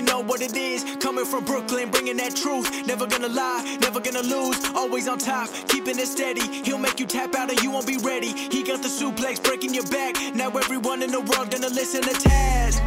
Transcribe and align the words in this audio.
You 0.00 0.06
know 0.06 0.20
what 0.20 0.40
it 0.40 0.56
is. 0.56 0.96
Coming 0.96 1.26
from 1.26 1.44
Brooklyn, 1.44 1.90
bringing 1.90 2.16
that 2.16 2.34
truth. 2.34 2.86
Never 2.86 3.06
gonna 3.06 3.28
lie, 3.28 3.76
never 3.82 4.00
gonna 4.00 4.22
lose. 4.22 4.58
Always 4.74 5.06
on 5.08 5.18
top, 5.18 5.50
keeping 5.68 5.98
it 5.98 6.06
steady. 6.06 6.40
He'll 6.64 6.78
make 6.78 6.98
you 6.98 7.06
tap 7.06 7.34
out 7.34 7.50
and 7.50 7.62
you 7.62 7.70
won't 7.70 7.86
be 7.86 7.98
ready. 7.98 8.28
He 8.28 8.62
got 8.62 8.82
the 8.82 8.88
suplex 8.88 9.42
breaking 9.42 9.74
your 9.74 9.86
back. 9.88 10.16
Now 10.34 10.48
everyone 10.50 11.02
in 11.02 11.10
the 11.10 11.20
world 11.20 11.50
gonna 11.50 11.68
listen 11.68 12.00
to 12.02 12.10
Taz. 12.10 12.80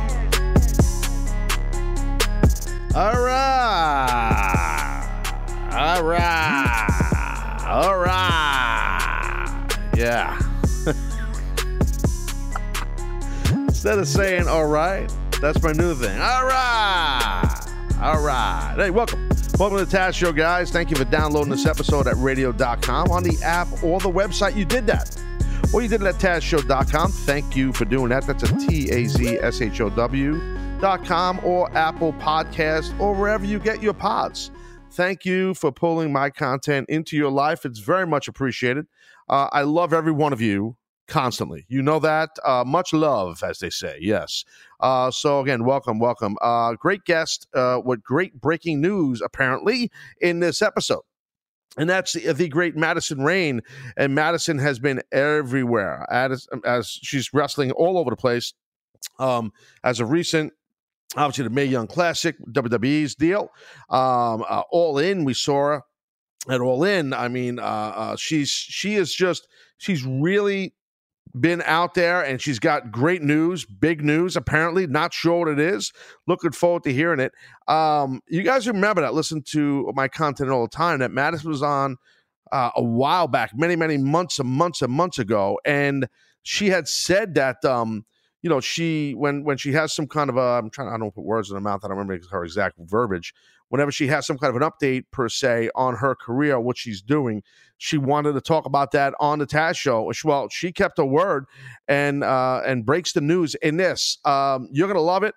All 2.95 3.21
right. 3.21 4.63
All 5.71 6.03
right. 6.03 7.59
All 7.67 7.97
right. 7.97 9.67
Yeah. 9.95 10.39
Instead 13.51 13.99
of 13.99 14.07
saying 14.07 14.47
all 14.47 14.65
right, 14.65 15.11
that's 15.43 15.61
my 15.61 15.73
new 15.73 15.93
thing. 15.93 16.17
All 16.21 16.45
right. 16.45 17.59
All 18.01 18.23
right. 18.23 18.75
Hey, 18.77 18.89
welcome. 18.89 19.27
Welcome 19.59 19.77
to 19.77 19.85
the 19.85 19.97
Taz 19.97 20.13
Show, 20.13 20.31
guys. 20.31 20.71
Thank 20.71 20.89
you 20.89 20.95
for 20.95 21.03
downloading 21.03 21.51
this 21.51 21.65
episode 21.65 22.07
at 22.07 22.15
radio.com 22.15 23.11
on 23.11 23.23
the 23.23 23.37
app 23.43 23.67
or 23.83 23.99
the 23.99 24.09
website. 24.09 24.55
You 24.55 24.63
did 24.63 24.87
that. 24.87 25.15
Or 25.73 25.81
you 25.81 25.89
did 25.89 26.01
it 26.01 26.07
at 26.07 26.15
TazShow.com. 26.15 27.11
Thank 27.11 27.55
you 27.55 27.73
for 27.73 27.83
doing 27.83 28.09
that. 28.09 28.25
That's 28.25 28.43
a 28.43 28.57
T 28.57 28.89
A 28.91 29.05
Z 29.05 29.39
S 29.39 29.61
H 29.61 29.81
O 29.81 29.89
W 29.89 30.39
dot 30.79 31.03
com 31.03 31.39
or 31.43 31.69
Apple 31.75 32.13
Podcast 32.13 32.97
or 32.99 33.13
wherever 33.13 33.45
you 33.45 33.59
get 33.59 33.81
your 33.81 33.93
pods. 33.93 34.49
Thank 34.91 35.25
you 35.25 35.55
for 35.55 35.71
pulling 35.71 36.13
my 36.13 36.29
content 36.29 36.87
into 36.89 37.17
your 37.17 37.31
life. 37.31 37.65
It's 37.65 37.79
very 37.79 38.07
much 38.07 38.27
appreciated. 38.27 38.85
Uh, 39.27 39.49
I 39.51 39.63
love 39.63 39.93
every 39.93 40.11
one 40.11 40.31
of 40.31 40.41
you 40.41 40.77
constantly. 41.07 41.65
You 41.67 41.81
know 41.81 41.99
that. 41.99 42.29
Uh, 42.43 42.63
much 42.65 42.93
love, 42.93 43.43
as 43.43 43.59
they 43.59 43.69
say. 43.69 43.97
Yes. 43.99 44.43
Uh, 44.83 45.09
so 45.09 45.39
again, 45.39 45.63
welcome, 45.63 45.97
welcome. 45.97 46.35
Uh, 46.41 46.73
great 46.73 47.05
guest 47.05 47.47
uh, 47.53 47.79
with 47.83 48.03
great 48.03 48.39
breaking 48.41 48.81
news 48.81 49.21
apparently 49.21 49.89
in 50.19 50.41
this 50.41 50.61
episode. 50.61 51.03
And 51.77 51.89
that's 51.89 52.11
the, 52.11 52.33
the 52.33 52.49
great 52.49 52.75
Madison 52.75 53.23
Rayne. 53.23 53.61
And 53.95 54.13
Madison 54.13 54.59
has 54.59 54.79
been 54.79 55.01
everywhere 55.13 56.05
as, 56.11 56.47
as 56.65 56.99
she's 57.01 57.33
wrestling 57.33 57.71
all 57.71 57.97
over 57.97 58.09
the 58.09 58.17
place. 58.17 58.53
Um, 59.19 59.53
as 59.85 60.01
of 60.01 60.11
recent, 60.11 60.51
obviously 61.15 61.45
the 61.45 61.49
Mae 61.49 61.63
Young 61.63 61.87
Classic, 61.87 62.35
WWE's 62.51 63.15
deal. 63.15 63.51
Um, 63.89 64.43
uh, 64.49 64.63
all 64.69 64.97
in, 64.97 65.23
we 65.23 65.33
saw 65.33 65.67
her 65.67 65.81
at 66.49 66.59
All 66.59 66.83
In. 66.83 67.13
I 67.13 67.29
mean, 67.29 67.57
uh, 67.57 67.63
uh, 67.95 68.15
she's 68.17 68.49
she 68.49 68.95
is 68.95 69.13
just 69.13 69.47
she's 69.77 70.05
really 70.05 70.73
been 71.39 71.61
out 71.65 71.93
there 71.95 72.21
and 72.21 72.41
she's 72.41 72.59
got 72.59 72.91
great 72.91 73.21
news, 73.21 73.65
big 73.65 74.03
news. 74.03 74.35
Apparently, 74.35 74.85
not 74.87 75.13
sure 75.13 75.39
what 75.39 75.47
it 75.47 75.59
is. 75.59 75.91
Looking 76.27 76.51
forward 76.51 76.83
to 76.83 76.93
hearing 76.93 77.19
it. 77.19 77.33
Um, 77.67 78.21
you 78.27 78.43
guys 78.43 78.67
remember 78.67 79.01
that? 79.01 79.13
Listen 79.13 79.41
to 79.47 79.91
my 79.95 80.07
content 80.07 80.49
all 80.49 80.63
the 80.63 80.69
time. 80.69 80.99
That 80.99 81.11
Madison 81.11 81.49
was 81.49 81.63
on 81.63 81.97
uh, 82.51 82.69
a 82.75 82.83
while 82.83 83.27
back, 83.27 83.51
many 83.55 83.75
many 83.75 83.97
months 83.97 84.39
and 84.39 84.49
months 84.49 84.81
and 84.81 84.93
months 84.93 85.17
ago, 85.19 85.59
and 85.65 86.07
she 86.43 86.69
had 86.69 86.87
said 86.87 87.35
that. 87.35 87.63
Um, 87.65 88.05
you 88.43 88.49
know, 88.49 88.59
she 88.59 89.13
when 89.13 89.45
when 89.45 89.55
she 89.55 89.71
has 89.71 89.93
some 89.93 90.05
kind 90.05 90.29
of 90.29 90.35
a 90.35 90.41
I'm 90.41 90.69
trying 90.69 90.89
I 90.89 90.97
don't 90.97 91.15
put 91.15 91.23
words 91.23 91.49
in 91.49 91.55
her 91.55 91.61
mouth. 91.61 91.79
I 91.83 91.87
don't 91.87 91.97
remember 91.97 92.19
her 92.29 92.43
exact 92.43 92.75
verbiage. 92.77 93.33
Whenever 93.73 93.91
she 93.91 94.05
has 94.05 94.27
some 94.27 94.37
kind 94.37 94.55
of 94.55 94.61
an 94.61 94.69
update 94.69 95.05
per 95.09 95.27
se 95.27 95.67
on 95.73 95.95
her 95.95 96.13
career, 96.13 96.59
what 96.59 96.77
she's 96.77 97.01
doing, 97.01 97.41
she 97.79 97.97
wanted 97.97 98.33
to 98.33 98.39
talk 98.39 98.67
about 98.67 98.91
that 98.91 99.15
on 99.19 99.39
the 99.39 99.47
Taz 99.47 99.75
show. 99.75 100.11
Well, 100.23 100.47
she 100.49 100.71
kept 100.71 100.99
her 100.99 101.05
word 101.05 101.45
and 101.87 102.23
uh, 102.23 102.61
and 102.63 102.85
breaks 102.85 103.13
the 103.13 103.21
news 103.21 103.55
in 103.55 103.77
this. 103.77 104.19
Um, 104.25 104.67
you're 104.71 104.87
gonna 104.87 105.01
love 105.01 105.23
it. 105.23 105.33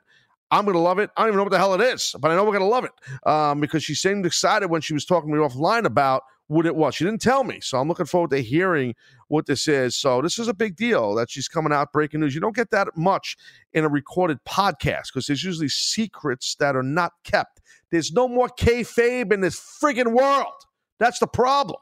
I'm 0.51 0.65
going 0.65 0.75
to 0.77 0.81
love 0.81 0.99
it. 0.99 1.11
I 1.17 1.23
don't 1.23 1.31
even 1.31 1.39
know 1.39 1.45
what 1.45 1.53
the 1.53 1.59
hell 1.59 1.75
it 1.75 1.81
is, 1.81 2.15
but 2.21 2.31
I 2.31 2.37
know 2.37 2.45
we're 2.45 2.57
going 2.57 2.61
to 2.61 2.67
love 2.67 2.85
it 2.85 2.93
um, 3.29 3.61
because 3.61 3.83
she 3.83 3.95
seemed 3.95 4.25
excited 4.27 4.69
when 4.69 4.81
she 4.81 4.95
was 4.95 5.05
talking 5.05 5.31
to 5.31 5.37
me 5.37 5.43
offline 5.43 5.87
about 5.87 6.23
what 6.49 6.67
it 6.67 6.77
was. 6.77 6.95
She 6.95 7.05
didn't 7.05 7.23
tell 7.23 7.45
me. 7.45 7.61
So 7.61 7.79
I'm 7.79 7.89
looking 7.89 8.07
forward 8.07 8.31
to 8.31 8.41
hearing 8.41 8.95
what 9.29 9.47
this 9.47 9.67
is. 9.67 9.97
So 9.97 10.23
this 10.23 10.39
is 10.39 10.49
a 10.49 10.55
big 10.55 10.77
deal 10.77 11.15
that 11.15 11.31
she's 11.31 11.49
coming 11.49 11.73
out 11.73 11.93
breaking 11.93 12.21
news. 12.21 12.35
You 12.35 12.41
don't 12.41 12.55
get 12.55 12.71
that 12.71 12.89
much 12.97 13.37
in 13.73 13.85
a 13.85 13.89
recorded 13.89 14.39
podcast 14.49 15.09
because 15.13 15.27
there's 15.27 15.45
usually 15.45 15.69
secrets 15.69 16.55
that 16.61 16.77
are 16.77 16.83
not 16.83 17.13
kept. 17.25 17.61
There's 17.91 18.13
no 18.13 18.29
more 18.29 18.49
kayfabe 18.49 19.33
in 19.33 19.41
this 19.41 19.59
friggin' 19.59 20.13
world. 20.13 20.53
That's 20.99 21.19
the 21.19 21.27
problem. 21.27 21.81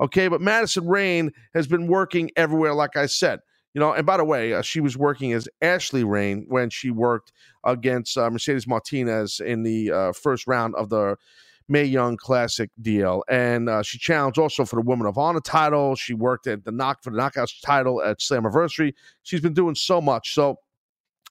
Okay, 0.00 0.28
but 0.28 0.40
Madison 0.40 0.86
Rayne 0.86 1.32
has 1.54 1.66
been 1.66 1.88
working 1.88 2.30
everywhere, 2.36 2.74
like 2.74 2.96
I 2.96 3.06
said. 3.06 3.40
You 3.74 3.80
know, 3.80 3.92
and 3.92 4.06
by 4.06 4.16
the 4.16 4.24
way, 4.24 4.54
uh, 4.54 4.62
she 4.62 4.80
was 4.80 4.96
working 4.96 5.32
as 5.32 5.48
Ashley 5.60 6.04
Rayne 6.04 6.46
when 6.48 6.70
she 6.70 6.90
worked 6.90 7.32
against 7.64 8.16
uh, 8.16 8.30
Mercedes 8.30 8.66
Martinez 8.66 9.40
in 9.40 9.62
the 9.62 9.90
uh, 9.90 10.12
first 10.12 10.46
round 10.46 10.74
of 10.76 10.88
the 10.88 11.16
Mae 11.68 11.84
Young 11.84 12.16
Classic 12.16 12.70
deal, 12.80 13.22
and 13.28 13.68
uh, 13.68 13.82
she 13.82 13.98
challenged 13.98 14.38
also 14.38 14.64
for 14.64 14.76
the 14.76 14.82
Women 14.82 15.06
of 15.06 15.18
Honor 15.18 15.40
title. 15.40 15.94
She 15.94 16.14
worked 16.14 16.46
at 16.46 16.64
the 16.64 16.72
knock 16.72 17.02
for 17.02 17.10
the 17.10 17.18
Knockouts 17.18 17.60
title 17.62 18.02
at 18.02 18.20
Slammiversary. 18.20 18.94
She's 19.22 19.40
been 19.40 19.54
doing 19.54 19.74
so 19.74 20.00
much. 20.00 20.34
So, 20.34 20.58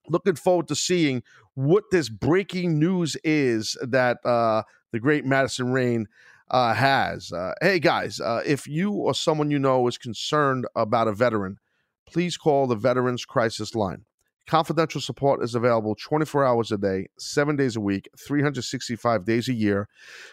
looking 0.10 0.36
forward 0.36 0.68
to 0.70 0.76
seeing 0.76 1.24
what 1.56 1.86
this 1.92 2.10
breaking 2.10 2.78
news 2.78 3.18
is 3.24 3.78
that 3.82 4.18
uh, 4.24 4.64
the 4.92 5.00
great 5.00 5.26
Madison 5.26 5.72
Rayne 5.72 6.08
uh, 6.50 6.74
has. 6.74 7.32
Uh, 7.32 7.54
hey 7.62 7.80
guys, 7.80 8.20
uh, 8.20 8.42
if 8.46 8.68
you 8.68 8.92
or 8.92 9.14
someone 9.14 9.52
you 9.52 9.60
know 9.60 9.88
is 9.88 9.98
concerned 9.98 10.66
about 10.76 11.08
a 11.08 11.14
veteran, 11.14 11.58
please 12.06 12.38
call 12.38 12.68
the 12.68 12.76
Veterans 12.76 13.26
Crisis 13.26 13.76
Line. 13.76 14.06
Confidential 14.48 15.02
support 15.02 15.44
is 15.44 15.56
available 15.56 15.94
24 15.96 16.46
hours 16.46 16.72
a 16.72 16.78
day, 16.78 17.08
seven 17.20 17.58
days 17.58 17.76
a 17.76 17.82
week, 17.82 18.08
365 18.18 19.26
days 19.26 19.50
a 19.50 19.54
year 19.54 19.90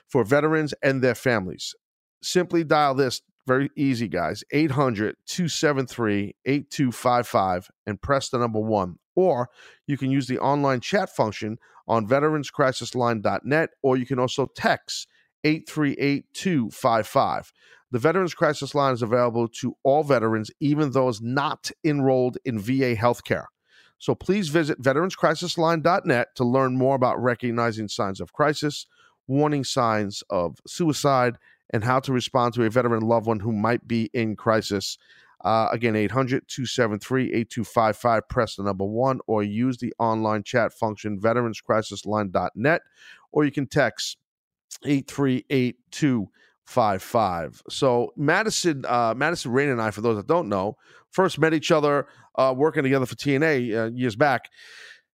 for 0.09 0.25
veterans 0.25 0.73
and 0.83 1.03
their 1.03 1.17
families. 1.17 1.75
Simply 2.23 2.63
dial 2.63 2.95
this 2.95 3.23
very 3.47 3.71
easy, 3.77 4.09
guys 4.09 4.45
800 4.53 5.17
273 5.27 6.35
8255 6.45 7.71
and 7.87 8.01
press 8.01 8.29
the 8.29 8.39
number 8.39 8.61
one. 8.61 8.97
Or 9.17 9.49
you 9.87 9.99
can 9.99 10.11
use 10.11 10.27
the 10.27 10.39
online 10.39 10.81
chat 10.81 11.11
function 11.11 11.59
on 11.87 12.07
veteranscrisisline.net, 12.07 13.71
or 13.83 13.97
you 13.97 14.07
can 14.07 14.19
also 14.19 14.47
text 14.57 15.09
838 15.45 16.25
255. 16.33 17.53
The 17.91 17.99
Veterans 17.99 18.35
Crisis 18.35 18.75
Line 18.75 18.95
is 18.95 19.03
available 19.03 19.49
to 19.61 19.77
all 19.83 20.03
veterans, 20.03 20.51
even 20.61 20.93
those 20.93 21.21
not 21.21 21.71
enrolled 21.85 22.39
in 22.45 22.59
VA 22.59 22.97
healthcare. 22.97 23.45
So 23.99 24.15
please 24.15 24.49
visit 24.49 24.83
veteranscrisisline.net 24.83 26.37
to 26.37 26.45
learn 26.45 26.77
more 26.77 26.95
about 26.95 27.23
recognizing 27.23 27.89
signs 27.89 28.21
of 28.21 28.33
crisis, 28.33 28.87
warning 29.27 29.65
signs 29.65 30.23
of 30.31 30.59
suicide, 30.67 31.39
and 31.71 31.83
how 31.83 32.01
to 32.01 32.13
respond 32.13 32.55
to 32.55 32.65
a 32.65 32.71
veteran 32.71 33.03
loved 33.03 33.27
one 33.27 33.41
who 33.41 33.53
might 33.53 33.89
be 33.89 34.11
in 34.13 34.37
crisis. 34.37 34.99
Uh, 35.45 35.69
again, 35.73 35.97
800 35.97 36.49
273 36.49 37.25
8255. 37.25 38.29
Press 38.29 38.57
the 38.57 38.63
number 38.63 38.85
one 38.85 39.21
or 39.27 39.43
use 39.43 39.79
the 39.79 39.93
online 39.99 40.43
chat 40.43 40.73
function, 40.73 41.19
veteranscrisisline.net, 41.21 42.83
or 43.33 43.45
you 43.45 43.51
can 43.51 43.67
text 43.67 44.19
8382 44.85 46.29
five 46.65 47.03
five. 47.03 47.63
So 47.69 48.13
Madison, 48.17 48.85
uh, 48.87 49.15
Madison 49.17 49.53
Rayne 49.53 49.69
and 49.69 49.81
I, 49.81 49.91
for 49.91 50.01
those 50.01 50.17
that 50.17 50.27
don't 50.27 50.49
know, 50.49 50.77
first 51.11 51.39
met 51.39 51.55
each 51.55 51.71
other 51.71 52.07
uh, 52.37 52.55
working 52.57 52.83
together 52.83 53.07
for 53.07 53.15
TNA 53.15 53.77
uh, 53.77 53.91
years 53.93 54.17
back, 54.17 54.51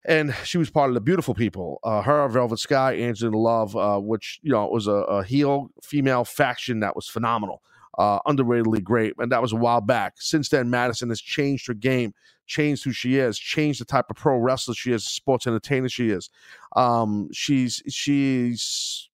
and 0.05 0.35
she 0.45 0.59
was 0.59 0.71
part 0.71 0.91
of 0.91 0.95
the 0.95 1.01
Beautiful 1.01 1.35
People. 1.35 1.81
Uh, 1.83 2.03
her, 2.03 2.29
Velvet 2.29 2.59
Sky, 2.59 2.97
Angelina 3.01 3.39
Love, 3.39 3.77
uh, 3.77 3.99
which 3.99 4.41
you 4.43 4.53
know 4.53 4.67
was 4.69 4.87
a, 4.87 4.93
a 4.93 5.25
heel 5.25 5.71
female 5.83 6.25
faction 6.25 6.81
that 6.81 6.95
was 6.95 7.09
phenomenal, 7.09 7.63
uh, 7.99 8.21
underratedly 8.23 8.83
great, 8.83 9.15
and 9.19 9.33
that 9.33 9.43
was 9.43 9.53
a 9.53 9.57
while 9.57 9.81
back. 9.81 10.15
Since 10.19 10.51
then, 10.51 10.71
Madison 10.71 11.09
has 11.09 11.21
changed 11.21 11.67
her 11.67 11.75
game. 11.75 12.15
Changed 12.47 12.83
who 12.83 12.93
she 12.93 13.19
is, 13.19 13.39
changed 13.39 13.79
the 13.79 13.85
type 13.85 14.07
of 14.09 14.17
pro 14.17 14.39
wrestler 14.39 14.73
she 14.73 14.91
is, 14.91 15.05
sports 15.05 15.47
entertainer 15.47 15.87
she 15.87 16.09
is. 16.09 16.31
Um, 16.77 17.29
she's 17.31 17.83
she's 17.91 19.08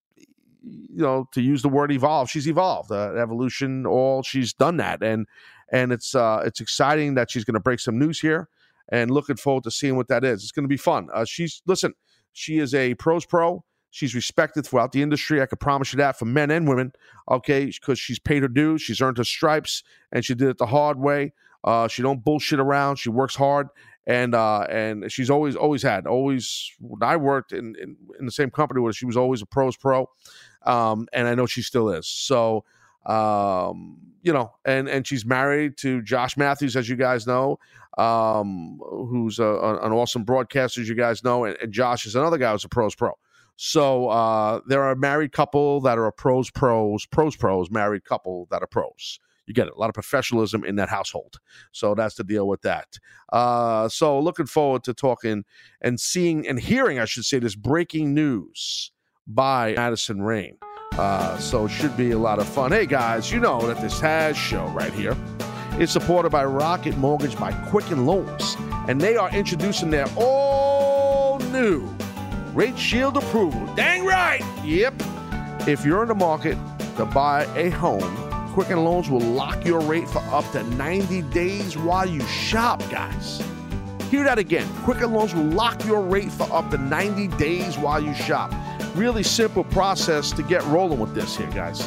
you 0.65 1.03
know, 1.03 1.29
to 1.33 1.41
use 1.41 1.63
the 1.63 1.69
word 1.69 1.93
evolve, 1.93 2.31
she's 2.31 2.49
evolved. 2.49 2.91
Uh, 2.91 3.15
evolution, 3.15 3.87
all 3.87 4.23
she's 4.23 4.53
done 4.53 4.77
that, 4.79 5.03
and 5.03 5.27
and 5.71 5.93
it's 5.93 6.15
uh, 6.15 6.43
it's 6.45 6.61
exciting 6.61 7.15
that 7.15 7.31
she's 7.31 7.45
going 7.45 7.55
to 7.55 7.61
break 7.61 7.81
some 7.81 7.99
news 7.99 8.21
here, 8.21 8.49
and 8.91 9.11
looking 9.11 9.37
forward 9.37 9.65
to 9.65 9.71
seeing 9.71 9.97
what 9.97 10.09
that 10.09 10.25
is. 10.25 10.43
It's 10.43 10.53
going 10.53 10.65
to 10.65 10.69
be 10.69 10.77
fun. 10.77 11.09
Uh, 11.13 11.25
she's 11.25 11.63
listen, 11.67 11.95
she 12.33 12.59
is 12.59 12.75
a 12.75 12.95
pros 12.95 13.25
pro. 13.25 13.65
She's 13.91 14.15
respected 14.15 14.67
throughout 14.67 14.91
the 14.91 15.03
industry. 15.03 15.41
I 15.41 15.47
can 15.47 15.59
promise 15.59 15.93
you 15.93 15.99
that 15.99 16.19
for 16.19 16.25
men 16.25 16.51
and 16.51 16.67
women. 16.69 16.93
Okay, 17.31 17.67
because 17.67 17.99
she's 17.99 18.19
paid 18.19 18.43
her 18.43 18.49
dues, 18.49 18.83
she's 18.83 19.01
earned 19.01 19.19
her 19.19 19.25
stripes, 19.25 19.85
and 20.11 20.25
she 20.25 20.35
did 20.35 20.49
it 20.49 20.59
the 20.59 20.67
hard 20.67 20.99
way. 20.99 21.33
Uh, 21.63 21.89
she 21.89 22.03
don't 22.03 22.25
bullshit 22.25 22.61
around. 22.61 22.97
She 22.97 23.09
works 23.09 23.35
hard, 23.37 23.69
and 24.07 24.35
uh, 24.35 24.67
and 24.71 25.11
she's 25.11 25.31
always 25.31 25.57
always 25.57 25.83
had 25.83 26.07
always. 26.07 26.71
I 27.01 27.17
worked 27.17 27.53
in, 27.53 27.75
in 27.81 27.97
in 28.19 28.27
the 28.27 28.33
same 28.33 28.51
company 28.51 28.81
where 28.81 28.93
she 28.93 29.07
was 29.07 29.17
always 29.17 29.43
a 29.43 29.47
pros 29.47 29.77
pro, 29.77 30.09
um, 30.65 31.09
and 31.13 31.27
I 31.27 31.35
know 31.35 31.47
she 31.47 31.63
still 31.63 31.89
is. 31.91 32.07
So 32.07 32.65
um, 33.07 33.99
you 34.23 34.33
know, 34.33 34.53
and 34.65 34.89
and 34.89 35.07
she's 35.07 35.25
married 35.25 35.77
to 35.79 36.03
Josh 36.03 36.37
Matthews, 36.37 36.77
as 36.77 36.89
you 36.89 36.97
guys 36.97 37.27
know, 37.27 37.59
um, 37.99 38.81
who's 38.83 39.39
a, 39.39 39.79
an 39.83 39.93
awesome 39.93 40.25
broadcaster, 40.25 40.81
as 40.81 40.89
you 40.89 40.95
guys 40.95 41.23
know, 41.23 41.45
and, 41.45 41.57
and, 41.61 41.73
Josh 41.73 42.07
is 42.07 42.17
another 42.17 42.39
guy 42.39 42.53
who's 42.53 42.65
a 42.65 42.69
pros 42.69 42.95
pro. 42.95 43.13
So 43.57 44.09
uh, 44.09 44.61
they're 44.67 44.91
a 44.91 44.97
married 44.97 45.33
couple 45.33 45.81
that 45.83 45.99
are 45.99 46.07
a 46.07 46.13
pros 46.13 46.51
pros 46.51 47.07
pros 47.07 47.37
pros 47.37 47.71
married 47.71 48.05
couple 48.05 48.49
that 48.51 48.63
are 48.63 48.67
pros. 48.67 49.21
You 49.47 49.55
get 49.55 49.67
it. 49.67 49.75
A 49.75 49.79
lot 49.79 49.91
of 49.91 49.95
professionalism 49.95 50.65
in 50.65 50.77
that 50.77 50.89
household. 50.89 51.39
So 51.73 51.95
that's 51.95 52.15
the 52.15 52.25
deal 52.25 52.49
with 52.49 52.63
that. 52.63 52.99
Uh, 53.33 53.89
so 53.89 54.19
looking 54.19 54.47
forward 54.47 54.85
to 54.85 54.95
talking 54.95 55.45
and 55.81 56.01
seeing 56.01 56.47
and 56.49 56.59
hearing, 56.59 56.99
I 56.99 57.05
should 57.05 57.25
say, 57.25 57.39
this 57.39 57.55
breaking 57.55 58.15
news 58.15 58.91
by 59.27 59.75
Madison 59.75 60.23
Rayne. 60.23 60.59
Uh, 60.93 61.37
so 61.39 61.67
it 61.67 61.71
should 61.71 61.97
be 61.97 62.13
a 62.13 62.19
lot 62.19 62.39
of 62.39 62.49
fun. 62.49 62.73
Hey 62.73 62.87
guys, 62.87 63.33
you 63.33 63.41
know 63.41 63.67
that 63.67 63.81
this 63.81 64.01
has 64.01 64.37
show 64.37 64.67
right 64.69 64.93
here 64.93 65.17
is 65.79 65.91
supported 65.91 66.31
by 66.31 66.45
Rocket 66.45 66.97
Mortgage 66.99 67.37
by 67.37 67.51
Quicken 67.69 68.07
Loans, 68.07 68.57
and 68.89 69.01
they 69.01 69.17
are 69.17 69.29
introducing 69.35 69.91
their 69.91 70.07
all 70.17 71.39
new 71.51 71.89
rate 72.53 72.79
shield 72.79 73.17
approval. 73.17 73.67
Dang 73.75 74.05
right! 74.05 74.43
Yep. 74.65 74.95
If 75.67 75.85
you're 75.85 76.03
in 76.03 76.09
the 76.09 76.15
market 76.15 76.57
to 76.97 77.05
buy 77.05 77.47
a 77.57 77.71
home, 77.71 78.24
Quicken 78.55 78.83
Loans 78.85 79.11
will 79.11 79.19
lock 79.19 79.65
your 79.65 79.81
rate 79.81 80.09
for 80.09 80.21
up 80.31 80.49
to 80.53 80.63
90 80.63 81.23
days 81.23 81.77
while 81.77 82.09
you 82.09 82.21
shop, 82.21 82.79
guys. 82.89 83.43
Hear 84.13 84.23
that 84.23 84.39
again. 84.39 84.69
Quicken 84.85 85.13
Loans 85.13 85.35
will 85.35 85.43
lock 85.43 85.85
your 85.85 86.01
rate 86.01 86.31
for 86.31 86.45
up 86.53 86.71
to 86.71 86.79
90 86.79 87.27
days 87.37 87.77
while 87.77 88.01
you 88.01 88.15
shop. 88.15 88.55
Really 88.95 89.25
simple 89.25 89.65
process 89.65 90.31
to 90.31 90.45
get 90.45 90.65
rolling 90.67 91.01
with 91.01 91.17
this 91.17 91.37
here, 91.37 91.51
guys. 91.51 91.81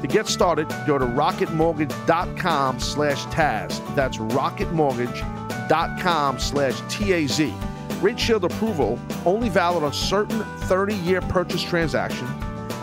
To 0.00 0.08
get 0.08 0.26
started, 0.26 0.66
go 0.86 0.96
to 0.96 1.04
rocketmortgage.com 1.04 2.80
slash 2.80 3.22
Taz. 3.26 3.94
That's 3.94 4.16
rocketmortgage.com 4.16 6.38
slash 6.38 6.80
T-A-Z. 6.88 7.52
Rate 8.00 8.18
shield 8.18 8.44
approval 8.44 8.98
only 9.26 9.50
valid 9.50 9.84
on 9.84 9.92
certain 9.92 10.40
30-year 10.40 11.20
purchase 11.20 11.62
transaction. 11.62 12.26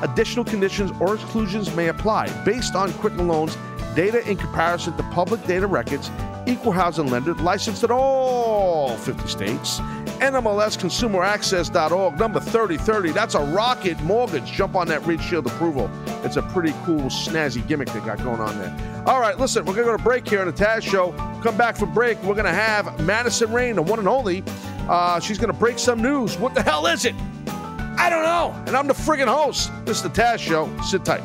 Additional 0.02 0.46
conditions 0.46 0.92
or 1.00 1.16
exclusions 1.16 1.74
may 1.76 1.88
apply 1.88 2.28
based 2.44 2.76
on 2.76 2.92
Quicken 2.94 3.28
Loans 3.28 3.58
data 3.96 4.28
in 4.30 4.38
comparison 4.38 4.96
to 4.98 5.04
public 5.12 5.46
data 5.46 5.68
records, 5.68 6.10
equal 6.48 6.72
housing 6.72 7.08
lender, 7.08 7.34
licensed 7.36 7.84
in 7.84 7.92
all 7.92 8.98
50 8.98 9.28
states 9.28 9.80
NMLSConsumerAccess.org, 10.22 12.20
number 12.20 12.40
3030. 12.40 13.12
That's 13.12 13.34
a 13.34 13.40
rocket 13.40 14.00
mortgage. 14.02 14.52
Jump 14.52 14.76
on 14.76 14.88
that 14.88 15.04
Rate 15.08 15.20
Shield 15.20 15.48
approval. 15.48 15.90
It's 16.24 16.38
a 16.38 16.44
pretty 16.44 16.74
cool, 16.84 17.06
snazzy 17.06 17.68
gimmick 17.68 17.90
they 17.90 18.00
got 18.02 18.20
going 18.20 18.40
on 18.40 18.56
there. 18.60 19.04
All 19.08 19.20
right, 19.20 19.40
listen, 19.40 19.66
we're 19.66 19.74
going 19.74 19.88
to 19.88 19.94
go 19.94 19.98
to 19.98 20.04
break 20.04 20.30
here 20.30 20.42
on 20.42 20.48
the 20.48 20.54
Taz 20.54 20.84
Show. 20.84 21.12
Come 21.42 21.58
back 21.58 21.76
for 21.76 21.88
break. 21.88 22.22
We're 22.22 22.36
going 22.36 22.46
to 22.46 22.54
have 22.54 23.04
Madison 23.04 23.52
Rayne, 23.52 23.78
the 23.78 23.82
one 23.82 23.98
and 23.98 24.08
only. 24.08 24.44
Uh, 24.88 25.20
she's 25.20 25.40
going 25.40 25.52
to 25.52 25.58
break 25.58 25.80
some 25.80 26.00
news. 26.04 26.38
What 26.38 26.54
the 26.54 26.62
hell 26.62 26.86
is 26.86 27.06
it? 27.06 27.16
I 28.02 28.10
don't 28.10 28.24
know. 28.24 28.64
And 28.66 28.76
I'm 28.76 28.88
the 28.88 28.96
friggin' 28.96 29.28
host. 29.28 29.70
This 29.86 29.98
is 29.98 30.04
the 30.04 30.10
Taz 30.10 30.40
Show. 30.40 30.68
Sit 30.82 31.06
tight. 31.06 31.22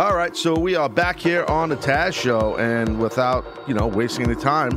All 0.00 0.16
right, 0.16 0.36
so 0.36 0.58
we 0.58 0.74
are 0.74 0.88
back 0.88 1.20
here 1.20 1.44
on 1.44 1.68
the 1.68 1.76
Taz 1.76 2.12
Show, 2.12 2.56
and 2.56 2.98
without 2.98 3.46
you 3.68 3.74
know 3.74 3.86
wasting 3.86 4.26
any 4.26 4.34
time, 4.34 4.72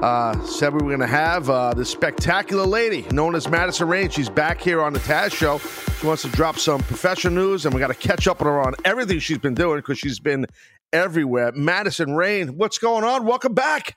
uh, 0.00 0.38
said 0.44 0.72
we 0.72 0.82
were 0.82 0.90
going 0.90 1.00
to 1.00 1.06
have 1.06 1.48
uh, 1.48 1.72
this 1.74 1.90
spectacular 1.90 2.66
lady 2.66 3.06
known 3.10 3.34
as 3.34 3.48
Madison 3.48 3.88
Rayne. 3.88 4.10
She's 4.10 4.28
back 4.28 4.60
here 4.60 4.82
on 4.82 4.92
the 4.92 4.98
Taz 5.00 5.34
Show. 5.34 5.58
She 6.00 6.06
wants 6.06 6.22
to 6.22 6.28
drop 6.28 6.58
some 6.58 6.82
professional 6.82 7.32
news, 7.34 7.64
and 7.64 7.74
we 7.74 7.80
got 7.80 7.88
to 7.88 7.94
catch 7.94 8.28
up 8.28 8.40
with 8.40 8.46
her 8.46 8.60
on 8.60 8.74
everything 8.84 9.18
she's 9.18 9.38
been 9.38 9.54
doing 9.54 9.78
because 9.78 9.98
she's 9.98 10.20
been 10.20 10.46
everywhere. 10.92 11.52
Madison 11.52 12.14
Rayne, 12.14 12.56
what's 12.56 12.78
going 12.78 13.04
on? 13.04 13.24
Welcome 13.24 13.54
back. 13.54 13.96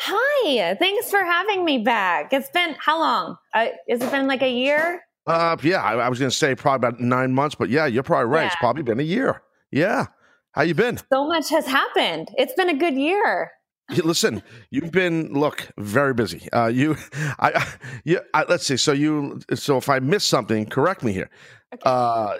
Hi, 0.00 0.74
thanks 0.74 1.10
for 1.10 1.22
having 1.24 1.64
me 1.64 1.78
back. 1.78 2.32
It's 2.32 2.50
been 2.50 2.74
how 2.78 2.98
long? 2.98 3.36
Uh, 3.54 3.66
has 3.88 4.02
it 4.02 4.10
been 4.10 4.26
like 4.26 4.42
a 4.42 4.50
year? 4.50 5.02
Uh, 5.26 5.56
yeah, 5.62 5.82
I, 5.82 5.94
I 5.94 6.08
was 6.08 6.18
going 6.18 6.30
to 6.30 6.36
say 6.36 6.54
probably 6.54 6.88
about 6.88 7.00
nine 7.00 7.32
months, 7.32 7.54
but 7.54 7.70
yeah, 7.70 7.86
you're 7.86 8.02
probably 8.02 8.26
right. 8.26 8.42
Yeah. 8.42 8.46
It's 8.46 8.56
probably 8.56 8.82
been 8.82 9.00
a 9.00 9.04
year. 9.04 9.42
Yeah. 9.70 10.06
How 10.52 10.62
you 10.62 10.74
been? 10.74 10.98
So 11.12 11.26
much 11.26 11.50
has 11.50 11.66
happened. 11.66 12.28
It's 12.36 12.54
been 12.54 12.68
a 12.68 12.76
good 12.76 12.94
year. 12.94 13.52
Listen, 13.90 14.42
you've 14.70 14.90
been 14.90 15.32
look 15.32 15.68
very 15.78 16.12
busy. 16.12 16.50
Uh, 16.52 16.66
you, 16.66 16.96
I, 17.38 17.66
you, 18.04 18.20
I, 18.34 18.44
let's 18.48 18.66
see. 18.66 18.76
So 18.76 18.92
you, 18.92 19.40
so 19.54 19.76
if 19.76 19.88
I 19.88 19.98
miss 20.00 20.24
something, 20.24 20.66
correct 20.66 21.02
me 21.02 21.12
here. 21.12 21.30
Okay. 21.74 21.82
Uh, 21.84 22.38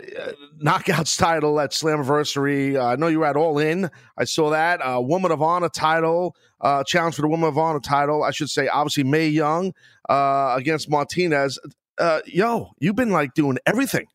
knockouts 0.63 1.19
title 1.19 1.59
at 1.61 1.73
Slammiversary. 1.73 2.77
Uh, 2.77 2.87
I 2.87 2.97
know 2.97 3.09
you 3.09 3.21
were 3.21 3.27
at 3.27 3.37
All 3.37 3.59
In. 3.59 3.91
I 4.17 4.25
saw 4.25 4.51
that. 4.51 4.81
Uh, 4.81 5.01
Woman 5.01 5.33
of 5.33 5.43
Honor 5.43 5.69
title. 5.69 6.37
Uh, 6.61 6.85
challenge 6.85 7.17
for 7.17 7.23
the 7.23 7.29
Woman 7.29 7.49
of 7.49 7.59
Honor 7.59 7.81
title. 7.81 8.23
I 8.23 8.31
should 8.31 8.51
say, 8.51 8.69
obviously 8.69 9.05
Mae 9.05 9.29
Young 9.29 9.73
uh, 10.09 10.55
against 10.57 10.89
Martinez. 10.89 11.59
Uh, 11.99 12.21
yo, 12.27 12.71
you've 12.79 12.97
been 12.97 13.11
like 13.11 13.35
doing 13.35 13.59
everything. 13.67 14.07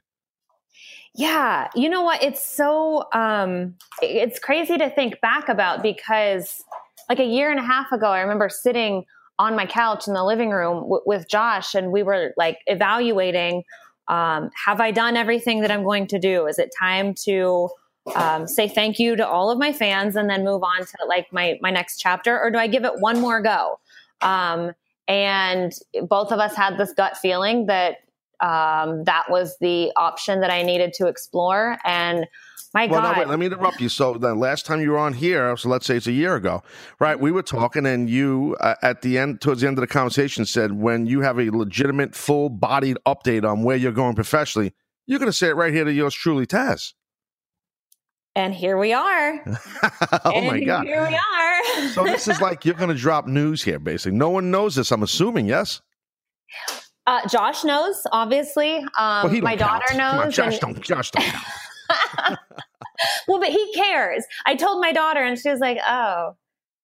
Yeah, 1.13 1.67
you 1.75 1.89
know 1.89 2.03
what? 2.03 2.23
It's 2.23 2.45
so 2.45 3.09
um 3.11 3.75
it's 4.01 4.39
crazy 4.39 4.77
to 4.77 4.89
think 4.89 5.19
back 5.19 5.49
about 5.49 5.83
because 5.83 6.63
like 7.11 7.19
a 7.19 7.25
year 7.25 7.51
and 7.51 7.59
a 7.59 7.63
half 7.63 7.91
ago, 7.91 8.07
I 8.07 8.21
remember 8.21 8.47
sitting 8.47 9.03
on 9.37 9.53
my 9.53 9.65
couch 9.65 10.07
in 10.07 10.13
the 10.13 10.23
living 10.23 10.51
room 10.51 10.83
w- 10.83 11.01
with 11.05 11.27
Josh 11.27 11.75
and 11.75 11.91
we 11.91 12.03
were 12.03 12.33
like 12.37 12.59
evaluating 12.67 13.63
um, 14.07 14.49
have 14.65 14.79
I 14.79 14.91
done 14.91 15.17
everything 15.17 15.59
that 15.59 15.71
I'm 15.71 15.83
going 15.83 16.07
to 16.07 16.19
do? 16.19 16.47
Is 16.47 16.57
it 16.57 16.71
time 16.79 17.13
to 17.25 17.67
um, 18.15 18.47
say 18.47 18.69
thank 18.69 18.97
you 18.97 19.17
to 19.17 19.27
all 19.27 19.51
of 19.51 19.59
my 19.59 19.73
fans 19.73 20.15
and 20.15 20.29
then 20.29 20.45
move 20.45 20.63
on 20.63 20.85
to 20.85 20.97
like 21.05 21.27
my 21.33 21.59
my 21.61 21.69
next 21.69 21.97
chapter, 21.97 22.39
or 22.39 22.49
do 22.49 22.57
I 22.57 22.67
give 22.67 22.85
it 22.85 22.93
one 22.99 23.19
more 23.19 23.41
go? 23.41 23.77
Um, 24.21 24.71
and 25.09 25.73
both 26.07 26.31
of 26.31 26.39
us 26.39 26.55
had 26.55 26.77
this 26.77 26.93
gut 26.93 27.17
feeling 27.17 27.65
that 27.65 27.97
um, 28.39 29.03
that 29.03 29.25
was 29.29 29.57
the 29.59 29.91
option 29.97 30.39
that 30.39 30.49
I 30.49 30.63
needed 30.63 30.93
to 30.93 31.07
explore. 31.07 31.77
And 31.83 32.25
my 32.73 32.85
well, 32.85 33.01
God. 33.01 33.17
wait, 33.17 33.27
let 33.27 33.37
me 33.37 33.47
interrupt 33.47 33.81
you. 33.81 33.89
So 33.89 34.13
the 34.13 34.33
last 34.33 34.65
time 34.65 34.81
you 34.81 34.91
were 34.91 34.97
on 34.97 35.13
here, 35.13 35.55
so 35.57 35.67
let's 35.67 35.85
say 35.85 35.97
it's 35.97 36.07
a 36.07 36.11
year 36.13 36.35
ago, 36.35 36.63
right? 36.99 37.19
We 37.19 37.31
were 37.31 37.43
talking, 37.43 37.85
and 37.85 38.09
you 38.09 38.55
uh, 38.61 38.75
at 38.81 39.01
the 39.01 39.17
end, 39.17 39.41
towards 39.41 39.61
the 39.61 39.67
end 39.67 39.77
of 39.77 39.81
the 39.81 39.87
conversation, 39.87 40.45
said 40.45 40.71
when 40.71 41.05
you 41.05 41.21
have 41.21 41.37
a 41.37 41.49
legitimate, 41.49 42.15
full-bodied 42.15 42.97
update 43.05 43.43
on 43.43 43.63
where 43.63 43.75
you're 43.75 43.91
going 43.91 44.15
professionally, 44.15 44.73
you're 45.05 45.19
going 45.19 45.29
to 45.31 45.37
say 45.37 45.49
it 45.49 45.55
right 45.55 45.73
here 45.73 45.83
to 45.83 45.91
yours 45.91 46.13
truly, 46.13 46.47
Taz. 46.47 46.93
And 48.35 48.53
here 48.53 48.77
we 48.77 48.93
are. 48.93 49.43
oh 50.23 50.31
and 50.31 50.47
my 50.47 50.63
God! 50.63 50.85
Here 50.85 51.05
we 51.05 51.13
are. 51.13 51.89
so 51.89 52.05
this 52.05 52.29
is 52.29 52.39
like 52.39 52.63
you're 52.63 52.75
going 52.75 52.87
to 52.87 52.95
drop 52.95 53.27
news 53.27 53.61
here, 53.61 53.79
basically. 53.79 54.17
No 54.17 54.29
one 54.29 54.49
knows 54.49 54.75
this. 54.75 54.91
I'm 54.91 55.03
assuming, 55.03 55.47
yes. 55.47 55.81
Uh, 57.05 57.27
Josh 57.27 57.65
knows, 57.65 58.01
obviously. 58.13 58.77
Um, 58.97 59.29
well, 59.29 59.41
my 59.41 59.57
daughter 59.57 59.83
count. 59.89 59.97
knows. 59.97 60.25
On, 60.25 60.31
Josh, 60.31 60.63
and... 60.63 60.75
don't, 60.75 60.81
Josh 60.81 61.11
don't 61.11 61.25
well, 63.27 63.39
but 63.39 63.49
he 63.49 63.73
cares. 63.73 64.25
I 64.45 64.55
told 64.55 64.81
my 64.81 64.91
daughter, 64.91 65.21
and 65.21 65.37
she 65.37 65.49
was 65.49 65.59
like, 65.59 65.77
"Oh, 65.85 66.35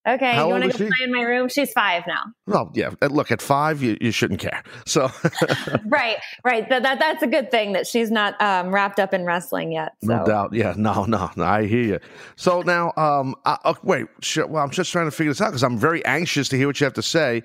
okay. 0.08 0.34
How 0.34 0.48
you 0.48 0.52
want 0.52 0.64
to 0.64 0.70
go 0.70 0.78
she? 0.78 0.88
play 0.88 1.04
in 1.04 1.12
my 1.12 1.22
room?" 1.22 1.50
She's 1.50 1.72
five 1.72 2.04
now. 2.08 2.24
Well, 2.46 2.72
yeah. 2.74 2.92
Look, 3.02 3.32
at 3.32 3.42
five, 3.42 3.82
you, 3.82 3.98
you 4.02 4.12
shouldn't 4.12 4.40
care. 4.40 4.64
So, 4.86 5.12
right, 5.86 6.18
right. 6.44 6.68
That, 6.70 6.84
that 6.84 7.00
that's 7.00 7.24
a 7.24 7.28
good 7.28 7.52
thing 7.52 7.74
that 7.74 7.88
she's 7.88 8.12
not 8.12 8.40
um, 8.42 8.74
wrapped 8.74 9.00
up 9.00 9.14
in 9.14 9.26
wrestling 9.26 9.72
yet. 9.72 9.94
So. 10.04 10.18
No 10.18 10.26
doubt. 10.26 10.54
Yeah. 10.54 10.74
No, 10.78 11.06
no, 11.06 11.30
no. 11.36 11.44
I 11.44 11.68
hear 11.68 11.84
you. 11.84 12.00
So 12.36 12.62
now, 12.62 12.94
um, 12.98 13.36
I, 13.46 13.58
uh, 13.64 13.74
wait. 13.84 14.08
Well, 14.38 14.64
I'm 14.64 14.72
just 14.72 14.92
trying 14.92 15.08
to 15.08 15.12
figure 15.12 15.32
this 15.32 15.42
out 15.42 15.50
because 15.50 15.64
I'm 15.64 15.78
very 15.78 16.04
anxious 16.06 16.50
to 16.50 16.58
hear 16.58 16.68
what 16.68 16.80
you 16.80 16.86
have 16.86 16.94
to 16.94 17.04
say. 17.04 17.44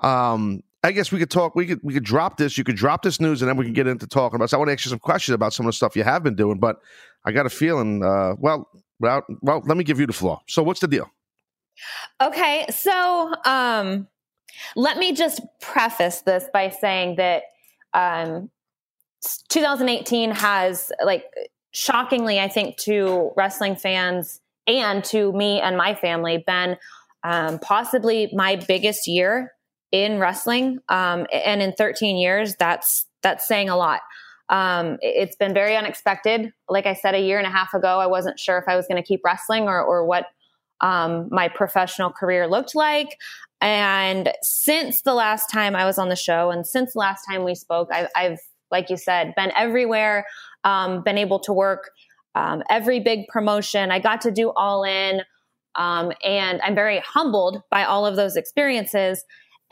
Um, 0.00 0.62
I 0.84 0.92
guess 0.92 1.10
we 1.10 1.18
could 1.18 1.30
talk. 1.30 1.54
We 1.54 1.64
could 1.64 1.80
we 1.82 1.94
could 1.94 2.04
drop 2.04 2.36
this. 2.36 2.58
You 2.58 2.62
could 2.62 2.76
drop 2.76 3.02
this 3.02 3.18
news, 3.18 3.40
and 3.40 3.48
then 3.48 3.56
we 3.56 3.64
can 3.64 3.72
get 3.72 3.86
into 3.86 4.06
talking 4.06 4.36
about. 4.36 4.50
So 4.50 4.56
I 4.56 4.58
want 4.58 4.68
to 4.68 4.74
ask 4.74 4.84
you 4.84 4.90
some 4.90 4.98
questions 4.98 5.34
about 5.34 5.54
some 5.54 5.64
of 5.64 5.68
the 5.68 5.72
stuff 5.72 5.96
you 5.96 6.04
have 6.04 6.22
been 6.22 6.34
doing, 6.34 6.58
but 6.58 6.80
I 7.24 7.32
got 7.32 7.46
a 7.46 7.50
feeling. 7.50 8.04
Uh, 8.04 8.34
well, 8.38 8.68
well, 9.00 9.24
well. 9.40 9.62
Let 9.64 9.78
me 9.78 9.84
give 9.84 9.98
you 9.98 10.06
the 10.06 10.12
floor. 10.12 10.40
So, 10.46 10.62
what's 10.62 10.80
the 10.80 10.88
deal? 10.88 11.10
Okay, 12.20 12.66
so 12.68 13.32
um, 13.46 14.06
let 14.76 14.98
me 14.98 15.14
just 15.14 15.40
preface 15.62 16.20
this 16.20 16.44
by 16.52 16.68
saying 16.68 17.16
that 17.16 17.44
um, 17.94 18.50
2018 19.48 20.32
has, 20.32 20.92
like, 21.02 21.24
shockingly, 21.72 22.38
I 22.38 22.48
think, 22.48 22.76
to 22.78 23.32
wrestling 23.38 23.74
fans 23.74 24.40
and 24.66 25.02
to 25.04 25.32
me 25.32 25.60
and 25.60 25.78
my 25.78 25.94
family, 25.94 26.44
been 26.46 26.76
um, 27.24 27.58
possibly 27.58 28.30
my 28.34 28.56
biggest 28.56 29.08
year 29.08 29.53
in 29.94 30.18
wrestling. 30.18 30.80
Um, 30.88 31.24
and 31.32 31.62
in 31.62 31.72
13 31.72 32.16
years, 32.16 32.56
that's 32.56 33.06
that's 33.22 33.46
saying 33.46 33.68
a 33.68 33.76
lot. 33.76 34.00
Um, 34.48 34.98
it's 35.00 35.36
been 35.36 35.54
very 35.54 35.76
unexpected. 35.76 36.52
Like 36.68 36.84
I 36.84 36.94
said, 36.94 37.14
a 37.14 37.20
year 37.20 37.38
and 37.38 37.46
a 37.46 37.50
half 37.50 37.72
ago, 37.74 38.00
I 38.00 38.06
wasn't 38.08 38.40
sure 38.40 38.58
if 38.58 38.64
I 38.66 38.74
was 38.74 38.88
going 38.88 39.00
to 39.00 39.06
keep 39.06 39.20
wrestling 39.24 39.68
or, 39.68 39.80
or 39.80 40.04
what 40.04 40.26
um, 40.80 41.28
my 41.30 41.48
professional 41.48 42.10
career 42.10 42.48
looked 42.48 42.74
like. 42.74 43.16
And 43.60 44.32
since 44.42 45.02
the 45.02 45.14
last 45.14 45.46
time 45.46 45.76
I 45.76 45.84
was 45.84 45.96
on 45.96 46.08
the 46.08 46.16
show 46.16 46.50
and 46.50 46.66
since 46.66 46.94
the 46.94 46.98
last 46.98 47.24
time 47.30 47.44
we 47.44 47.54
spoke, 47.54 47.88
I've, 47.92 48.08
I've 48.16 48.40
like 48.72 48.90
you 48.90 48.96
said, 48.96 49.32
been 49.36 49.52
everywhere, 49.56 50.26
um, 50.64 51.04
been 51.04 51.18
able 51.18 51.38
to 51.38 51.52
work 51.52 51.90
um, 52.34 52.64
every 52.68 52.98
big 52.98 53.28
promotion. 53.28 53.92
I 53.92 54.00
got 54.00 54.20
to 54.22 54.32
do 54.32 54.50
all 54.56 54.82
in. 54.82 55.22
Um, 55.76 56.12
and 56.22 56.60
I'm 56.62 56.74
very 56.74 57.00
humbled 57.00 57.62
by 57.70 57.84
all 57.84 58.04
of 58.04 58.16
those 58.16 58.36
experiences. 58.36 59.24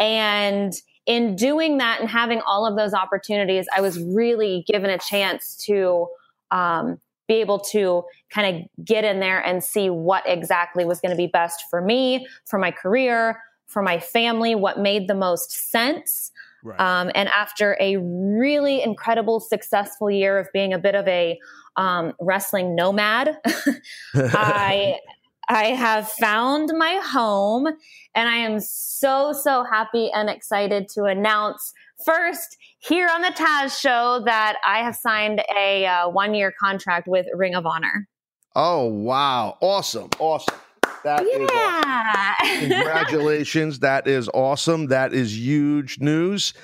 And 0.02 0.75
in 1.06 1.37
doing 1.37 1.78
that 1.78 2.00
and 2.00 2.11
having 2.11 2.40
all 2.40 2.66
of 2.66 2.76
those 2.76 2.92
opportunities, 2.92 3.66
I 3.75 3.80
was 3.80 4.02
really 4.02 4.64
given 4.66 4.90
a 4.90 4.99
chance 4.99 5.56
to 5.66 6.09
um, 6.50 7.00
be 7.28 7.35
able 7.35 7.61
to 7.61 8.02
kind 8.28 8.56
of 8.56 8.85
get 8.85 9.04
in 9.04 9.21
there 9.21 9.38
and 9.38 9.62
see 9.62 9.90
what 9.90 10.25
exactly 10.26 10.85
was 10.85 11.00
going 11.00 11.11
to 11.11 11.16
be 11.16 11.28
best 11.28 11.64
for 11.71 11.80
me, 11.80 12.26
for 12.47 12.59
my 12.59 12.73
career, 12.73 13.40
for 13.68 13.80
my 13.80 14.00
family, 14.00 14.56
what 14.56 14.80
made 14.80 15.06
the 15.06 15.14
most 15.14 15.71
sense. 15.71 16.32
Right. 16.64 16.80
Um, 16.80 17.12
and 17.14 17.28
after 17.28 17.76
a 17.80 17.97
really 17.99 18.82
incredible, 18.82 19.38
successful 19.38 20.11
year 20.11 20.37
of 20.37 20.49
being 20.52 20.73
a 20.73 20.78
bit 20.78 20.97
of 20.97 21.06
a 21.06 21.38
um, 21.76 22.12
wrestling 22.21 22.75
nomad, 22.75 23.38
I 24.14 24.99
I 25.49 25.66
have 25.68 26.08
found 26.08 26.72
my 26.76 27.00
home, 27.02 27.66
and 28.14 28.28
I 28.28 28.37
am 28.37 28.61
so 28.61 29.32
so 29.32 29.64
happy 29.64 30.11
and 30.12 30.30
excited 30.30 30.88
to 30.90 31.04
announce 31.04 31.72
first 32.04 32.56
here 32.78 33.08
on 33.08 33.22
the 33.22 33.28
Taz 33.28 33.78
Show 33.78 34.22
that 34.25 34.56
I 34.66 34.78
have 34.78 34.96
signed 34.96 35.42
a 35.56 35.87
uh, 35.87 36.08
one 36.08 36.34
year 36.34 36.52
contract 36.58 37.08
with 37.08 37.26
Ring 37.34 37.54
of 37.54 37.66
Honor. 37.66 38.08
Oh 38.54 38.87
wow! 38.87 39.56
Awesome! 39.61 40.11
Awesome! 40.18 40.54
That 41.04 41.25
yeah. 41.28 42.34
Awesome. 42.40 42.68
Congratulations. 42.68 43.78
that 43.80 44.06
is 44.06 44.28
awesome. 44.32 44.87
That 44.87 45.12
is 45.12 45.37
huge 45.37 45.99
news. 45.99 46.54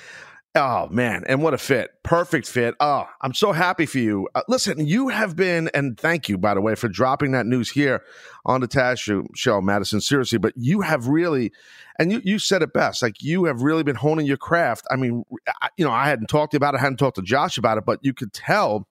Oh 0.61 0.88
man, 0.91 1.23
and 1.29 1.41
what 1.41 1.55
a 1.55 1.59
fit. 1.59 1.93
Perfect 2.03 2.49
fit. 2.49 2.75
Oh, 2.81 3.07
I'm 3.21 3.33
so 3.33 3.53
happy 3.53 3.87
for 3.87 3.99
you. 3.99 4.29
Uh, 4.35 4.43
listen, 4.49 4.85
you 4.85 5.07
have 5.07 5.37
been 5.37 5.71
and 5.73 5.97
thank 5.97 6.29
you 6.29 6.37
by 6.37 6.55
the 6.55 6.61
way 6.61 6.75
for 6.75 6.88
dropping 6.88 7.31
that 7.31 7.47
news 7.47 7.71
here 7.71 8.03
on 8.45 8.61
the 8.61 8.67
Taz 8.67 8.99
show, 8.99 9.25
show 9.37 9.61
Madison 9.61 10.00
seriously, 10.00 10.38
but 10.38 10.53
you 10.57 10.81
have 10.81 11.07
really 11.07 11.53
and 12.00 12.11
you 12.11 12.21
you 12.25 12.41
said 12.41 12.62
it 12.62 12.73
best. 12.73 13.03
Like 13.03 13.23
you 13.23 13.45
have 13.45 13.62
really 13.62 13.85
been 13.85 13.95
honing 13.95 14.27
your 14.27 14.37
craft. 14.37 14.85
I 14.91 14.97
mean, 14.97 15.23
I, 15.62 15.69
you 15.77 15.85
know, 15.85 15.93
I 15.93 16.09
hadn't 16.09 16.27
talked 16.27 16.55
about 16.55 16.75
it, 16.75 16.79
I 16.79 16.81
hadn't 16.81 16.97
talked 16.97 17.17
to 17.17 17.23
Josh 17.23 17.57
about 17.57 17.79
it, 17.79 17.85
but 17.87 18.00
you 18.03 18.12
could 18.12 18.33
tell 18.33 18.88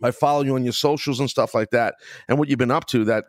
by 0.00 0.10
following 0.10 0.48
you 0.48 0.54
on 0.54 0.64
your 0.64 0.74
socials 0.74 1.18
and 1.18 1.30
stuff 1.30 1.54
like 1.54 1.70
that 1.70 1.94
and 2.28 2.38
what 2.38 2.50
you've 2.50 2.58
been 2.58 2.70
up 2.70 2.84
to 2.88 3.06
that 3.06 3.24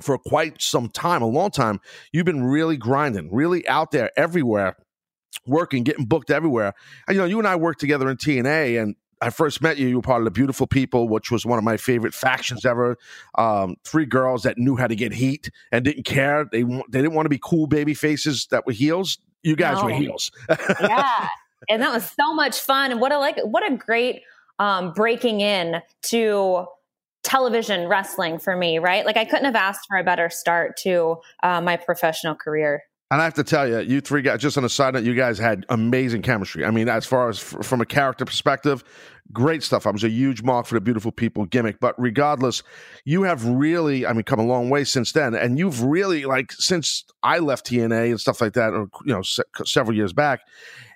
for 0.00 0.16
quite 0.18 0.62
some 0.62 0.88
time, 0.88 1.20
a 1.20 1.26
long 1.26 1.50
time, 1.50 1.80
you've 2.12 2.26
been 2.26 2.44
really 2.44 2.76
grinding, 2.78 3.32
really 3.32 3.66
out 3.68 3.90
there 3.90 4.10
everywhere, 4.16 4.76
working, 5.46 5.82
getting 5.82 6.04
booked 6.04 6.30
everywhere. 6.30 6.74
And 7.06 7.16
you 7.16 7.20
know, 7.20 7.26
you 7.26 7.38
and 7.38 7.46
I 7.46 7.56
worked 7.56 7.80
together 7.80 8.08
in 8.08 8.16
TNA, 8.16 8.80
and 8.80 8.96
I 9.20 9.30
first 9.30 9.62
met 9.62 9.78
you. 9.78 9.88
You 9.88 9.96
were 9.96 10.02
part 10.02 10.20
of 10.20 10.24
the 10.24 10.30
Beautiful 10.30 10.66
People, 10.66 11.08
which 11.08 11.30
was 11.30 11.46
one 11.46 11.58
of 11.58 11.64
my 11.64 11.76
favorite 11.76 12.14
factions 12.14 12.64
ever. 12.66 12.98
Um, 13.36 13.76
three 13.84 14.06
girls 14.06 14.42
that 14.42 14.58
knew 14.58 14.76
how 14.76 14.86
to 14.86 14.96
get 14.96 15.12
heat 15.12 15.50
and 15.72 15.84
didn't 15.84 16.04
care. 16.04 16.46
They 16.50 16.62
they 16.62 17.00
didn't 17.00 17.14
want 17.14 17.26
to 17.26 17.30
be 17.30 17.40
cool 17.42 17.66
baby 17.66 17.94
faces 17.94 18.46
that 18.50 18.66
were 18.66 18.72
heels. 18.72 19.18
You 19.42 19.56
guys 19.56 19.78
no. 19.78 19.84
were 19.84 19.90
heels. 19.92 20.30
yeah, 20.80 21.28
and 21.68 21.80
that 21.82 21.92
was 21.92 22.10
so 22.20 22.34
much 22.34 22.58
fun. 22.60 22.90
And 22.90 23.00
what 23.00 23.12
a 23.12 23.18
like, 23.18 23.38
what 23.42 23.70
a 23.70 23.76
great 23.76 24.22
um, 24.58 24.92
breaking 24.92 25.40
in 25.40 25.82
to 26.04 26.66
television 27.26 27.88
wrestling 27.88 28.38
for 28.38 28.56
me, 28.56 28.78
right? 28.78 29.04
Like 29.04 29.16
I 29.16 29.24
couldn't 29.24 29.46
have 29.46 29.56
asked 29.56 29.86
for 29.88 29.96
a 29.96 30.04
better 30.04 30.30
start 30.30 30.76
to 30.78 31.16
uh, 31.42 31.60
my 31.60 31.76
professional 31.76 32.34
career. 32.34 32.82
And 33.10 33.20
I 33.20 33.24
have 33.24 33.34
to 33.34 33.44
tell 33.44 33.68
you, 33.68 33.78
you 33.80 34.00
three 34.00 34.20
guys, 34.20 34.40
just 34.40 34.58
on 34.58 34.64
a 34.64 34.68
side 34.68 34.94
note, 34.94 35.04
you 35.04 35.14
guys 35.14 35.38
had 35.38 35.64
amazing 35.68 36.22
chemistry. 36.22 36.64
I 36.64 36.72
mean, 36.72 36.88
as 36.88 37.06
far 37.06 37.28
as 37.28 37.38
f- 37.38 37.64
from 37.64 37.80
a 37.80 37.86
character 37.86 38.24
perspective, 38.24 38.82
great 39.32 39.62
stuff. 39.62 39.86
I 39.86 39.90
was 39.90 40.02
a 40.02 40.08
huge 40.08 40.42
mark 40.42 40.66
for 40.66 40.74
the 40.74 40.80
beautiful 40.80 41.12
people 41.12 41.44
gimmick. 41.44 41.78
But 41.78 41.94
regardless, 41.98 42.64
you 43.04 43.22
have 43.22 43.44
really, 43.44 44.04
I 44.04 44.12
mean, 44.12 44.24
come 44.24 44.40
a 44.40 44.44
long 44.44 44.70
way 44.70 44.82
since 44.82 45.12
then. 45.12 45.36
And 45.36 45.56
you've 45.56 45.84
really, 45.84 46.24
like, 46.24 46.50
since 46.50 47.04
I 47.22 47.38
left 47.38 47.66
TNA 47.66 48.10
and 48.10 48.20
stuff 48.20 48.40
like 48.40 48.54
that, 48.54 48.72
or, 48.72 48.88
you 49.04 49.14
know, 49.14 49.22
se- 49.22 49.44
several 49.64 49.96
years 49.96 50.12
back, 50.12 50.40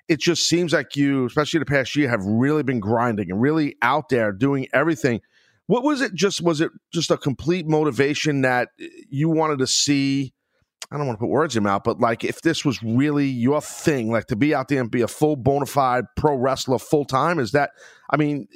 it 0.09 0.19
just 0.19 0.49
seems 0.49 0.73
like 0.73 0.97
you, 0.97 1.25
especially 1.27 1.59
the 1.59 1.65
past 1.65 1.95
year, 1.95 2.09
have 2.09 2.25
really 2.25 2.63
been 2.63 2.81
grinding 2.81 3.31
and 3.31 3.39
really 3.39 3.77
out 3.81 4.09
there 4.09 4.33
doing 4.33 4.67
everything 4.73 5.21
what 5.67 5.83
was 5.83 6.01
it? 6.01 6.13
Just 6.13 6.41
was 6.41 6.59
it 6.59 6.69
just 6.91 7.11
a 7.11 7.17
complete 7.17 7.65
motivation 7.65 8.41
that 8.41 8.69
you 9.09 9.29
wanted 9.29 9.59
to 9.59 9.67
see? 9.67 10.33
I 10.91 10.97
don't 10.97 11.07
want 11.07 11.19
to 11.19 11.21
put 11.21 11.29
words 11.29 11.55
in 11.55 11.63
your 11.63 11.71
mouth, 11.71 11.83
but 11.83 11.99
like 11.99 12.23
if 12.23 12.41
this 12.41 12.65
was 12.65 12.81
really 12.83 13.27
your 13.27 13.61
thing, 13.61 14.11
like 14.11 14.27
to 14.27 14.35
be 14.35 14.53
out 14.53 14.67
there 14.67 14.81
and 14.81 14.91
be 14.91 15.01
a 15.01 15.07
full 15.07 15.35
bona 15.35 15.65
fide 15.65 16.05
pro 16.17 16.35
wrestler 16.35 16.79
full 16.79 17.05
time, 17.05 17.39
is 17.39 17.51
that? 17.51 17.71
I 18.09 18.17
mean, 18.17 18.47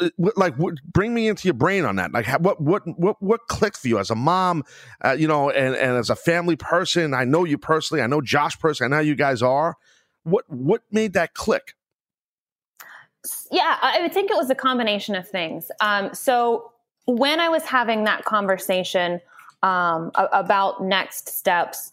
uh, 0.00 0.08
like 0.36 0.54
bring 0.92 1.14
me 1.14 1.28
into 1.28 1.48
your 1.48 1.54
brain 1.54 1.86
on 1.86 1.96
that 1.96 2.12
like 2.12 2.26
what 2.40 2.60
what 2.60 2.82
what 2.98 3.16
what 3.22 3.40
clicked 3.48 3.78
for 3.78 3.88
you 3.88 3.98
as 3.98 4.10
a 4.10 4.14
mom 4.14 4.62
uh, 5.02 5.16
you 5.18 5.26
know 5.26 5.48
and 5.48 5.74
and 5.74 5.96
as 5.96 6.10
a 6.10 6.16
family 6.16 6.54
person 6.54 7.14
i 7.14 7.24
know 7.24 7.44
you 7.44 7.56
personally 7.56 8.02
i 8.02 8.06
know 8.06 8.20
josh 8.20 8.58
personally 8.58 8.92
i 8.92 8.98
know 8.98 9.02
you 9.02 9.14
guys 9.14 9.40
are 9.40 9.74
what 10.24 10.44
what 10.48 10.82
made 10.90 11.14
that 11.14 11.32
click 11.32 11.76
yeah, 13.50 13.78
I 13.82 14.08
think 14.08 14.30
it 14.30 14.36
was 14.36 14.50
a 14.50 14.54
combination 14.54 15.14
of 15.14 15.28
things. 15.28 15.70
Um, 15.80 16.14
so 16.14 16.72
when 17.06 17.40
I 17.40 17.48
was 17.48 17.64
having 17.64 18.04
that 18.04 18.24
conversation 18.24 19.20
um, 19.62 20.10
about 20.14 20.82
next 20.82 21.28
steps, 21.28 21.92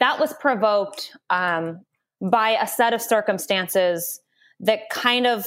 that 0.00 0.18
was 0.18 0.32
provoked 0.34 1.16
um, 1.30 1.80
by 2.20 2.50
a 2.50 2.66
set 2.66 2.92
of 2.92 3.00
circumstances 3.00 4.20
that 4.60 4.88
kind 4.90 5.26
of 5.26 5.46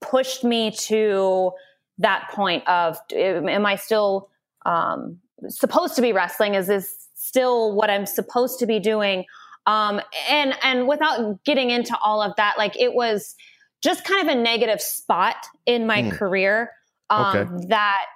pushed 0.00 0.44
me 0.44 0.70
to 0.70 1.52
that 1.98 2.28
point 2.32 2.66
of 2.68 2.98
am 3.12 3.66
I 3.66 3.76
still 3.76 4.28
um, 4.66 5.18
supposed 5.48 5.94
to 5.96 6.02
be 6.02 6.12
wrestling? 6.12 6.54
Is 6.54 6.66
this 6.66 7.08
still 7.14 7.74
what 7.74 7.90
I'm 7.90 8.06
supposed 8.06 8.58
to 8.58 8.66
be 8.66 8.80
doing? 8.80 9.24
Um, 9.66 10.00
and 10.28 10.54
and 10.62 10.86
without 10.86 11.42
getting 11.44 11.70
into 11.70 11.96
all 12.02 12.20
of 12.20 12.34
that, 12.36 12.54
like 12.58 12.78
it 12.78 12.94
was 12.94 13.34
just 13.82 14.04
kind 14.04 14.28
of 14.28 14.36
a 14.36 14.40
negative 14.40 14.80
spot 14.80 15.36
in 15.66 15.86
my 15.86 16.02
mm. 16.02 16.12
career 16.12 16.70
um, 17.10 17.36
okay. 17.36 17.66
that 17.68 18.06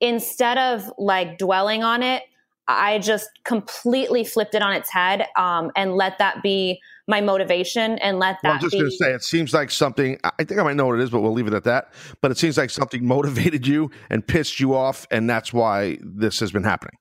instead 0.00 0.58
of 0.58 0.90
like 0.98 1.38
dwelling 1.38 1.82
on 1.82 2.02
it, 2.02 2.22
I 2.68 2.98
just 2.98 3.28
completely 3.44 4.24
flipped 4.24 4.54
it 4.54 4.62
on 4.62 4.72
its 4.72 4.90
head 4.90 5.26
um, 5.36 5.70
and 5.76 5.94
let 5.94 6.18
that 6.18 6.42
be 6.42 6.80
my 7.06 7.20
motivation 7.20 7.98
and 7.98 8.18
let 8.18 8.38
that. 8.42 8.48
Well, 8.48 8.54
I'm 8.54 8.60
just 8.60 8.72
be- 8.72 8.78
going 8.78 8.90
to 8.90 8.96
say, 8.96 9.12
it 9.12 9.22
seems 9.22 9.54
like 9.54 9.70
something. 9.70 10.18
I 10.24 10.42
think 10.42 10.58
I 10.58 10.64
might 10.64 10.74
know 10.74 10.86
what 10.86 10.98
it 10.98 11.02
is, 11.02 11.10
but 11.10 11.20
we'll 11.20 11.32
leave 11.32 11.46
it 11.46 11.54
at 11.54 11.64
that. 11.64 11.92
But 12.20 12.32
it 12.32 12.38
seems 12.38 12.58
like 12.58 12.70
something 12.70 13.06
motivated 13.06 13.66
you 13.66 13.90
and 14.10 14.26
pissed 14.26 14.58
you 14.58 14.74
off, 14.74 15.06
and 15.10 15.30
that's 15.30 15.52
why 15.52 15.98
this 16.02 16.40
has 16.40 16.50
been 16.50 16.64
happening. 16.64 16.98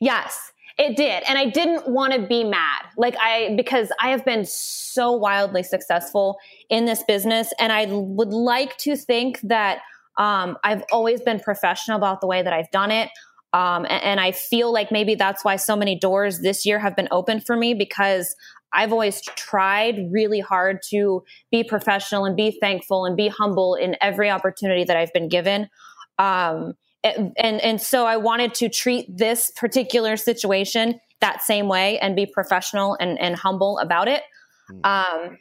Yes, 0.00 0.52
it 0.78 0.96
did. 0.96 1.24
And 1.28 1.36
I 1.36 1.46
didn't 1.46 1.88
want 1.88 2.12
to 2.12 2.20
be 2.20 2.44
mad. 2.44 2.84
Like 2.96 3.16
I, 3.20 3.54
because 3.56 3.90
I 4.00 4.10
have 4.10 4.24
been 4.24 4.44
so 4.44 5.10
wildly 5.10 5.64
successful 5.64 6.38
in 6.70 6.84
this 6.84 7.02
business. 7.02 7.52
And 7.58 7.72
I 7.72 7.86
would 7.86 8.28
like 8.28 8.76
to 8.78 8.96
think 8.96 9.40
that 9.42 9.80
um, 10.18 10.58
I've 10.64 10.82
always 10.92 11.22
been 11.22 11.40
professional 11.40 11.96
about 11.96 12.20
the 12.20 12.26
way 12.26 12.42
that 12.42 12.52
I've 12.52 12.70
done 12.70 12.90
it. 12.90 13.08
Um, 13.52 13.86
and, 13.88 14.04
and 14.04 14.20
I 14.20 14.32
feel 14.32 14.72
like 14.72 14.92
maybe 14.92 15.14
that's 15.14 15.44
why 15.44 15.56
so 15.56 15.74
many 15.76 15.98
doors 15.98 16.40
this 16.40 16.66
year 16.66 16.78
have 16.78 16.94
been 16.94 17.08
open 17.10 17.40
for 17.40 17.56
me 17.56 17.72
because 17.72 18.34
I've 18.72 18.92
always 18.92 19.22
tried 19.22 20.08
really 20.10 20.40
hard 20.40 20.80
to 20.90 21.22
be 21.50 21.64
professional 21.64 22.26
and 22.26 22.36
be 22.36 22.58
thankful 22.60 23.06
and 23.06 23.16
be 23.16 23.28
humble 23.28 23.74
in 23.74 23.96
every 24.00 24.30
opportunity 24.30 24.84
that 24.84 24.96
I've 24.96 25.12
been 25.14 25.28
given. 25.28 25.70
Um, 26.18 26.74
and 27.04 27.32
and 27.38 27.80
so 27.80 28.06
I 28.06 28.16
wanted 28.16 28.54
to 28.54 28.68
treat 28.68 29.06
this 29.08 29.52
particular 29.52 30.16
situation 30.16 31.00
that 31.20 31.42
same 31.42 31.68
way 31.68 31.98
and 32.00 32.14
be 32.14 32.26
professional 32.26 32.96
and, 33.00 33.18
and 33.20 33.36
humble 33.36 33.78
about 33.78 34.08
it. 34.08 34.22
Hmm. 34.68 34.80
Um, 34.84 35.38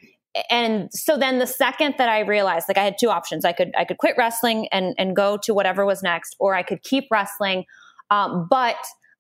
and 0.50 0.90
so 0.92 1.18
then 1.18 1.40
the 1.40 1.48
second 1.48 1.96
that 1.98 2.10
I 2.10 2.22
realized, 2.22 2.66
like 2.68 2.78
I 2.78 2.84
had 2.84 2.96
two 3.00 3.10
options, 3.10 3.46
I 3.46 3.54
could 3.54 3.74
I 3.78 3.86
could 3.86 3.98
quit 3.98 4.16
wrestling 4.18 4.68
and 4.72 4.96
and 4.98 5.16
go 5.16 5.38
to 5.44 5.54
whatever 5.54 5.86
was 5.86 6.04
next, 6.04 6.36
or 6.40 6.56
I 6.56 6.64
could 6.64 6.84
keep 6.84 7.06
wrestling. 7.12 7.66
Um, 8.10 8.48
but 8.50 8.78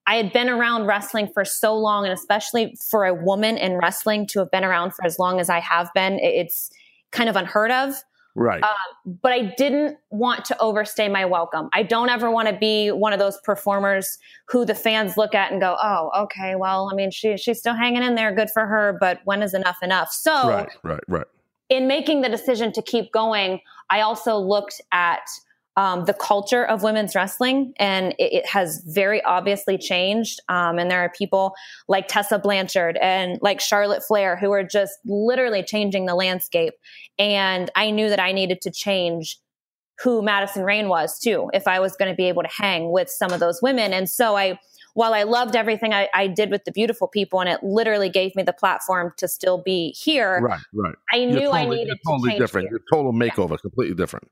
I 0.07 0.15
had 0.15 0.31
been 0.31 0.49
around 0.49 0.85
wrestling 0.85 1.29
for 1.33 1.43
so 1.43 1.75
long, 1.75 2.05
and 2.05 2.13
especially 2.13 2.77
for 2.89 3.05
a 3.05 3.13
woman 3.13 3.57
in 3.57 3.77
wrestling 3.77 4.25
to 4.27 4.39
have 4.39 4.49
been 4.51 4.63
around 4.63 4.93
for 4.93 5.05
as 5.05 5.19
long 5.19 5.39
as 5.39 5.49
I 5.49 5.59
have 5.59 5.89
been, 5.93 6.19
it's 6.19 6.69
kind 7.11 7.29
of 7.29 7.35
unheard 7.35 7.71
of. 7.71 7.95
Right. 8.37 8.61
Um, 8.61 9.17
but 9.19 9.31
I 9.31 9.51
didn't 9.57 9.97
want 10.11 10.45
to 10.45 10.61
overstay 10.61 11.09
my 11.09 11.25
welcome. 11.25 11.69
I 11.73 11.81
don't 11.81 12.09
ever 12.09 12.29
want 12.29 12.47
to 12.47 12.55
be 12.55 12.91
one 12.91 13.11
of 13.11 13.17
those 13.17 13.39
performers 13.43 14.19
who 14.47 14.63
the 14.63 14.75
fans 14.75 15.17
look 15.17 15.33
at 15.33 15.51
and 15.51 15.59
go, 15.59 15.75
"Oh, 15.81 16.11
okay, 16.15 16.55
well, 16.55 16.87
I 16.91 16.95
mean, 16.95 17.09
she 17.09 17.35
she's 17.37 17.57
still 17.57 17.73
hanging 17.73 18.03
in 18.03 18.13
there, 18.13 18.31
good 18.31 18.51
for 18.51 18.67
her." 18.67 18.95
But 18.99 19.21
when 19.25 19.41
is 19.41 19.55
enough 19.55 19.77
enough? 19.81 20.11
So, 20.11 20.49
right, 20.49 20.69
right, 20.83 20.99
right. 21.07 21.25
in 21.69 21.87
making 21.87 22.21
the 22.21 22.29
decision 22.29 22.71
to 22.73 22.81
keep 22.83 23.11
going, 23.11 23.59
I 23.89 24.01
also 24.01 24.37
looked 24.37 24.81
at 24.91 25.21
um, 25.77 26.05
the 26.05 26.13
culture 26.13 26.65
of 26.65 26.81
women's 26.81 27.13
wrestling, 27.13 27.71
and 27.77 28.13
it, 28.17 28.33
it 28.33 28.45
has 28.47 28.83
very 28.87 29.23
obviously 29.23 29.77
changed. 29.77 30.41
Um, 30.49 30.79
and 30.79 30.89
there 30.89 30.99
are 31.01 31.11
people 31.15 31.53
like 31.87 32.07
Tessa 32.07 32.39
Blanchard 32.39 32.97
and 32.97 33.37
like 33.43 33.61
Charlotte 33.61 34.03
Flair 34.03 34.35
who 34.35 34.51
are 34.51 34.63
just 34.63 34.97
literally 35.05 35.61
changing 35.61 36.07
the 36.07 36.15
landscape. 36.15 36.73
And 37.19 37.69
I 37.75 37.91
knew 37.91 38.09
that 38.09 38.19
I 38.19 38.31
needed 38.31 38.61
to 38.61 38.71
change 38.71 39.39
who 40.03 40.21
Madison 40.23 40.63
Rayne 40.63 40.89
was 40.89 41.19
too, 41.19 41.49
if 41.53 41.67
I 41.67 41.79
was 41.79 41.95
going 41.95 42.11
to 42.11 42.15
be 42.15 42.25
able 42.25 42.43
to 42.43 42.49
hang 42.49 42.91
with 42.91 43.09
some 43.09 43.31
of 43.31 43.39
those 43.39 43.61
women. 43.61 43.93
And 43.93 44.09
so 44.09 44.35
I, 44.35 44.59
while 44.93 45.13
I 45.13 45.23
loved 45.23 45.55
everything 45.55 45.93
I, 45.93 46.07
I, 46.13 46.27
did 46.27 46.51
with 46.51 46.65
the 46.65 46.71
beautiful 46.71 47.07
people, 47.07 47.39
and 47.39 47.49
it 47.49 47.63
literally 47.63 48.09
gave 48.09 48.35
me 48.35 48.43
the 48.43 48.53
platform 48.53 49.13
to 49.17 49.27
still 49.27 49.61
be 49.63 49.91
here. 49.91 50.39
Right, 50.39 50.59
right. 50.73 50.95
I 51.11 51.25
knew 51.25 51.35
totally, 51.35 51.59
I 51.59 51.65
needed 51.65 51.97
totally 52.05 52.31
to 52.33 52.39
different. 52.39 52.69
Here. 52.69 52.79
Your 52.79 52.81
total 52.91 53.13
makeover, 53.13 53.51
yeah. 53.51 53.57
completely 53.57 53.95
different. 53.95 54.27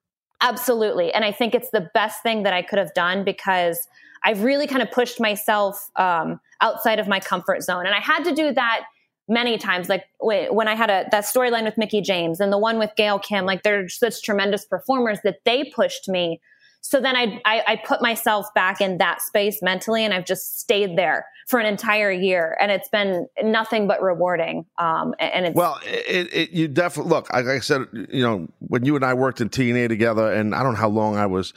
Absolutely. 0.45 1.11
And 1.11 1.25
I 1.25 1.31
think 1.31 1.55
it's 1.55 1.71
the 1.71 1.89
best 1.95 2.21
thing 2.21 2.43
that 2.43 2.53
I 2.53 2.61
could 2.61 2.77
have 2.77 2.93
done 2.93 3.23
because 3.23 3.87
I've 4.23 4.43
really 4.43 4.67
kind 4.67 4.83
of 4.83 4.91
pushed 4.91 5.19
myself 5.19 5.89
um, 5.95 6.39
outside 6.61 6.99
of 6.99 7.07
my 7.07 7.19
comfort 7.19 7.63
zone. 7.63 7.87
And 7.87 7.95
I 7.95 7.99
had 7.99 8.23
to 8.25 8.35
do 8.35 8.53
that 8.53 8.83
many 9.27 9.57
times. 9.57 9.89
Like 9.89 10.05
when 10.19 10.67
I 10.67 10.75
had 10.75 10.91
a, 10.91 11.05
that 11.09 11.23
storyline 11.23 11.63
with 11.63 11.79
Mickie 11.79 12.01
James 12.01 12.39
and 12.39 12.53
the 12.53 12.59
one 12.59 12.77
with 12.77 12.91
Gail 12.95 13.17
Kim, 13.17 13.47
like 13.47 13.63
they're 13.63 13.89
such 13.89 14.21
tremendous 14.21 14.65
performers 14.65 15.17
that 15.23 15.39
they 15.45 15.63
pushed 15.75 16.07
me 16.07 16.39
so 16.87 17.01
then 17.01 17.15
I, 17.15 17.41
I, 17.45 17.63
I 17.67 17.75
put 17.83 17.99
myself 17.99 18.53
back 18.53 18.79
in 18.79 18.99
that 18.99 19.19
space 19.19 19.59
mentally, 19.63 20.05
and 20.05 20.13
I've 20.13 20.23
just 20.23 20.59
stayed 20.59 20.95
there 20.95 21.25
for 21.47 21.59
an 21.59 21.65
entire 21.65 22.11
year, 22.11 22.55
and 22.61 22.71
it's 22.71 22.89
been 22.89 23.25
nothing 23.41 23.87
but 23.87 24.03
rewarding. 24.03 24.67
Um, 24.77 25.15
and 25.17 25.47
it's 25.47 25.55
well, 25.55 25.79
it, 25.83 26.31
it 26.31 26.51
you 26.51 26.67
definitely 26.67 27.09
look. 27.09 27.33
Like 27.33 27.47
I 27.47 27.57
said, 27.57 27.87
you 27.91 28.21
know, 28.21 28.47
when 28.59 28.85
you 28.85 28.95
and 28.95 29.03
I 29.03 29.15
worked 29.15 29.41
in 29.41 29.49
TNA 29.49 29.89
together, 29.89 30.31
and 30.31 30.53
I 30.53 30.61
don't 30.61 30.73
know 30.73 30.79
how 30.79 30.89
long 30.89 31.17
I 31.17 31.25
was. 31.25 31.53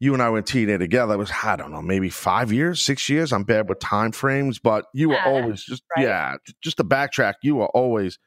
You 0.00 0.12
and 0.12 0.22
I 0.22 0.28
were 0.30 0.38
in 0.38 0.44
TNA 0.44 0.80
together. 0.80 1.14
It 1.14 1.18
was 1.18 1.32
I 1.44 1.54
don't 1.54 1.70
know, 1.70 1.80
maybe 1.80 2.10
five 2.10 2.52
years, 2.52 2.82
six 2.82 3.08
years. 3.08 3.32
I'm 3.32 3.44
bad 3.44 3.68
with 3.68 3.78
time 3.78 4.10
frames, 4.10 4.58
but 4.58 4.86
you 4.92 5.10
were 5.10 5.22
always 5.24 5.64
just 5.64 5.84
right. 5.96 6.04
yeah. 6.04 6.34
Just 6.60 6.78
to 6.78 6.84
backtrack, 6.84 7.34
you 7.42 7.54
were 7.54 7.68
always 7.68 8.18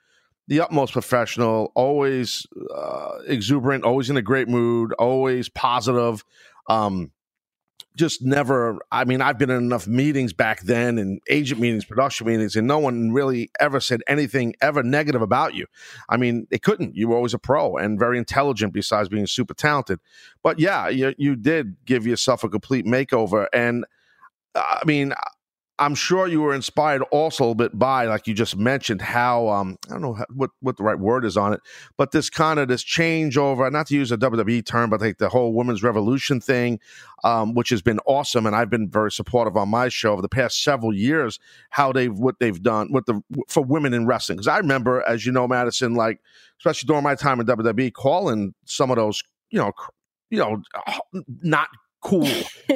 the 0.50 0.60
utmost 0.60 0.94
professional, 0.94 1.72
always 1.76 2.48
uh, 2.76 3.20
exuberant, 3.28 3.84
always 3.84 4.10
in 4.10 4.18
a 4.18 4.22
great 4.22 4.48
mood, 4.50 4.94
always 4.94 5.48
positive. 5.48 6.26
Um, 6.68 7.12
just 7.96 8.24
never. 8.24 8.80
I 8.92 9.06
mean, 9.06 9.22
I've 9.22 9.38
been 9.38 9.52
in 9.52 9.58
enough 9.58 9.86
meetings 9.86 10.34
back 10.34 10.62
then, 10.62 10.98
and 10.98 11.22
agent 11.30 11.62
meetings, 11.62 11.86
production 11.86 12.26
meetings, 12.26 12.56
and 12.56 12.68
no 12.68 12.80
one 12.80 13.12
really 13.12 13.52
ever 13.60 13.80
said 13.80 14.02
anything 14.08 14.56
ever 14.60 14.82
negative 14.82 15.22
about 15.22 15.54
you. 15.54 15.68
I 16.08 16.18
mean, 16.18 16.48
they 16.50 16.58
couldn't. 16.58 16.96
You 16.96 17.10
were 17.10 17.16
always 17.16 17.36
a 17.36 17.40
pro 17.40 17.78
and 17.78 18.00
very 18.00 18.18
intelligent, 18.18 18.74
besides 18.74 19.08
being 19.08 19.28
super 19.28 19.54
talented. 19.54 20.00
But 20.42 20.60
yeah, 20.60 20.88
you, 20.88 21.14
you 21.18 21.36
did 21.36 21.76
give 21.86 22.08
yourself 22.08 22.44
a 22.44 22.50
complete 22.50 22.86
makeover, 22.86 23.48
and 23.54 23.86
uh, 24.56 24.80
I 24.82 24.86
mean, 24.86 25.14
I'm 25.80 25.96
sure 25.96 26.28
you 26.28 26.42
were 26.42 26.54
inspired 26.54 27.02
also 27.04 27.44
a 27.44 27.46
little 27.46 27.56
bit 27.56 27.80
by, 27.80 28.06
like 28.06 28.28
you 28.28 28.34
just 28.34 28.58
mentioned, 28.58 29.02
how 29.02 29.48
um, 29.48 29.78
I 29.88 29.94
don't 29.94 30.02
know 30.02 30.14
how, 30.14 30.26
what 30.30 30.52
what 30.60 30.78
the 30.78 30.84
right 30.84 31.00
word 31.00 31.24
is 31.24 31.38
on 31.38 31.54
it, 31.54 31.62
but 31.98 32.12
this 32.12 32.30
kind 32.30 32.60
of 32.60 32.68
this 32.68 32.84
changeover, 32.84 33.72
not 33.72 33.88
to 33.88 33.96
use 33.96 34.12
a 34.12 34.18
WWE 34.18 34.66
term, 34.66 34.90
but 34.90 35.00
like 35.00 35.18
the 35.18 35.30
whole 35.30 35.54
women's 35.54 35.82
revolution 35.82 36.42
thing, 36.42 36.80
um, 37.24 37.54
which 37.54 37.70
has 37.70 37.82
been 37.82 38.00
awesome, 38.06 38.46
and 38.46 38.56
I've 38.56 38.70
been 38.70 38.90
very 38.90 39.12
supportive 39.12 39.56
on 39.56 39.70
my 39.70 39.88
show 39.88 40.12
over 40.12 40.22
the 40.22 40.30
past 40.30 40.62
several 40.64 40.94
years. 40.94 41.40
How 41.70 41.94
they've 41.94 42.14
what 42.14 42.40
they've 42.40 42.62
done 42.62 42.92
with 42.92 43.06
the 43.06 43.22
for 43.48 43.64
women 43.64 43.94
in 43.94 44.06
wrestling, 44.06 44.36
because 44.38 44.48
I 44.48 44.58
remember, 44.58 45.02
as 45.08 45.26
you 45.26 45.32
know, 45.32 45.48
Madison, 45.48 45.96
like 45.96 46.20
especially 46.60 46.88
during 46.88 47.04
my 47.04 47.16
time 47.16 47.40
in 47.40 47.48
WWE, 47.48 47.94
calling 47.94 48.54
some 48.66 48.92
of 48.92 48.98
those, 48.98 49.24
you 49.50 49.60
know, 49.60 49.72
you 50.30 50.40
know, 50.40 50.62
not 51.42 51.70
cool 52.02 52.28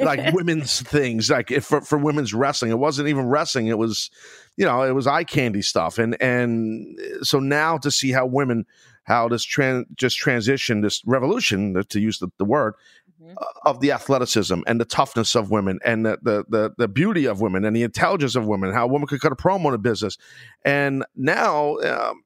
like 0.02 0.32
women's 0.34 0.82
things 0.82 1.30
like 1.30 1.50
if 1.50 1.64
for, 1.64 1.80
for 1.80 1.98
women's 1.98 2.34
wrestling 2.34 2.70
it 2.70 2.78
wasn't 2.78 3.08
even 3.08 3.26
wrestling 3.26 3.66
it 3.66 3.78
was 3.78 4.10
you 4.56 4.64
know 4.64 4.82
it 4.82 4.92
was 4.92 5.06
eye 5.06 5.24
candy 5.24 5.62
stuff 5.62 5.98
and 5.98 6.20
and 6.20 6.98
so 7.22 7.38
now 7.38 7.78
to 7.78 7.90
see 7.90 8.12
how 8.12 8.26
women 8.26 8.66
how 9.04 9.28
this 9.28 9.42
trans 9.42 9.86
just 9.94 10.18
transition 10.18 10.82
this 10.82 11.02
revolution 11.06 11.82
to 11.88 12.00
use 12.00 12.18
the, 12.18 12.28
the 12.38 12.44
word 12.44 12.74
mm-hmm. 13.22 13.34
uh, 13.38 13.70
of 13.70 13.80
the 13.80 13.92
athleticism 13.92 14.60
and 14.66 14.78
the 14.78 14.84
toughness 14.84 15.34
of 15.34 15.50
women 15.50 15.78
and 15.84 16.04
the, 16.04 16.18
the, 16.22 16.44
the 16.48 16.74
the 16.76 16.88
beauty 16.88 17.24
of 17.24 17.40
women 17.40 17.64
and 17.64 17.74
the 17.74 17.82
intelligence 17.82 18.36
of 18.36 18.46
women 18.46 18.72
how 18.72 18.84
a 18.84 18.88
woman 18.88 19.06
could 19.06 19.20
cut 19.20 19.32
a 19.32 19.36
promo 19.36 19.68
in 19.68 19.74
a 19.74 19.78
business 19.78 20.18
and 20.64 21.04
now 21.16 21.76
um, 21.78 22.22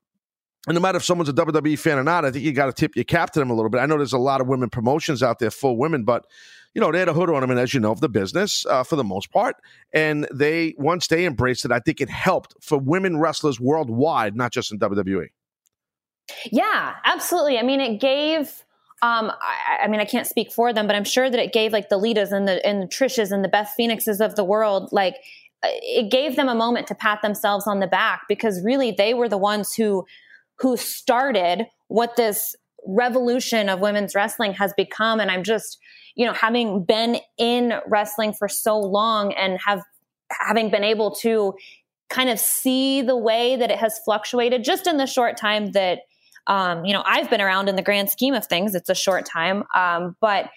and 0.67 0.75
no 0.75 0.81
matter 0.81 0.97
if 0.99 1.05
someone's 1.05 1.31
a 1.31 1.33
WWE 1.33 1.79
fan 1.79 1.97
or 1.97 2.05
not, 2.05 2.27
I 2.27 2.31
think 2.31 2.45
you 2.45 2.53
got 2.53 2.67
to 2.67 2.73
tip 2.75 2.95
your 2.95 3.05
cap 3.05 3.31
to 3.33 3.39
them 3.39 3.49
a 3.49 3.55
little 3.55 3.71
bit. 3.71 3.79
I 3.79 3.87
know 3.87 3.97
there's 3.97 4.13
a 4.13 4.19
lot 4.19 4.43
of 4.43 4.49
women 4.49 4.69
promotions 4.69 5.23
out 5.23 5.39
there, 5.39 5.51
full 5.51 5.79
women, 5.79 6.05
but 6.05 6.27
you 6.74 6.81
know, 6.81 6.92
they 6.92 6.98
had 6.98 7.09
a 7.09 7.12
hood 7.12 7.31
ornament, 7.31 7.59
as 7.59 7.74
you 7.74 7.81
know, 7.81 7.92
of 7.92 8.00
the 8.00 8.09
business 8.09 8.64
uh, 8.66 8.85
for 8.85 8.96
the 8.96 9.04
most 9.04 9.31
part. 9.33 9.57
And 9.92 10.28
they, 10.33 10.74
once 10.78 11.07
they 11.07 11.24
embraced 11.24 11.64
it, 11.64 11.72
I 11.72 11.81
think 11.81 12.00
it 12.00 12.11
helped 12.11 12.54
for 12.61 12.78
women 12.78 13.18
wrestlers 13.18 13.59
worldwide, 13.59 14.37
not 14.37 14.52
just 14.52 14.72
in 14.72 14.78
WWE. 14.78 15.28
Yeah, 16.50 16.94
absolutely. 17.04 17.59
I 17.59 17.62
mean, 17.62 17.81
it 17.81 18.00
gave. 18.00 18.64
Um, 19.00 19.31
I, 19.31 19.85
I, 19.85 19.88
mean, 19.88 20.00
I 20.00 20.04
can't 20.04 20.26
speak 20.26 20.50
for 20.50 20.72
them, 20.72 20.88
but 20.88 20.96
I'm 20.96 21.04
sure 21.04 21.31
that 21.31 21.38
it 21.38 21.52
gave 21.52 21.72
like 21.72 21.88
the 21.88 21.98
Litas 21.98 22.33
and 22.33 22.48
the 22.48 22.64
and 22.66 22.83
the 22.83 22.87
Trishas 22.87 23.31
and 23.31 23.44
the 23.44 23.48
Beth 23.48 23.72
Phoenixes 23.76 24.20
of 24.20 24.35
the 24.35 24.44
world, 24.44 24.88
like 24.90 25.16
it 25.62 26.11
gave 26.11 26.37
them 26.37 26.48
a 26.48 26.54
moment 26.54 26.87
to 26.88 26.94
pat 26.94 27.22
themselves 27.22 27.66
on 27.66 27.81
the 27.81 27.87
back 27.87 28.22
because 28.28 28.62
really 28.64 28.90
they 28.90 29.14
were 29.14 29.28
the 29.28 29.38
ones 29.38 29.74
who 29.74 30.04
who 30.59 30.76
started 30.76 31.66
what 31.88 32.16
this 32.16 32.54
revolution 32.88 33.68
of 33.68 33.79
women's 33.79 34.14
wrestling 34.14 34.55
has 34.55 34.72
become. 34.77 35.20
And 35.20 35.31
I'm 35.31 35.44
just 35.44 35.79
you 36.18 36.27
know, 36.27 36.33
having 36.33 36.83
been 36.83 37.20
in 37.38 37.74
wrestling 37.87 38.33
for 38.33 38.48
so 38.48 38.79
long 38.79 39.33
and 39.35 39.57
have 39.64 39.83
having 40.31 40.68
been 40.68 40.83
able 40.83 41.12
to 41.12 41.55
kind 42.11 42.29
of 42.29 42.40
see 42.40 43.03
the 43.03 43.16
way 43.16 43.55
that 43.55 43.70
it 43.70 43.79
has 43.79 44.01
fluctuated 44.05 44.64
just 44.64 44.88
in 44.88 44.96
the 44.96 45.07
short 45.07 45.37
time 45.37 45.70
that 45.72 46.01
um, 46.48 46.85
you 46.85 46.92
know 46.92 47.05
I've 47.07 47.31
been 47.31 47.40
around 47.40 47.68
in 47.68 47.77
the 47.77 47.83
grand 47.83 48.11
scheme 48.11 48.35
of 48.35 48.46
things. 48.46 48.74
It's 48.74 48.88
a 48.88 48.96
short 48.96 49.27
time, 49.27 49.62
um, 49.77 50.16
but 50.20 50.51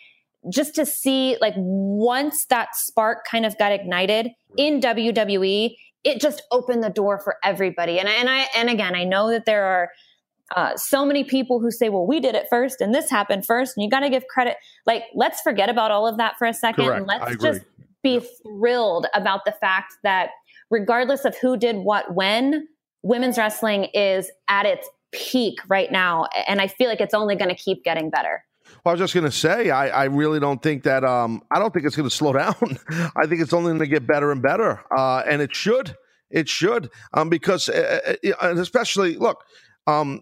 just 0.50 0.74
to 0.76 0.86
see 0.86 1.38
like 1.40 1.54
once 1.56 2.46
that 2.46 2.76
spark 2.76 3.20
kind 3.30 3.46
of 3.46 3.56
got 3.60 3.72
ignited 3.72 4.32
in 4.58 4.82
WWE, 4.82 5.76
it 6.04 6.20
just 6.20 6.42
opened 6.52 6.84
the 6.84 6.90
door 6.90 7.20
for 7.20 7.36
everybody. 7.44 8.00
And 8.00 8.10
and 8.10 8.32
I 8.32 8.48
and 8.56 8.68
again, 8.68 8.96
I 8.96 9.04
know 9.04 9.30
that 9.30 9.46
there 9.46 9.64
are 9.64 9.90
uh, 10.56 10.76
so 10.76 11.06
many 11.06 11.24
people 11.24 11.60
who 11.60 11.72
say, 11.72 11.90
well, 11.90 12.06
we 12.06 12.20
did 12.20 12.36
it 12.36 12.48
first 12.50 12.82
and 12.82 12.94
this 12.94 13.10
happened 13.10 13.46
first, 13.46 13.76
and 13.76 13.84
you 13.84 13.90
got 13.90 14.02
to 14.02 14.10
give 14.10 14.28
credit. 14.28 14.58
Like, 14.86 15.04
let's 15.16 15.42
forget 15.42 15.70
about 15.70 15.92
all 15.92 16.08
of 16.08 16.18
that 16.18 16.38
for 16.38 16.46
a 16.48 16.54
second 16.54 16.86
Correct. 16.86 16.98
and 17.00 17.08
let's 17.08 17.42
just 17.42 17.62
be 18.04 18.20
thrilled 18.44 19.08
about 19.14 19.46
the 19.46 19.52
fact 19.52 19.94
that 20.04 20.30
regardless 20.70 21.26
of 21.26 21.38
who 21.38 21.58
did 21.58 21.76
what 21.78 22.14
when, 22.16 22.68
women's 23.04 23.38
wrestling 23.38 23.86
is 23.94 24.32
at 24.48 24.66
its 24.66 24.90
peak 25.12 25.60
right 25.68 25.92
now. 25.92 26.26
And 26.48 26.62
I 26.62 26.68
feel 26.68 26.90
like 26.90 27.02
it's 27.02 27.14
only 27.14 27.36
going 27.36 27.50
to 27.50 27.56
keep 27.56 27.84
getting 27.84 28.10
better. 28.10 28.44
Well, 28.84 28.92
I 28.92 28.94
was 28.94 29.00
just 29.00 29.14
going 29.14 29.26
to 29.26 29.32
say, 29.32 29.70
I, 29.70 29.90
I, 29.90 30.04
really 30.06 30.40
don't 30.40 30.62
think 30.64 30.84
that, 30.84 31.04
um, 31.04 31.44
I 31.52 31.60
don't 31.60 31.74
think 31.74 31.86
it's 31.86 31.96
going 31.96 32.10
to 32.10 32.16
slow 32.16 32.34
down. 32.44 32.56
I 33.16 33.28
think 33.28 33.42
it's 33.42 33.54
only 33.54 33.70
going 33.70 33.80
to 33.80 33.88
get 33.88 34.08
better 34.08 34.32
and 34.32 34.42
better. 34.42 34.82
Uh, 34.96 35.24
and 35.28 35.42
it 35.42 35.54
should. 35.56 35.96
It 36.30 36.48
should. 36.48 36.90
Um, 37.14 37.30
because, 37.30 37.68
uh, 37.68 38.16
uh 38.42 38.56
especially, 38.56 39.18
look, 39.18 39.44
um, 39.88 40.22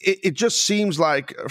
it, 0.00 0.18
it 0.22 0.34
just 0.34 0.64
seems 0.64 0.98
like 0.98 1.34
uh, 1.38 1.48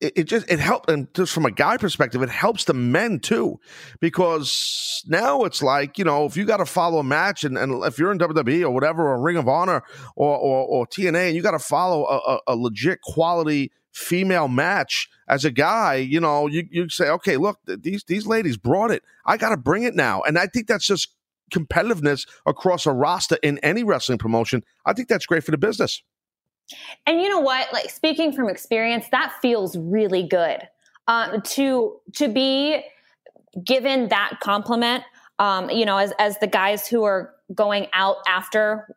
it, 0.00 0.12
it 0.16 0.24
just 0.24 0.50
it 0.50 0.58
helped 0.58 0.90
and 0.90 1.12
just 1.14 1.32
from 1.32 1.44
a 1.44 1.50
guy 1.50 1.76
perspective 1.76 2.22
it 2.22 2.28
helps 2.28 2.64
the 2.64 2.74
men 2.74 3.18
too 3.18 3.58
because 4.00 5.02
now 5.06 5.44
it's 5.44 5.62
like 5.62 5.98
you 5.98 6.04
know 6.04 6.24
if 6.24 6.36
you 6.36 6.44
got 6.44 6.58
to 6.58 6.66
follow 6.66 6.98
a 6.98 7.04
match 7.04 7.44
and, 7.44 7.58
and 7.58 7.84
if 7.84 7.98
you're 7.98 8.12
in 8.12 8.18
wwe 8.18 8.62
or 8.62 8.70
whatever 8.70 9.08
or 9.08 9.20
ring 9.20 9.36
of 9.36 9.48
honor 9.48 9.82
or 10.16 10.36
or, 10.36 10.66
or 10.66 10.86
tna 10.86 11.28
and 11.28 11.36
you 11.36 11.42
got 11.42 11.52
to 11.52 11.58
follow 11.58 12.04
a, 12.06 12.16
a, 12.16 12.40
a, 12.48 12.56
legit 12.56 13.00
quality 13.02 13.72
female 13.92 14.46
match 14.46 15.08
as 15.28 15.44
a 15.44 15.50
guy 15.50 15.96
you 15.96 16.20
know 16.20 16.46
you, 16.46 16.66
you 16.70 16.88
say 16.88 17.08
okay 17.08 17.36
look 17.36 17.58
these 17.66 18.04
these 18.04 18.26
ladies 18.26 18.56
brought 18.56 18.90
it. 18.90 19.02
I 19.26 19.36
got 19.36 19.50
to 19.50 19.56
bring 19.56 19.82
it 19.82 19.94
now. 19.94 20.22
And 20.22 20.38
i 20.38 20.46
think 20.46 20.68
that's 20.68 20.86
just 20.86 21.14
competitiveness 21.52 22.28
across 22.46 22.86
a 22.86 22.92
roster 22.92 23.38
in 23.42 23.58
any 23.58 23.82
wrestling 23.82 24.18
promotion. 24.18 24.62
I 24.84 24.92
think 24.92 25.08
that's 25.08 25.26
great 25.26 25.44
for 25.44 25.50
the 25.50 25.58
business 25.58 26.02
and 27.06 27.20
you 27.20 27.28
know 27.28 27.40
what? 27.40 27.72
Like 27.72 27.90
speaking 27.90 28.32
from 28.32 28.48
experience, 28.48 29.06
that 29.10 29.32
feels 29.40 29.76
really 29.76 30.22
good. 30.22 30.68
Um, 31.06 31.40
to 31.40 31.96
to 32.16 32.28
be 32.28 32.84
given 33.64 34.08
that 34.08 34.38
compliment, 34.40 35.04
um, 35.38 35.70
you 35.70 35.84
know, 35.84 35.96
as 35.96 36.12
as 36.18 36.38
the 36.38 36.46
guys 36.46 36.86
who 36.86 37.04
are 37.04 37.34
going 37.54 37.86
out 37.92 38.16
after 38.26 38.94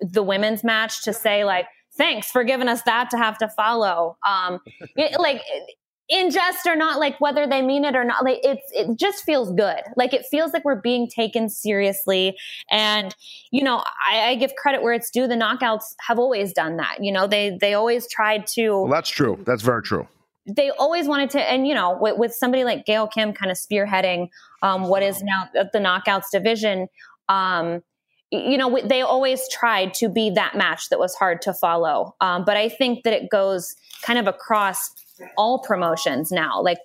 the 0.00 0.22
women's 0.22 0.64
match 0.64 1.04
to 1.04 1.12
say 1.12 1.44
like, 1.44 1.66
thanks 1.96 2.30
for 2.30 2.44
giving 2.44 2.68
us 2.68 2.82
that 2.82 3.10
to 3.10 3.18
have 3.18 3.38
to 3.38 3.48
follow. 3.48 4.16
Um, 4.26 4.60
it, 4.96 5.20
like 5.20 5.42
in 6.08 6.30
jest 6.30 6.66
or 6.66 6.76
not, 6.76 7.00
like 7.00 7.20
whether 7.20 7.46
they 7.46 7.62
mean 7.62 7.84
it 7.84 7.96
or 7.96 8.04
not, 8.04 8.24
like 8.24 8.38
it's 8.42 8.62
it 8.72 8.96
just 8.98 9.24
feels 9.24 9.52
good. 9.52 9.80
Like 9.96 10.14
it 10.14 10.24
feels 10.26 10.52
like 10.52 10.64
we're 10.64 10.80
being 10.80 11.08
taken 11.08 11.48
seriously. 11.48 12.36
And 12.70 13.14
you 13.50 13.64
know, 13.64 13.82
I, 14.08 14.30
I 14.30 14.34
give 14.36 14.54
credit 14.56 14.82
where 14.82 14.92
it's 14.92 15.10
due. 15.10 15.26
The 15.26 15.34
knockouts 15.34 15.94
have 16.06 16.18
always 16.18 16.52
done 16.52 16.76
that. 16.76 16.98
You 17.00 17.12
know, 17.12 17.26
they 17.26 17.56
they 17.60 17.74
always 17.74 18.08
tried 18.08 18.46
to. 18.48 18.82
Well, 18.82 18.88
that's 18.88 19.10
true. 19.10 19.38
That's 19.44 19.62
very 19.62 19.82
true. 19.82 20.06
They 20.48 20.70
always 20.70 21.08
wanted 21.08 21.30
to, 21.30 21.40
and 21.40 21.66
you 21.66 21.74
know, 21.74 21.98
with, 22.00 22.18
with 22.18 22.32
somebody 22.32 22.62
like 22.62 22.86
Gail 22.86 23.08
Kim 23.08 23.32
kind 23.32 23.50
of 23.50 23.56
spearheading 23.56 24.28
um, 24.62 24.84
what 24.84 25.02
is 25.02 25.20
now 25.22 25.48
the 25.54 25.78
knockouts 25.80 26.30
division. 26.32 26.86
Um, 27.28 27.82
you 28.30 28.58
know, 28.58 28.80
they 28.84 29.02
always 29.02 29.48
tried 29.48 29.94
to 29.94 30.08
be 30.08 30.30
that 30.30 30.56
match 30.56 30.88
that 30.90 30.98
was 30.98 31.14
hard 31.14 31.42
to 31.42 31.54
follow. 31.54 32.14
Um, 32.20 32.44
but 32.44 32.56
I 32.56 32.68
think 32.68 33.04
that 33.04 33.12
it 33.12 33.30
goes 33.30 33.74
kind 34.02 34.18
of 34.18 34.26
across 34.26 34.90
all 35.36 35.60
promotions 35.60 36.30
now. 36.30 36.60
Like 36.62 36.78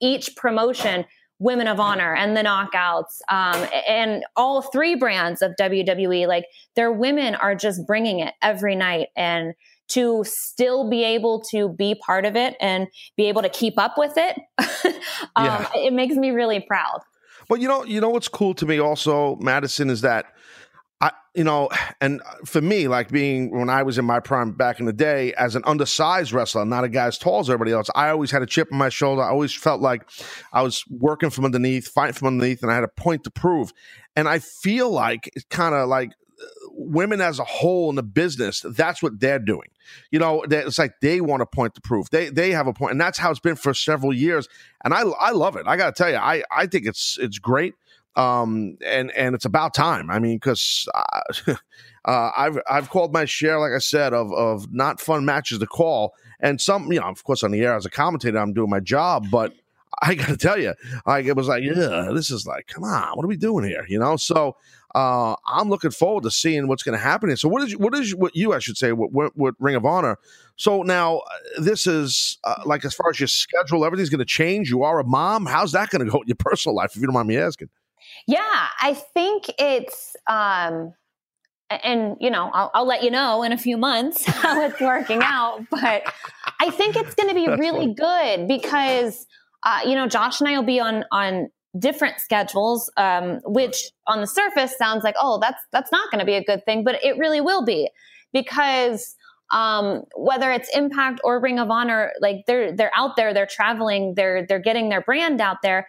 each 0.00 0.36
promotion, 0.36 1.04
Women 1.38 1.68
of 1.68 1.80
Honor 1.80 2.14
and 2.14 2.36
the 2.36 2.42
Knockouts, 2.42 3.20
um, 3.30 3.68
and 3.88 4.24
all 4.36 4.62
three 4.62 4.94
brands 4.94 5.42
of 5.42 5.52
WWE, 5.60 6.26
like 6.26 6.46
their 6.74 6.92
women 6.92 7.34
are 7.34 7.54
just 7.54 7.86
bringing 7.86 8.20
it 8.20 8.34
every 8.42 8.74
night. 8.74 9.08
And 9.16 9.54
to 9.88 10.24
still 10.24 10.90
be 10.90 11.04
able 11.04 11.40
to 11.40 11.68
be 11.68 11.94
part 11.94 12.24
of 12.24 12.34
it 12.36 12.56
and 12.60 12.88
be 13.16 13.28
able 13.28 13.42
to 13.42 13.48
keep 13.48 13.78
up 13.78 13.94
with 13.96 14.14
it, 14.16 14.36
um, 15.36 15.44
yeah. 15.44 15.68
it 15.74 15.92
makes 15.92 16.16
me 16.16 16.30
really 16.30 16.60
proud. 16.60 17.00
But 17.48 17.60
you 17.60 17.68
know, 17.68 17.84
you 17.84 18.00
know 18.00 18.08
what's 18.08 18.28
cool 18.28 18.54
to 18.54 18.66
me 18.66 18.80
also, 18.80 19.36
Madison, 19.36 19.90
is 19.90 20.00
that 20.00 20.26
I, 21.00 21.12
you 21.34 21.44
know, 21.44 21.68
and 22.00 22.22
for 22.46 22.62
me, 22.62 22.88
like 22.88 23.10
being 23.10 23.50
when 23.50 23.68
I 23.68 23.82
was 23.82 23.98
in 23.98 24.06
my 24.06 24.18
prime 24.18 24.52
back 24.52 24.80
in 24.80 24.86
the 24.86 24.92
day 24.94 25.34
as 25.34 25.54
an 25.54 25.62
undersized 25.66 26.32
wrestler, 26.32 26.64
not 26.64 26.84
a 26.84 26.88
guy 26.88 27.06
as 27.06 27.18
tall 27.18 27.40
as 27.40 27.50
everybody 27.50 27.72
else, 27.72 27.88
I 27.94 28.08
always 28.08 28.30
had 28.30 28.42
a 28.42 28.46
chip 28.46 28.68
on 28.72 28.78
my 28.78 28.88
shoulder. 28.88 29.22
I 29.22 29.28
always 29.28 29.52
felt 29.52 29.82
like 29.82 30.08
I 30.54 30.62
was 30.62 30.84
working 30.88 31.28
from 31.28 31.44
underneath, 31.44 31.88
fighting 31.88 32.14
from 32.14 32.28
underneath, 32.28 32.62
and 32.62 32.72
I 32.72 32.74
had 32.74 32.84
a 32.84 32.88
point 32.88 33.24
to 33.24 33.30
prove. 33.30 33.72
And 34.14 34.26
I 34.26 34.38
feel 34.38 34.90
like 34.90 35.30
it's 35.34 35.44
kind 35.50 35.74
of 35.74 35.88
like 35.88 36.12
uh, 36.40 36.46
women 36.70 37.20
as 37.20 37.38
a 37.38 37.44
whole 37.44 37.90
in 37.90 37.96
the 37.96 38.02
business, 38.02 38.64
that's 38.66 39.02
what 39.02 39.20
they're 39.20 39.38
doing. 39.38 39.68
You 40.10 40.18
know, 40.18 40.44
it's 40.50 40.78
like 40.78 40.94
they 41.02 41.20
want 41.20 41.42
a 41.42 41.46
point 41.46 41.74
to 41.74 41.82
prove. 41.82 42.08
They 42.08 42.30
they 42.30 42.52
have 42.52 42.66
a 42.66 42.72
point, 42.72 42.92
and 42.92 43.00
that's 43.00 43.18
how 43.18 43.30
it's 43.30 43.38
been 43.38 43.56
for 43.56 43.74
several 43.74 44.14
years. 44.14 44.48
And 44.82 44.94
I 44.94 45.02
I 45.02 45.32
love 45.32 45.56
it. 45.56 45.66
I 45.66 45.76
got 45.76 45.94
to 45.94 46.02
tell 46.02 46.10
you, 46.10 46.16
I 46.16 46.42
I 46.50 46.66
think 46.66 46.86
it's 46.86 47.18
it's 47.20 47.38
great 47.38 47.74
um, 48.16 48.76
and 48.84 49.10
and 49.12 49.34
it's 49.34 49.44
about 49.44 49.74
time. 49.74 50.10
I 50.10 50.18
mean, 50.18 50.36
because 50.36 50.88
uh, 50.94 51.54
uh, 52.04 52.30
I've 52.36 52.58
I've 52.68 52.90
called 52.90 53.12
my 53.12 53.24
share, 53.24 53.58
like 53.58 53.72
I 53.72 53.78
said, 53.78 54.12
of 54.12 54.32
of 54.32 54.72
not 54.72 55.00
fun 55.00 55.24
matches 55.24 55.58
to 55.58 55.66
call, 55.66 56.14
and 56.40 56.60
some, 56.60 56.90
you 56.92 57.00
know, 57.00 57.06
of 57.06 57.24
course, 57.24 57.42
on 57.42 57.50
the 57.50 57.62
air 57.62 57.76
as 57.76 57.86
a 57.86 57.90
commentator, 57.90 58.38
I'm 58.38 58.52
doing 58.52 58.70
my 58.70 58.80
job, 58.80 59.30
but 59.30 59.52
I 60.02 60.14
got 60.16 60.28
to 60.28 60.36
tell 60.36 60.58
you, 60.58 60.74
like 61.06 61.26
it 61.26 61.36
was 61.36 61.48
like, 61.48 61.62
yeah, 61.62 62.10
this 62.12 62.30
is 62.30 62.46
like, 62.46 62.66
come 62.66 62.84
on, 62.84 63.16
what 63.16 63.24
are 63.24 63.28
we 63.28 63.36
doing 63.36 63.64
here? 63.64 63.84
You 63.88 63.98
know, 63.98 64.16
so 64.16 64.56
uh, 64.94 65.36
I'm 65.46 65.68
looking 65.68 65.90
forward 65.90 66.24
to 66.24 66.30
seeing 66.30 66.68
what's 66.68 66.82
going 66.82 66.96
to 66.96 67.02
happen 67.02 67.28
here. 67.28 67.36
So, 67.36 67.48
what 67.48 67.62
is 67.62 67.76
what 67.76 67.94
is 67.94 68.14
what 68.14 68.34
you, 68.34 68.52
I 68.54 68.58
should 68.60 68.76
say, 68.78 68.92
what, 68.92 69.12
what, 69.12 69.36
what 69.36 69.54
Ring 69.58 69.74
of 69.74 69.84
Honor? 69.84 70.18
So 70.56 70.82
now 70.82 71.18
uh, 71.18 71.60
this 71.60 71.86
is 71.86 72.38
uh, 72.44 72.62
like 72.64 72.84
as 72.86 72.94
far 72.94 73.10
as 73.10 73.20
your 73.20 73.26
schedule, 73.26 73.84
everything's 73.84 74.08
going 74.08 74.20
to 74.20 74.24
change. 74.24 74.70
You 74.70 74.84
are 74.84 74.98
a 74.98 75.04
mom. 75.04 75.44
How's 75.44 75.72
that 75.72 75.90
going 75.90 76.04
to 76.04 76.10
go 76.10 76.22
in 76.22 76.28
your 76.28 76.36
personal 76.38 76.74
life, 76.74 76.92
if 76.94 77.00
you 77.00 77.06
don't 77.06 77.14
mind 77.14 77.28
me 77.28 77.36
asking? 77.36 77.68
Yeah, 78.26 78.68
I 78.80 78.94
think 79.14 79.44
it's, 79.58 80.16
um, 80.28 80.94
and 81.70 82.16
you 82.20 82.30
know, 82.30 82.50
I'll, 82.52 82.70
I'll, 82.74 82.86
let 82.86 83.02
you 83.02 83.10
know 83.10 83.42
in 83.42 83.52
a 83.52 83.58
few 83.58 83.76
months 83.76 84.24
how 84.26 84.62
it's 84.62 84.80
working 84.80 85.20
out. 85.22 85.60
But 85.70 86.02
I 86.60 86.70
think 86.70 86.96
it's 86.96 87.14
going 87.14 87.28
to 87.28 87.34
be 87.34 87.48
really 87.48 87.94
good 87.94 88.48
because, 88.48 89.26
uh, 89.64 89.80
you 89.84 89.94
know, 89.94 90.06
Josh 90.06 90.40
and 90.40 90.48
I 90.48 90.56
will 90.56 90.66
be 90.66 90.80
on 90.80 91.04
on 91.10 91.48
different 91.78 92.20
schedules, 92.20 92.90
um, 92.96 93.40
which 93.44 93.90
on 94.06 94.20
the 94.20 94.26
surface 94.26 94.76
sounds 94.76 95.04
like, 95.04 95.16
oh, 95.20 95.38
that's 95.40 95.60
that's 95.72 95.92
not 95.92 96.10
going 96.10 96.20
to 96.20 96.26
be 96.26 96.34
a 96.34 96.44
good 96.44 96.64
thing, 96.64 96.84
but 96.84 97.02
it 97.04 97.18
really 97.18 97.40
will 97.40 97.64
be 97.64 97.90
because 98.32 99.16
um, 99.52 100.02
whether 100.16 100.50
it's 100.50 100.68
Impact 100.76 101.20
or 101.22 101.40
Ring 101.40 101.58
of 101.58 101.70
Honor, 101.70 102.12
like 102.20 102.44
they're 102.46 102.74
they're 102.74 102.92
out 102.96 103.16
there, 103.16 103.34
they're 103.34 103.46
traveling, 103.46 104.14
they're 104.16 104.46
they're 104.46 104.60
getting 104.60 104.88
their 104.88 105.00
brand 105.00 105.40
out 105.40 105.58
there 105.62 105.86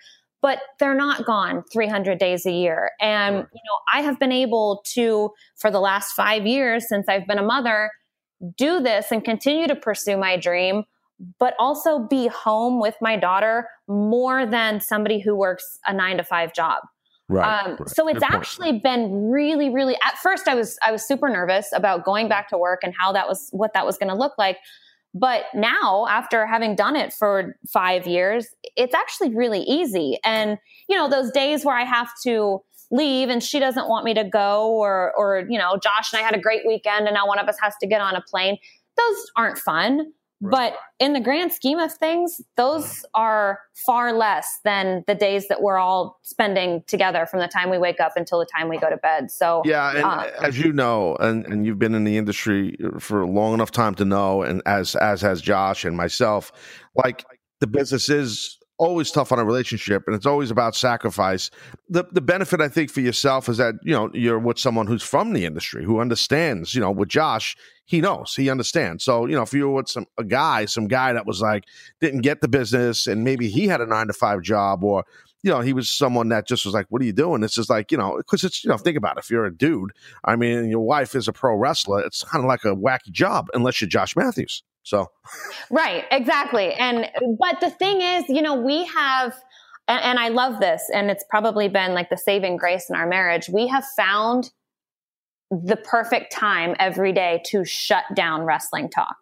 but 0.48 0.62
they're 0.80 0.96
not 0.96 1.26
gone 1.26 1.62
300 1.74 2.18
days 2.18 2.46
a 2.46 2.52
year. 2.52 2.92
And, 3.02 3.36
you 3.36 3.42
know, 3.42 3.78
I 3.94 4.02
have 4.02 4.18
been 4.18 4.32
able 4.32 4.82
to, 4.94 5.32
for 5.58 5.70
the 5.70 5.82
last 5.82 6.14
five 6.14 6.48
years 6.48 6.88
since 6.88 7.10
I've 7.10 7.28
been 7.28 7.38
a 7.38 7.44
mother, 7.44 7.92
do 8.56 8.80
this 8.80 9.12
and 9.12 9.26
continue 9.26 9.68
to 9.68 9.76
pursue 9.76 10.16
my 10.16 10.38
dream, 10.38 10.86
but 11.38 11.54
also 11.60 12.00
be 12.00 12.28
home 12.28 12.80
with 12.80 12.96
my 13.02 13.18
daughter 13.18 13.68
more 13.90 14.46
than 14.46 14.80
somebody 14.80 15.20
who 15.20 15.36
works 15.36 15.80
a 15.86 15.92
nine 15.92 16.16
to 16.16 16.24
five 16.24 16.54
job. 16.54 16.82
Right, 17.28 17.66
um, 17.66 17.72
right. 17.72 17.90
So 17.90 18.08
it's 18.08 18.20
Good 18.20 18.34
actually 18.34 18.72
point. 18.72 18.84
been 18.84 19.30
really, 19.30 19.70
really. 19.70 19.96
At 19.96 20.18
first, 20.18 20.48
I 20.48 20.56
was 20.56 20.80
I 20.82 20.94
was 20.94 21.06
super 21.06 21.28
nervous 21.28 21.74
about 21.74 22.06
going 22.06 22.30
back 22.30 22.48
to 22.52 22.58
work 22.58 22.80
and 22.84 22.94
how 22.98 23.12
that 23.12 23.28
was 23.28 23.50
what 23.52 23.74
that 23.74 23.86
was 23.86 23.98
going 23.98 24.08
to 24.08 24.16
look 24.16 24.38
like. 24.38 24.60
But 25.20 25.46
now, 25.54 26.06
after 26.10 26.46
having 26.46 26.76
done 26.76 26.96
it 26.96 27.14
for 27.14 27.56
five 27.68 28.06
years, 28.06 28.48
it's 28.76 28.94
actually 28.94 29.34
really 29.34 29.62
easy. 29.62 30.18
And, 30.24 30.58
you 30.88 30.96
know, 30.96 31.10
those 31.10 31.32
days 31.32 31.66
where 31.66 31.76
I 31.76 31.86
have 31.86 32.10
to 32.24 32.62
leave 32.92 33.30
and 33.30 33.42
she 33.42 33.60
doesn't 33.60 33.90
want 33.90 34.06
me 34.06 34.14
to 34.14 34.24
go, 34.24 34.70
or, 34.70 35.14
or, 35.18 35.46
you 35.50 35.58
know, 35.58 35.78
Josh 35.82 36.14
and 36.14 36.22
I 36.22 36.26
had 36.26 36.36
a 36.36 36.40
great 36.40 36.62
weekend 36.68 37.08
and 37.08 37.16
now 37.16 37.28
one 37.28 37.40
of 37.40 37.48
us 37.48 37.58
has 37.62 37.74
to 37.82 37.88
get 37.88 38.02
on 38.02 38.16
a 38.16 38.22
plane, 38.22 38.58
those 38.96 39.32
aren't 39.36 39.58
fun. 39.58 40.14
But 40.40 40.76
in 41.00 41.14
the 41.14 41.20
grand 41.20 41.52
scheme 41.52 41.80
of 41.80 41.94
things, 41.94 42.42
those 42.58 43.04
are 43.16 43.60
far 43.74 44.14
less 44.14 44.60
than 44.64 45.04
the 45.08 45.16
days 45.16 45.48
that 45.48 45.62
we're 45.62 45.78
all 45.78 46.20
spending 46.22 46.84
together 46.86 47.26
from 47.26 47.40
the 47.40 47.48
time 47.48 47.72
we 47.72 47.80
wake 47.80 48.00
up 48.00 48.14
until 48.16 48.40
the 48.40 48.46
time 48.46 48.70
we 48.70 48.78
go 48.78 48.90
to 48.90 48.98
bed. 48.98 49.32
So, 49.32 49.64
yeah, 49.66 49.96
and 49.96 50.06
uh, 50.06 50.30
as 50.42 50.60
you 50.60 50.72
know, 50.72 51.16
and, 51.20 51.46
and 51.48 51.66
you've 51.66 51.80
been 51.80 51.96
in 51.96 52.04
the 52.04 52.18
industry 52.18 52.78
for 53.00 53.22
a 53.22 53.28
long 53.28 53.56
enough 53.56 53.72
time 53.72 53.96
to 53.96 54.06
know, 54.06 54.44
and 54.44 54.62
as 54.68 54.96
as 54.96 55.22
has 55.22 55.42
Josh 55.42 55.86
and 55.86 55.98
myself, 55.98 56.52
like 56.96 57.26
the 57.60 57.68
business 57.68 58.08
is 58.08 58.60
always 58.80 59.10
tough 59.10 59.32
on 59.32 59.40
a 59.40 59.44
relationship 59.44 60.04
and 60.06 60.16
it's 60.16 60.28
always 60.28 60.52
about 60.52 60.76
sacrifice. 60.76 61.50
The 61.90 62.06
the 62.12 62.22
benefit 62.22 62.62
I 62.62 62.70
think 62.70 62.92
for 62.92 63.02
yourself 63.02 63.50
is 63.50 63.58
that, 63.58 63.76
you 63.84 63.94
know, 63.94 64.12
you're 64.14 64.40
with 64.40 64.60
someone 64.60 64.88
who's 64.88 65.04
from 65.04 65.34
the 65.34 65.46
industry, 65.46 65.84
who 65.84 66.00
understands, 66.00 66.76
you 66.76 66.82
know, 66.82 66.92
with 66.92 67.10
Josh, 67.10 67.58
he 67.88 68.02
knows, 68.02 68.36
he 68.36 68.50
understands. 68.50 69.04
So, 69.04 69.26
you 69.26 69.36
know, 69.36 69.42
if 69.42 69.54
you 69.54 69.68
were 69.68 69.76
with 69.76 69.90
some 69.90 70.06
a 70.18 70.24
guy, 70.24 70.66
some 70.66 70.88
guy 70.88 71.14
that 71.14 71.26
was 71.26 71.42
like 71.42 71.64
didn't 72.00 72.22
get 72.22 72.42
the 72.42 72.48
business 72.48 73.08
and 73.08 73.24
maybe 73.24 73.50
he 73.50 73.68
had 73.68 73.82
a 73.82 73.88
9 73.88 74.08
to 74.08 74.14
5 74.14 74.42
job 74.42 74.84
or 74.84 75.06
you 75.44 75.52
know, 75.52 75.62
he 75.62 75.72
was 75.72 75.90
someone 75.90 76.30
that 76.30 76.48
just 76.48 76.66
was 76.66 76.74
like, 76.74 76.88
"What 76.90 77.02
are 77.02 77.06
you 77.06 77.14
doing?" 77.14 77.44
It's 77.44 77.54
just 77.54 77.70
like, 77.70 77.92
you 77.92 77.98
know, 77.98 78.18
because 78.18 78.44
it's 78.44 78.64
you 78.64 78.70
know, 78.70 78.78
think 78.78 78.98
about 78.98 79.18
it. 79.18 79.20
If 79.24 79.30
you're 79.30 79.46
a 79.46 79.56
dude, 79.56 79.92
I 80.26 80.36
mean, 80.36 80.68
your 80.68 80.82
wife 80.82 81.16
is 81.16 81.28
a 81.28 81.32
pro 81.32 81.56
wrestler. 81.56 82.02
It's 82.02 82.24
kind 82.24 82.44
of 82.44 82.50
like 82.50 82.66
a 82.66 82.76
wacky 82.76 83.12
job, 83.12 83.48
unless 83.54 83.80
you're 83.80 83.88
Josh 83.88 84.16
Matthews. 84.16 84.64
So, 84.84 85.08
right, 85.70 86.06
exactly. 86.12 86.74
And, 86.74 87.10
but 87.38 87.60
the 87.60 87.70
thing 87.70 88.02
is, 88.02 88.24
you 88.30 88.42
know, 88.42 88.56
we 88.56 88.86
have, 88.86 89.38
and, 89.88 90.02
and 90.02 90.20
I 90.20 90.30
love 90.30 90.60
this, 90.60 90.90
and 90.94 91.12
it's 91.12 91.26
probably 91.30 91.68
been 91.68 91.94
like 91.94 92.10
the 92.10 92.18
saving 92.18 92.58
grace 92.58 92.90
in 92.90 92.96
our 92.96 93.08
marriage. 93.08 93.48
We 93.50 93.68
have 93.68 93.86
found 93.96 94.52
the 95.52 95.78
perfect 95.78 96.32
time 96.32 96.76
every 96.80 97.14
day 97.14 97.42
to 97.48 97.64
shut 97.64 98.04
down 98.16 98.44
wrestling 98.44 98.90
talk. 98.90 99.16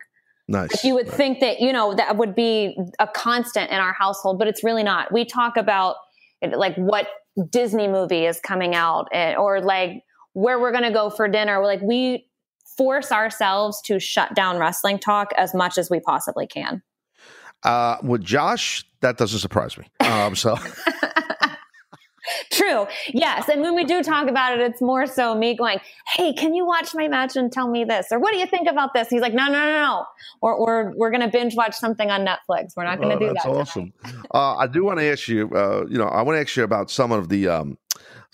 Nice. 0.48 0.74
If 0.74 0.84
you 0.84 0.94
would 0.96 1.08
right. 1.08 1.18
think 1.18 1.40
that, 1.40 1.60
you 1.60 1.74
know, 1.74 1.96
that 1.96 2.18
would 2.18 2.36
be 2.36 2.78
a 3.00 3.08
constant 3.08 3.72
in 3.72 3.78
our 3.78 3.94
household, 3.94 4.38
but 4.38 4.48
it's 4.48 4.64
really 4.64 4.84
not. 4.84 5.12
We 5.12 5.26
talk 5.26 5.58
about 5.58 5.96
like 6.42 6.76
what 6.76 7.08
Disney 7.50 7.88
movie 7.88 8.26
is 8.26 8.40
coming 8.40 8.76
out 8.76 9.08
eh, 9.12 9.36
or 9.36 9.62
like 9.62 10.04
where 10.34 10.60
we're 10.60 10.72
going 10.72 10.84
to 10.84 10.92
go 10.92 11.10
for 11.10 11.28
dinner. 11.28 11.60
We're 11.60 11.66
like, 11.66 11.82
we 11.82 12.28
force 12.78 13.12
ourselves 13.12 13.82
to 13.84 14.00
shut 14.00 14.36
down 14.36 14.58
wrestling 14.58 15.00
talk 15.00 15.32
as 15.38 15.54
much 15.54 15.78
as 15.78 15.90
we 15.90 16.00
possibly 16.00 16.46
can. 16.46 16.84
Uh, 17.64 17.98
with 18.04 18.24
Josh, 18.24 18.84
that 19.02 19.18
doesn't 19.18 19.40
surprise 19.40 19.78
me. 19.78 19.86
Um, 20.02 20.36
so. 20.36 20.58
True. 22.52 22.88
Yes. 23.14 23.50
And 23.50 23.62
when 23.62 23.76
we 23.76 23.84
do 23.84 24.04
talk 24.04 24.28
about 24.30 24.54
it, 24.54 24.62
it's 24.62 24.82
more 24.82 25.06
so 25.06 25.36
me 25.36 25.56
going, 25.56 25.80
Hey, 26.16 26.34
can 26.34 26.54
you 26.54 26.66
watch 26.66 26.94
my 26.94 27.08
match 27.08 27.36
and 27.36 27.52
tell 27.52 27.70
me 27.70 27.84
this? 27.84 28.08
Or 28.12 28.20
what 28.20 28.34
do 28.34 28.40
you 28.40 28.46
think 28.46 28.68
about 28.68 28.94
this? 28.94 29.10
He's 29.10 29.22
like, 29.22 29.34
No, 29.34 29.46
no, 29.46 29.54
no, 29.54 29.72
no. 29.72 30.06
Or 30.42 30.64
we're, 30.64 30.96
we're 30.96 31.12
going 31.12 31.22
to 31.22 31.28
binge 31.28 31.56
watch 31.56 31.76
something 31.76 32.10
on 32.10 32.26
Netflix. 32.26 32.76
We're 32.76 32.86
not 32.86 33.00
going 33.00 33.10
to 33.10 33.16
oh, 33.16 33.28
do 33.28 33.34
that's 33.34 33.46
that. 33.46 33.54
That's 33.54 33.70
awesome. 33.70 33.94
uh, 34.34 34.56
I 34.56 34.68
do 34.68 34.84
want 34.84 35.00
to 35.00 35.12
ask 35.12 35.28
you, 35.28 35.50
uh, 35.52 35.86
you 35.90 35.98
know, 35.98 36.08
I 36.08 36.22
want 36.22 36.38
to 36.38 36.42
ask 36.42 36.56
you 36.56 36.64
about 36.64 36.90
some 36.90 37.12
of 37.12 37.30
the, 37.30 37.48
um, 37.48 37.78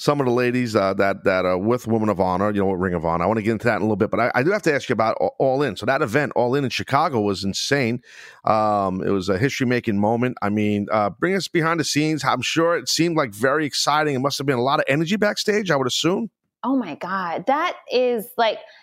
some 0.01 0.19
of 0.19 0.25
the 0.25 0.31
ladies 0.31 0.75
uh, 0.75 0.95
that 0.95 1.25
that 1.25 1.45
are 1.45 1.59
with 1.59 1.85
Women 1.85 2.09
of 2.09 2.19
Honor, 2.19 2.49
you 2.49 2.59
know, 2.59 2.71
Ring 2.71 2.95
of 2.95 3.05
Honor. 3.05 3.23
I 3.23 3.27
want 3.27 3.37
to 3.37 3.43
get 3.43 3.51
into 3.51 3.67
that 3.67 3.75
in 3.75 3.81
a 3.83 3.85
little 3.85 3.95
bit, 3.95 4.09
but 4.09 4.19
I, 4.19 4.31
I, 4.33 4.41
do 4.41 4.49
have 4.49 4.63
to 4.63 4.73
ask 4.73 4.89
you 4.89 4.93
about 4.93 5.15
All 5.37 5.61
In. 5.61 5.75
So 5.75 5.85
that 5.85 6.01
event, 6.01 6.31
All 6.35 6.55
In 6.55 6.63
in 6.63 6.71
Chicago, 6.71 7.21
was 7.21 7.43
insane. 7.43 8.01
Um, 8.43 9.03
it 9.03 9.11
was 9.11 9.29
a 9.29 9.37
history 9.37 9.67
making 9.67 9.99
moment. 9.99 10.39
I 10.41 10.49
mean, 10.49 10.87
uh, 10.91 11.11
bring 11.11 11.35
us 11.35 11.47
behind 11.47 11.79
the 11.79 11.83
scenes. 11.83 12.23
I'm 12.23 12.41
sure 12.41 12.75
it 12.75 12.89
seemed 12.89 13.15
like 13.15 13.31
very 13.31 13.67
exciting. 13.67 14.15
It 14.15 14.19
must 14.19 14.39
have 14.39 14.47
been 14.47 14.57
a 14.57 14.63
lot 14.63 14.79
of 14.79 14.85
energy 14.87 15.17
backstage. 15.17 15.69
I 15.69 15.75
would 15.75 15.85
assume. 15.85 16.31
Oh 16.63 16.75
my 16.75 16.95
god, 16.95 17.45
that 17.45 17.77
is 17.91 18.27
like 18.37 18.57
uh, 18.57 18.80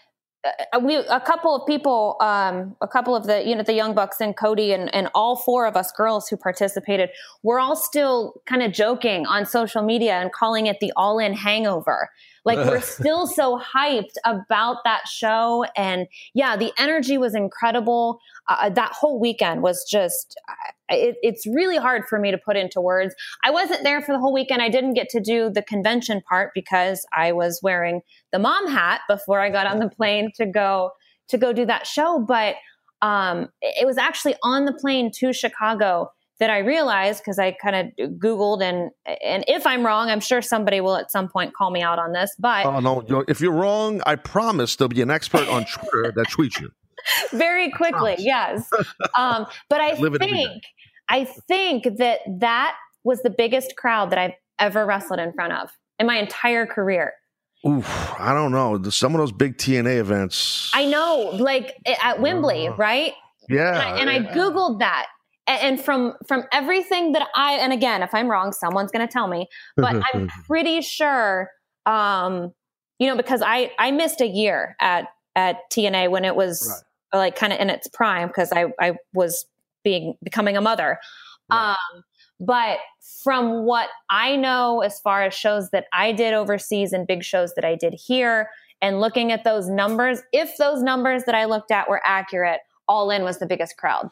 we 0.83 0.97
a 0.97 1.21
couple 1.21 1.55
of 1.55 1.67
people 1.67 2.17
um 2.21 2.77
a 2.81 2.87
couple 2.87 3.17
of 3.17 3.27
the 3.27 3.47
you 3.47 3.57
know 3.57 3.63
the 3.63 3.73
young 3.73 3.95
bucks 3.95 4.21
and 4.21 4.37
cody 4.37 4.73
and 4.73 4.93
and 4.95 5.09
all 5.15 5.37
four 5.37 5.67
of 5.67 5.77
us 5.77 5.91
girls 5.93 6.29
who 6.29 6.37
participated 6.37 7.11
we're 7.43 7.59
all 7.59 7.75
still 7.75 8.41
kind 8.47 8.63
of 8.63 8.73
joking 8.73 9.27
on 9.27 9.45
social 9.45 9.83
media 9.83 10.15
and 10.15 10.33
calling 10.33 10.67
it 10.67 10.79
the 10.81 10.93
all 10.97 11.19
in 11.19 11.33
hangover 11.33 12.11
like 12.49 12.67
we're 12.67 12.81
still 12.99 13.27
so 13.27 13.61
hyped 13.61 14.15
about 14.25 14.79
that 14.85 15.07
show. 15.07 15.65
And 15.77 16.07
yeah, 16.35 16.57
the 16.57 16.73
energy 16.79 17.19
was 17.19 17.35
incredible. 17.35 18.19
Uh, 18.49 18.71
that 18.71 18.93
whole 18.93 19.21
weekend 19.21 19.63
was 19.63 19.85
just, 19.89 20.39
it, 20.89 21.17
it's 21.23 21.47
really 21.47 21.77
hard 21.77 22.05
for 22.09 22.19
me 22.19 22.31
to 22.31 22.39
put 22.39 22.57
into 22.57 22.81
words. 22.81 23.15
I 23.45 23.51
wasn't 23.51 23.85
there 23.85 24.01
for 24.01 24.13
the 24.13 24.19
whole 24.19 24.33
weekend. 24.33 24.63
I 24.63 24.71
didn't 24.71 24.95
get 24.95 25.09
to 25.11 25.21
do 25.21 25.51
the 25.51 25.63
convention 25.63 26.23
part 26.29 26.53
because 26.55 27.07
I 27.13 27.33
was 27.33 27.61
wearing 27.63 28.01
the 28.33 28.39
mom 28.39 28.67
hat 28.69 29.03
before 29.09 29.41
I 29.41 29.51
got 29.51 29.67
on 29.67 29.79
the 29.79 29.89
plane 29.97 30.33
to 30.37 30.47
go 30.47 30.91
to 31.29 31.37
go 31.37 31.53
do 31.53 31.67
that 31.67 31.87
show. 31.87 32.25
But 32.27 32.57
um, 33.03 33.51
it 33.61 33.87
was 33.87 33.99
actually 33.99 34.35
on 34.43 34.65
the 34.65 34.73
plane 34.73 35.13
to 35.19 35.33
Chicago 35.33 36.11
that 36.39 36.51
I 36.51 36.59
realized 36.59 37.21
because 37.21 37.39
I 37.39 37.53
kind 37.53 37.93
of 37.99 38.11
Googled 38.19 38.63
and 38.63 38.91
and 39.07 39.45
if 39.49 39.67
I'm 39.67 39.85
wrong, 39.85 40.09
I'm 40.09 40.21
sure 40.21 40.41
somebody 40.41 40.81
will 40.81 40.97
at 40.97 41.11
some 41.11 41.29
point 41.29 41.55
call 41.55 41.71
me 41.71 41.83
out 41.83 41.99
on 41.99 42.13
this. 42.13 42.35
But 42.39 42.67
oh 42.67 42.81
no, 42.81 43.25
if 43.29 43.41
you're 43.41 43.53
wrong, 43.53 44.01
I 44.07 44.17
promise 44.17 44.77
there'll 44.77 44.89
be 44.89 45.03
an 45.03 45.11
expert 45.11 45.49
on 45.49 45.65
Twitter 45.65 46.13
that 46.15 46.27
tweets 46.29 46.61
you 46.61 46.71
very 47.33 47.71
quickly. 47.71 48.17
Yes, 48.19 48.69
um, 49.17 49.47
but 49.69 49.81
I 49.81 49.95
think 50.19 50.63
I 51.09 51.25
think 51.25 51.85
that 51.99 52.21
that 52.41 52.77
was 53.05 53.23
the 53.23 53.31
biggest 53.31 53.77
crowd 53.77 54.11
that 54.11 54.19
I've 54.19 54.35
ever 54.59 54.87
wrestled 54.87 55.21
in 55.21 55.33
front 55.33 55.53
of 55.53 55.71
in 55.99 56.07
my 56.07 56.19
entire 56.19 56.67
career. 56.67 57.15
Oof, 57.67 58.15
I 58.21 58.33
don't 58.33 58.53
know. 58.53 58.81
Some 58.91 59.15
of 59.15 59.19
those 59.19 59.33
big 59.33 59.57
TNA 59.57 59.99
events. 59.99 60.71
I 60.73 60.87
know, 60.87 61.31
like 61.33 61.75
at 62.01 62.21
Wembley, 62.21 62.69
uh, 62.69 62.77
right? 62.77 63.15
Yeah. 63.49 63.69
And, 63.69 63.79
I, 63.79 64.15
and 64.15 64.25
yeah. 64.25 64.31
I 64.31 64.35
Googled 64.35 64.79
that 64.79 65.07
and 65.49 65.81
from 65.81 66.15
from 66.27 66.45
everything 66.53 67.13
that 67.13 67.29
I 67.35 67.55
and 67.55 67.73
again, 67.73 68.03
if 68.03 68.15
I'm 68.15 68.31
wrong, 68.31 68.53
someone's 68.53 68.93
going 68.93 69.07
to 69.07 69.13
tell 69.13 69.29
me. 69.29 69.49
But 69.77 70.03
I'm 70.13 70.29
pretty 70.47 70.83
sure, 70.83 71.51
um, 71.87 72.53
you 72.99 73.09
know, 73.09 73.17
because 73.17 73.43
I 73.45 73.73
I 73.79 73.91
missed 73.91 74.21
a 74.21 74.27
year 74.27 74.77
at 74.81 75.09
at 75.35 75.71
TNA 75.73 76.11
when 76.11 76.25
it 76.25 76.37
was 76.37 76.85
right. 77.13 77.19
like 77.19 77.37
kind 77.37 77.53
of 77.53 77.61
in 77.61 77.71
its 77.71 77.89
prime 77.89 78.29
because 78.29 78.53
I 78.53 78.67
I 78.79 78.97
was 79.15 79.47
being 79.83 80.15
becoming 80.23 80.57
a 80.57 80.61
mother. 80.61 80.99
Right. 81.51 81.71
Um, 81.71 82.05
but 82.41 82.79
from 83.25 83.65
what 83.65 83.89
I 84.11 84.37
know, 84.37 84.83
as 84.83 85.01
far 85.01 85.23
as 85.23 85.35
shows 85.35 85.71
that 85.71 85.87
I 85.93 86.13
did 86.13 86.35
overseas 86.35 86.93
and 86.93 87.07
big 87.07 87.25
shows 87.25 87.55
that 87.55 87.65
I 87.65 87.75
did 87.75 87.95
here, 87.95 88.51
and 88.81 89.01
looking 89.01 89.33
at 89.33 89.45
those 89.45 89.69
numbers, 89.69 90.23
if 90.33 90.57
those 90.59 90.83
numbers 90.83 91.25
that 91.25 91.35
I 91.35 91.47
looked 91.47 91.73
at 91.73 91.89
were 91.89 92.03
accurate, 92.05 92.61
All 92.87 93.11
In 93.11 93.25
was 93.25 93.39
the 93.39 93.47
biggest 93.47 93.77
crowd 93.77 94.11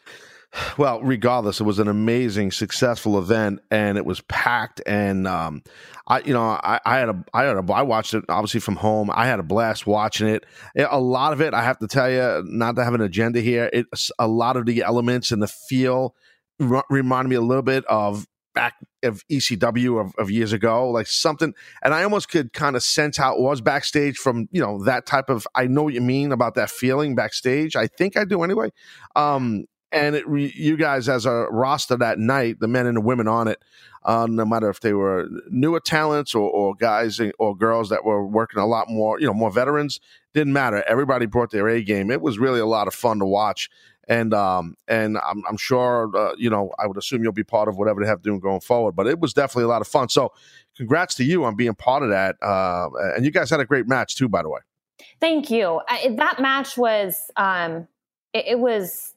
well, 0.79 1.01
regardless, 1.01 1.61
it 1.61 1.65
was 1.65 1.79
an 1.79 1.89
amazing, 1.89 2.51
successful 2.51 3.19
event, 3.19 3.61
and 3.71 3.99
it 3.99 4.07
was 4.07 4.21
packed. 4.23 4.81
And 4.87 5.27
um, 5.27 5.63
I, 6.07 6.21
you 6.21 6.33
know, 6.33 6.43
I, 6.43 6.81
I, 6.85 6.99
had 6.99 7.09
a, 7.09 7.25
I 7.35 7.45
had 7.45 7.57
a, 7.57 7.73
I 7.73 7.83
watched 7.83 8.15
it 8.15 8.25
obviously 8.29 8.61
from 8.61 8.77
home. 8.77 9.11
I 9.13 9.27
had 9.27 9.41
a 9.41 9.43
blast 9.43 9.87
watching 9.87 10.29
it. 10.29 10.45
A 10.77 11.01
lot 11.01 11.33
of 11.33 11.41
it, 11.41 11.55
I 11.55 11.63
have 11.63 11.79
to 11.79 11.87
tell 11.87 12.11
you, 12.11 12.45
not 12.47 12.77
to 12.77 12.85
have 12.85 12.95
an 12.95 13.01
agenda 13.01 13.41
here. 13.41 13.71
It's 13.73 14.11
a 14.19 14.29
lot 14.29 14.57
of 14.57 14.67
the 14.67 14.83
elements 14.83 15.31
and 15.31 15.43
the 15.43 15.49
feel 15.49 16.15
r- 16.61 16.85
reminded 16.91 17.29
me 17.29 17.37
a 17.37 17.41
little 17.41 17.63
bit 17.63 17.85
of 17.87 18.27
back 18.55 18.75
of 19.03 19.23
ECW 19.31 20.01
of, 20.01 20.15
of, 20.17 20.31
years 20.31 20.53
ago, 20.53 20.91
like 20.91 21.07
something. 21.07 21.55
And 21.83 21.93
I 21.93 22.03
almost 22.03 22.31
could 22.31 22.53
kind 22.55 22.75
of 22.75 22.83
sense 22.83 23.17
how 23.19 23.35
it 23.35 23.41
was 23.41 23.61
backstage 23.61 24.17
from 24.17 24.49
you 24.51 24.61
know 24.61 24.83
that 24.85 25.07
type 25.07 25.29
of. 25.29 25.47
I 25.55 25.67
know 25.67 25.85
what 25.85 25.95
you 25.95 26.01
mean 26.01 26.33
about 26.33 26.55
that 26.55 26.71
feeling 26.71 27.15
backstage. 27.15 27.77
I 27.77 27.87
think 27.87 28.17
I 28.17 28.25
do 28.25 28.43
anyway. 28.43 28.71
Um, 29.15 29.67
and 29.97 30.23
re- 30.27 30.53
you 30.55 30.77
guys 30.77 31.09
as 31.09 31.27
a 31.27 31.47
roster 31.51 31.97
that 31.97 32.19
night, 32.19 32.61
the 32.61 32.69
men 32.69 32.87
and 32.87 32.97
the 32.97 33.01
women 33.01 33.29
on 33.29 33.49
it, 33.49 33.63
uh, 34.05 34.27
no 34.29 34.45
matter 34.45 34.71
if 34.71 34.81
they 34.81 34.93
were 34.93 35.29
newer 35.51 35.81
talents 35.81 36.35
or, 36.35 36.49
or 36.49 36.75
guys 36.75 37.21
or 37.39 37.57
girls 37.57 37.89
that 37.89 38.05
were 38.05 38.25
working 38.25 38.61
a 38.61 38.67
lot 38.67 38.89
more, 38.89 39.19
you 39.19 39.27
know, 39.27 39.35
more 39.35 39.51
veterans, 39.51 40.01
didn't 40.33 40.53
matter. 40.53 40.85
Everybody 40.87 41.27
brought 41.27 41.51
their 41.51 41.69
A 41.69 41.83
game. 41.83 42.11
It 42.11 42.21
was 42.21 42.39
really 42.39 42.61
a 42.61 42.67
lot 42.67 42.87
of 42.87 42.95
fun 42.95 43.19
to 43.19 43.27
watch, 43.27 43.69
and 44.07 44.33
um, 44.33 44.77
and 44.87 45.19
I'm, 45.19 45.43
I'm 45.49 45.57
sure, 45.57 46.11
uh, 46.17 46.35
you 46.39 46.51
know, 46.51 46.73
I 46.79 46.87
would 46.87 46.97
assume 46.97 47.23
you'll 47.23 47.33
be 47.33 47.43
part 47.43 47.69
of 47.69 47.77
whatever 47.77 48.01
they 48.01 48.07
have 48.07 48.23
to 48.23 48.31
do 48.31 48.39
going 48.39 48.61
forward. 48.61 48.93
But 48.93 49.09
it 49.09 49.19
was 49.19 49.33
definitely 49.33 49.65
a 49.65 49.69
lot 49.69 49.81
of 49.81 49.89
fun. 49.89 50.09
So, 50.09 50.33
congrats 50.77 51.15
to 51.17 51.25
you 51.25 51.45
on 51.45 51.57
being 51.57 51.75
part 51.75 52.03
of 52.03 52.11
that. 52.11 52.37
Uh, 52.41 52.91
and 53.17 53.25
you 53.25 53.33
guys 53.33 53.51
had 53.51 53.61
a 53.61 53.65
great 53.67 53.89
match 53.89 54.15
too, 54.15 54.29
by 54.29 54.43
the 54.43 54.49
way. 54.51 54.61
Thank 55.21 55.51
you. 55.51 55.81
I, 55.89 56.15
that 56.17 56.41
match 56.41 56.77
was. 56.77 57.31
Um, 57.37 57.89
it, 58.33 58.45
it 58.47 58.59
was 58.59 59.15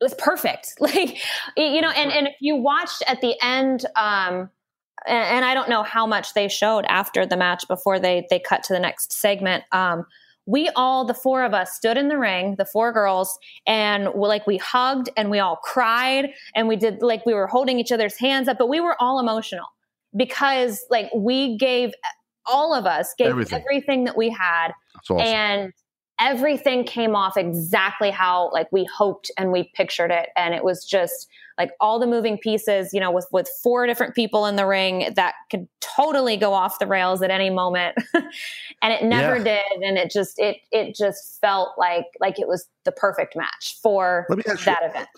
it 0.00 0.04
was 0.04 0.14
perfect. 0.14 0.74
Like, 0.80 1.18
you 1.56 1.80
know, 1.80 1.90
and, 1.90 2.10
and 2.12 2.28
if 2.28 2.34
you 2.40 2.56
watched 2.56 3.02
at 3.06 3.20
the 3.20 3.34
end, 3.42 3.84
um, 3.96 4.50
and, 5.06 5.36
and, 5.36 5.44
I 5.44 5.54
don't 5.54 5.68
know 5.68 5.82
how 5.82 6.06
much 6.06 6.34
they 6.34 6.48
showed 6.48 6.84
after 6.86 7.26
the 7.26 7.36
match 7.36 7.68
before 7.68 7.98
they 7.98 8.26
they 8.30 8.38
cut 8.38 8.62
to 8.64 8.72
the 8.72 8.80
next 8.80 9.12
segment. 9.12 9.64
Um, 9.70 10.06
we 10.46 10.70
all, 10.70 11.04
the 11.04 11.14
four 11.14 11.44
of 11.44 11.52
us, 11.52 11.74
stood 11.74 11.98
in 11.98 12.08
the 12.08 12.16
ring, 12.16 12.56
the 12.56 12.64
four 12.64 12.90
girls, 12.90 13.38
and 13.66 14.08
we, 14.14 14.28
like 14.28 14.46
we 14.46 14.56
hugged 14.56 15.10
and 15.16 15.30
we 15.30 15.38
all 15.38 15.56
cried 15.56 16.30
and 16.54 16.68
we 16.68 16.76
did 16.76 17.02
like 17.02 17.26
we 17.26 17.34
were 17.34 17.46
holding 17.46 17.78
each 17.78 17.92
other's 17.92 18.16
hands 18.16 18.48
up, 18.48 18.56
but 18.58 18.68
we 18.68 18.80
were 18.80 18.96
all 19.00 19.20
emotional 19.20 19.66
because 20.16 20.84
like 20.90 21.10
we 21.14 21.58
gave 21.58 21.92
all 22.46 22.72
of 22.72 22.86
us 22.86 23.14
gave 23.18 23.28
everything, 23.28 23.60
everything 23.60 24.04
that 24.04 24.16
we 24.16 24.30
had, 24.30 24.72
awesome. 25.10 25.20
and 25.20 25.72
everything 26.20 26.84
came 26.84 27.14
off 27.14 27.36
exactly 27.36 28.10
how 28.10 28.50
like 28.52 28.70
we 28.72 28.84
hoped 28.84 29.30
and 29.36 29.52
we 29.52 29.70
pictured 29.74 30.10
it. 30.10 30.30
And 30.36 30.54
it 30.54 30.64
was 30.64 30.84
just 30.84 31.28
like 31.56 31.72
all 31.80 31.98
the 31.98 32.06
moving 32.06 32.38
pieces 32.38 32.92
you 32.92 33.00
know 33.00 33.10
with 33.10 33.26
with 33.32 33.48
four 33.62 33.86
different 33.86 34.14
people 34.14 34.46
in 34.46 34.56
the 34.56 34.64
ring 34.64 35.12
that 35.16 35.34
could 35.50 35.66
totally 35.80 36.36
go 36.36 36.52
off 36.52 36.78
the 36.78 36.86
rails 36.86 37.22
at 37.22 37.30
any 37.30 37.50
moment. 37.50 37.96
And 38.80 38.92
it 38.92 39.02
never 39.02 39.38
yeah. 39.38 39.44
did. 39.44 39.82
And 39.82 39.98
it 39.98 40.08
just 40.08 40.38
it 40.38 40.58
it 40.70 40.94
just 40.94 41.40
felt 41.40 41.70
like 41.78 42.04
like 42.20 42.38
it 42.38 42.46
was 42.46 42.68
the 42.84 42.92
perfect 42.92 43.34
match 43.34 43.76
for 43.82 44.26
that 44.28 44.78
you, 44.82 44.88
event 44.88 45.08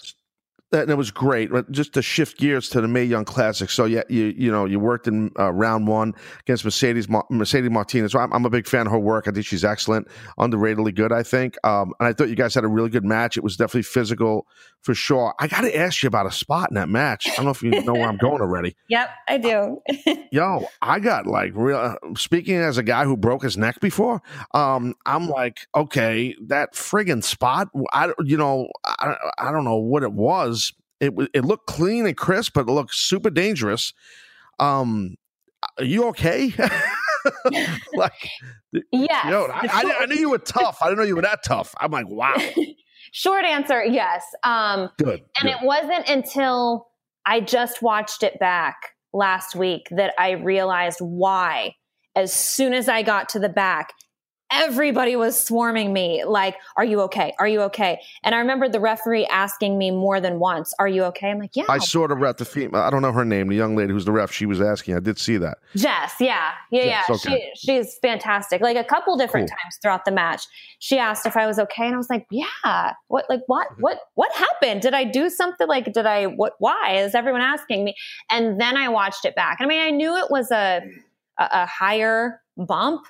that 0.71 0.83
and 0.83 0.91
it 0.91 0.97
was 0.97 1.11
great. 1.11 1.51
Just 1.71 1.95
to 1.95 2.03
shift 2.03 2.39
gears 2.39 2.69
to 2.71 2.81
the 2.81 2.89
Mae 2.89 3.05
Young 3.05 3.25
Classic. 3.25 3.71
So 3.71 3.85
yeah, 3.85 4.03
you 4.09 4.35
you 4.37 4.51
know 4.51 4.65
you 4.65 4.79
worked 4.79 5.09
in 5.09 5.31
uh, 5.39 5.53
round 5.53 5.87
one 5.87 6.15
against 6.41 6.65
Mercedes 6.65 7.09
Mercedes 7.31 7.71
Martinez. 7.71 8.13
So 8.13 8.19
I'm, 8.19 8.33
I'm, 8.33 8.45
a 8.45 8.51
big 8.51 8.67
fan 8.67 8.87
of 8.87 8.93
her 8.93 8.99
work. 8.99 9.27
I 9.27 9.33
think 9.33 9.47
she's 9.47 9.65
excellent, 9.65 10.09
underratedly 10.39 10.95
good. 10.95 11.13
I 11.13 11.23
think, 11.23 11.57
um, 11.65 11.93
and 11.99 12.09
I 12.09 12.13
thought 12.13 12.29
you 12.29 12.37
guys 12.37 12.55
had 12.55 12.65
a 12.65 12.69
really 12.69 12.89
good 12.89 13.05
match. 13.05 13.37
It 13.37 13.45
was 13.45 13.57
definitely 13.57 13.83
physical 13.83 14.47
for 14.83 14.95
sure. 14.95 15.35
I 15.39 15.47
got 15.47 15.63
to 15.63 15.77
ask 15.77 16.03
you 16.03 16.07
about 16.07 16.27
a 16.27 16.33
spot 16.33 16.71
in 16.71 16.77
that 16.77 16.89
match. 16.89 17.29
I 17.29 17.37
don't 17.37 17.47
know 17.47 17.51
if 17.51 17.63
you 17.63 17.71
know 17.83 17.93
where 17.93 18.09
I'm 18.09 18.17
going 18.17 18.41
already. 18.41 18.77
Yep, 18.89 19.11
I 19.29 19.39
do. 19.39 19.81
Yo, 20.33 20.67
I 20.83 20.99
got 20.99 21.27
like 21.27 21.53
real. 21.55 21.77
Uh, 21.77 21.95
speaking 22.17 22.57
as 22.57 22.77
a 22.77 22.83
guy 22.83 23.05
who 23.05 23.17
broke 23.17 23.45
his 23.45 23.57
neck 23.57 23.79
before, 23.81 24.21
um, 24.53 24.95
I'm 25.07 25.29
like, 25.29 25.69
okay, 25.77 26.35
that 26.47 26.75
friggin' 26.75 27.23
spot. 27.23 27.69
I 27.93 28.13
you 28.25 28.37
know 28.37 28.69
I, 28.85 29.15
I 29.39 29.53
don't 29.53 29.63
know 29.63 29.77
what 29.77 30.03
it 30.03 30.13
was 30.13 30.60
it 31.01 31.13
it 31.35 31.45
looked 31.45 31.67
clean 31.67 32.07
and 32.07 32.17
crisp, 32.17 32.53
but 32.55 32.69
it 32.69 32.73
looked 32.73 32.95
super 32.95 33.31
dangerous. 33.31 33.93
Um, 34.59 35.17
are 35.79 35.85
you 35.85 36.09
okay? 36.09 36.53
like, 37.95 38.29
yeah. 38.93 39.25
You 39.25 39.31
know, 39.31 39.47
I, 39.47 39.69
I, 39.73 39.95
I, 40.01 40.07
knew 40.07 40.17
you 40.17 40.31
were 40.31 40.39
tough. 40.39 40.79
I 40.83 40.87
didn't 40.87 40.99
know 40.99 41.05
you 41.05 41.17
were 41.17 41.23
that 41.23 41.43
tough. 41.45 41.75
I'm 41.79 41.91
like, 41.91 42.09
wow. 42.09 42.37
Short 43.13 43.45
answer, 43.45 43.85
yes. 43.85 44.25
Um, 44.45 44.91
good. 44.99 45.23
And 45.39 45.45
good. 45.45 45.51
it 45.51 45.59
wasn't 45.63 46.09
until 46.09 46.89
I 47.27 47.41
just 47.41 47.83
watched 47.83 48.23
it 48.23 48.39
back 48.39 48.77
last 49.13 49.55
week 49.55 49.89
that 49.91 50.15
I 50.19 50.33
realized 50.33 50.99
why. 51.01 51.75
As 52.17 52.33
soon 52.33 52.75
as 52.75 52.89
I 52.89 53.03
got 53.03 53.29
to 53.31 53.39
the 53.39 53.49
back, 53.49 53.93
everybody 54.51 55.17
was 55.17 55.41
swarming 55.41 55.93
me 55.93 56.25
like 56.25 56.57
are 56.77 56.85
you 56.85 57.01
okay? 57.03 57.33
Are 57.39 57.49
you 57.49 57.61
okay? 57.63 58.01
And 58.23 58.35
i 58.35 58.39
remember 58.39 58.69
the 58.69 58.81
referee 58.81 59.27
asking 59.27 59.79
me 59.79 59.91
more 59.91 60.21
than 60.21 60.39
once 60.39 60.75
are 60.79 60.89
you 60.89 61.05
okay? 61.05 61.31
I'm 61.31 61.39
like 61.39 61.55
yeah. 61.55 61.65
I 61.69 61.79
sort 61.79 62.11
of 62.11 62.19
ref 62.19 62.37
the 62.39 62.45
female 62.45 62.81
i 62.83 62.91
don't 62.91 63.03
know 63.03 63.13
her 63.13 63.25
name 63.25 63.49
the 63.49 63.57
young 63.57 63.77
lady 63.77 63.93
who's 63.93 64.05
the 64.05 64.13
ref 64.13 64.33
she 64.33 64.47
was 64.47 64.61
asking 64.61 64.97
i 64.97 65.01
did 65.01 65.19
see 65.19 65.37
that. 65.39 65.59
Jess 65.77 66.15
yeah 66.21 66.53
yeah 66.71 66.85
yes, 66.85 67.05
yeah 67.09 67.15
okay. 67.15 67.53
she, 67.57 67.67
she's 67.67 67.99
fantastic 67.99 68.61
like 68.61 68.77
a 68.77 68.85
couple 68.85 69.17
different 69.17 69.49
cool. 69.49 69.57
times 69.57 69.79
throughout 69.83 70.05
the 70.05 70.11
match. 70.11 70.47
She 70.79 70.99
asked 70.99 71.27
if 71.27 71.37
i 71.37 71.47
was 71.47 71.59
okay 71.59 71.87
and 71.87 71.95
i 71.95 71.99
was 71.99 72.11
like 72.11 72.27
yeah 72.31 72.93
what 73.09 73.27
like 73.29 73.43
what 73.47 73.69
what 73.79 74.01
what 74.15 74.33
happened? 74.33 74.83
Did 74.83 74.95
i 74.95 75.05
do 75.05 75.31
something 75.31 75.69
like 75.69 75.93
did 75.93 76.07
i 76.07 76.27
what 76.27 76.55
why 76.59 76.95
is 76.95 77.15
everyone 77.15 77.41
asking 77.41 77.85
me? 77.85 77.95
And 78.31 78.61
then 78.61 78.77
i 78.77 78.89
watched 78.89 79.25
it 79.25 79.35
back. 79.35 79.59
I 79.61 79.67
mean 79.67 79.81
i 79.81 79.91
knew 79.91 80.17
it 80.17 80.31
was 80.31 80.51
a 80.51 80.83
a, 81.39 81.49
a 81.53 81.67
higher 81.67 82.41
bump 82.57 83.07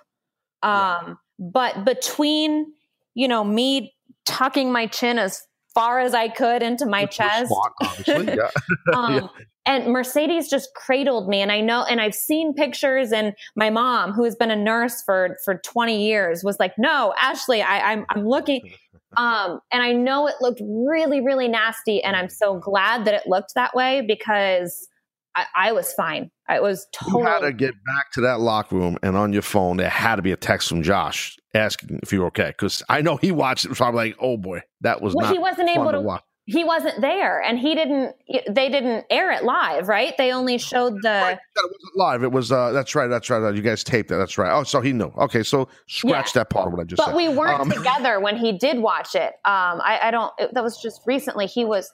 um 0.62 1.18
but 1.40 1.86
between, 1.86 2.72
you 3.14 3.26
know, 3.26 3.42
me 3.42 3.94
tucking 4.26 4.70
my 4.70 4.86
chin 4.86 5.18
as 5.18 5.42
far 5.74 6.00
as 6.00 6.14
I 6.14 6.28
could 6.28 6.62
into 6.62 6.86
my 6.86 7.06
chest. 7.06 7.50
Spot, 7.50 7.72
yeah. 8.06 8.50
um, 8.94 9.14
yeah. 9.14 9.28
and 9.66 9.92
Mercedes 9.92 10.50
just 10.50 10.74
cradled 10.74 11.28
me. 11.28 11.40
And 11.40 11.50
I 11.50 11.60
know, 11.60 11.84
and 11.84 12.00
I've 12.00 12.14
seen 12.14 12.52
pictures 12.52 13.12
and 13.12 13.34
my 13.56 13.70
mom, 13.70 14.12
who 14.12 14.24
has 14.24 14.36
been 14.36 14.50
a 14.50 14.56
nurse 14.56 15.02
for, 15.02 15.38
for 15.44 15.54
20 15.54 16.06
years 16.06 16.44
was 16.44 16.58
like, 16.60 16.74
no, 16.76 17.14
Ashley, 17.18 17.62
I, 17.62 17.92
I'm, 17.92 18.06
I'm 18.10 18.28
looking. 18.28 18.72
Um, 19.16 19.58
and 19.72 19.82
I 19.82 19.90
know 19.90 20.28
it 20.28 20.36
looked 20.40 20.62
really, 20.64 21.20
really 21.20 21.48
nasty. 21.48 22.00
And 22.00 22.14
I'm 22.14 22.28
so 22.28 22.60
glad 22.60 23.04
that 23.06 23.14
it 23.14 23.26
looked 23.26 23.54
that 23.56 23.74
way 23.74 24.04
because 24.06 24.86
I, 25.36 25.46
I 25.54 25.72
was 25.72 25.92
fine. 25.92 26.30
I 26.48 26.60
was 26.60 26.86
totally. 26.92 27.22
You 27.22 27.28
had 27.28 27.40
to 27.40 27.52
get 27.52 27.74
back 27.84 28.10
to 28.14 28.20
that 28.22 28.40
locker 28.40 28.76
room, 28.76 28.98
and 29.02 29.16
on 29.16 29.32
your 29.32 29.42
phone, 29.42 29.76
there 29.76 29.88
had 29.88 30.16
to 30.16 30.22
be 30.22 30.32
a 30.32 30.36
text 30.36 30.68
from 30.68 30.82
Josh 30.82 31.38
asking 31.54 32.00
if 32.02 32.12
you 32.12 32.20
were 32.20 32.26
okay. 32.26 32.48
Because 32.48 32.82
I 32.88 33.02
know 33.02 33.16
he 33.16 33.30
watched 33.30 33.66
it. 33.66 33.80
I'm 33.80 33.94
like, 33.94 34.16
oh 34.20 34.36
boy, 34.36 34.62
that 34.80 35.00
was 35.00 35.14
well, 35.14 35.26
not. 35.26 35.32
He 35.32 35.38
wasn't 35.38 35.68
able 35.68 35.86
to. 35.86 35.92
to 35.92 36.00
watch 36.00 36.22
he 36.50 36.64
wasn't 36.64 37.00
there 37.00 37.40
and 37.40 37.58
he 37.58 37.74
didn't 37.74 38.14
they 38.48 38.68
didn't 38.68 39.04
air 39.08 39.30
it 39.30 39.44
live 39.44 39.88
right 39.88 40.14
they 40.18 40.32
only 40.32 40.58
showed 40.58 40.94
the 41.02 41.08
right. 41.08 41.38
it 41.38 41.62
wasn't 41.62 41.96
live 41.96 42.22
it 42.24 42.32
was 42.32 42.50
uh 42.50 42.72
that's 42.72 42.94
right 42.94 43.06
that's 43.06 43.30
right 43.30 43.54
you 43.54 43.62
guys 43.62 43.84
taped 43.84 44.10
it 44.10 44.16
that's 44.16 44.36
right 44.36 44.52
oh 44.52 44.64
so 44.64 44.80
he 44.80 44.92
knew 44.92 45.12
okay 45.16 45.42
so 45.42 45.68
scratch 45.86 46.34
yeah. 46.34 46.40
that 46.40 46.50
part 46.50 46.66
of 46.66 46.72
what 46.72 46.80
i 46.80 46.84
just 46.84 46.96
but 46.96 47.06
said. 47.06 47.14
we 47.14 47.28
weren't 47.28 47.60
um, 47.60 47.70
together 47.70 48.18
when 48.18 48.36
he 48.36 48.52
did 48.52 48.78
watch 48.78 49.14
it 49.14 49.34
um 49.44 49.80
i, 49.82 50.00
I 50.04 50.10
don't 50.10 50.32
it, 50.38 50.52
that 50.54 50.64
was 50.64 50.80
just 50.82 51.02
recently 51.06 51.46
he 51.46 51.64
was 51.64 51.90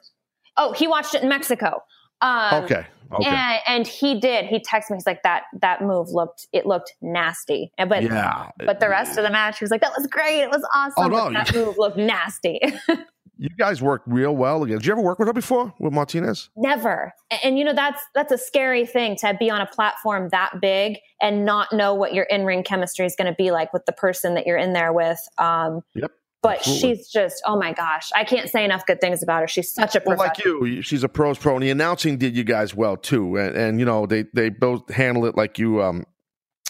oh 0.57 0.73
he 0.73 0.87
watched 0.87 1.15
it 1.15 1.23
in 1.23 1.29
mexico 1.29 1.83
um, 2.21 2.65
okay 2.65 2.87
Okay. 3.13 3.29
And, 3.29 3.61
and, 3.69 3.87
he 3.87 4.19
did. 4.19 4.47
He 4.47 4.59
texted 4.59 4.91
me. 4.91 4.97
He's 4.97 5.07
like, 5.07 5.23
"That 5.23 5.45
that 5.61 5.83
move 5.83 6.11
looked 6.11 6.47
it 6.53 6.67
looked 6.67 6.95
nasty." 7.01 7.71
But 7.79 8.03
yeah, 8.03 8.51
but 8.59 8.81
the 8.81 8.89
rest 8.89 9.17
of 9.17 9.25
the 9.25 9.31
match, 9.31 9.59
he 9.59 9.65
was 9.65 9.71
like, 9.71 9.81
"That 9.81 9.93
was 9.97 10.07
great. 10.07 10.43
It 10.43 10.51
was 10.51 10.67
awesome." 10.75 11.13
Oh, 11.13 11.29
no. 11.29 11.33
that 11.33 11.55
move 11.55 11.79
looked 11.79 11.97
nasty. 11.97 12.61
you 13.39 13.49
guys 13.59 13.81
work 13.83 14.03
real 14.07 14.35
well 14.35 14.61
together. 14.61 14.79
Did 14.79 14.87
you 14.87 14.93
ever 14.93 15.03
work 15.03 15.19
with 15.19 15.29
her 15.29 15.35
before 15.35 15.73
with 15.79 15.93
Martinez? 15.93 16.51
Never. 16.57 17.13
And, 17.31 17.41
and, 17.45 17.59
you 17.59 17.65
know 17.65 17.75
that's 17.75 18.03
that's 18.15 18.33
a 18.33 18.39
scary 18.39 18.87
thing 18.87 19.17
to 19.17 19.37
be 19.39 19.51
on 19.51 19.61
a 19.61 19.67
platform 19.67 20.29
that 20.31 20.61
big 20.61 20.99
and 21.21 21.45
not 21.45 21.73
know 21.73 21.95
what 21.95 22.15
your 22.15 22.25
in 22.25 22.45
ring 22.45 22.63
chemistry 22.63 23.07
is 23.07 23.15
going 23.17 23.31
to 23.31 23.37
be 23.37 23.51
like 23.51 23.73
with 23.73 23.85
the 23.87 23.93
person 23.93 24.35
that 24.35 24.47
you're 24.47 24.59
in 24.59 24.73
there 24.73 24.93
with. 24.93 25.19
Um, 25.39 25.83
yep. 25.95 26.11
But 26.47 26.59
Absolutely. 26.59 26.95
she's 26.95 27.09
just 27.09 27.43
oh 27.45 27.59
my 27.59 27.73
gosh, 27.73 28.11
I 28.15 28.23
can't 28.23 28.49
say 28.49 28.65
enough 28.65 28.87
good 28.87 29.01
things 29.01 29.21
about 29.21 29.41
her. 29.41 29.49
She's 29.49 29.73
such 29.73 29.97
a 29.97 30.03
well, 30.07 30.17
like 30.17 30.45
you, 30.45 30.81
she's 30.81 31.03
a 31.03 31.09
pros 31.09 31.39
pro, 31.39 31.55
and 31.55 31.63
the 31.65 31.71
announcing 31.71 32.19
did 32.19 32.37
you 32.37 32.45
guys 32.45 32.73
well 32.73 32.97
too. 32.97 33.37
And, 33.37 33.57
and 33.57 33.81
you 33.81 33.85
know 33.85 34.07
they 34.07 34.27
they 34.33 34.51
both 34.51 34.89
handle 34.93 35.27
it 35.27 35.37
like 35.37 35.59
you. 35.59 35.83
Um, 35.83 36.05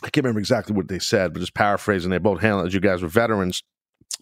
I 0.03 0.09
can't 0.09 0.25
remember 0.25 0.41
exactly 0.41 0.75
what 0.75 0.89
they 0.89 0.99
said, 0.99 1.35
but 1.35 1.41
just 1.41 1.53
paraphrasing, 1.53 2.11
they 2.11 2.17
both 2.17 2.41
handled 2.41 2.65
it 2.65 2.69
as 2.69 2.75
you 2.75 2.81
guys 2.81 3.03
were 3.03 3.09
veterans, 3.09 3.63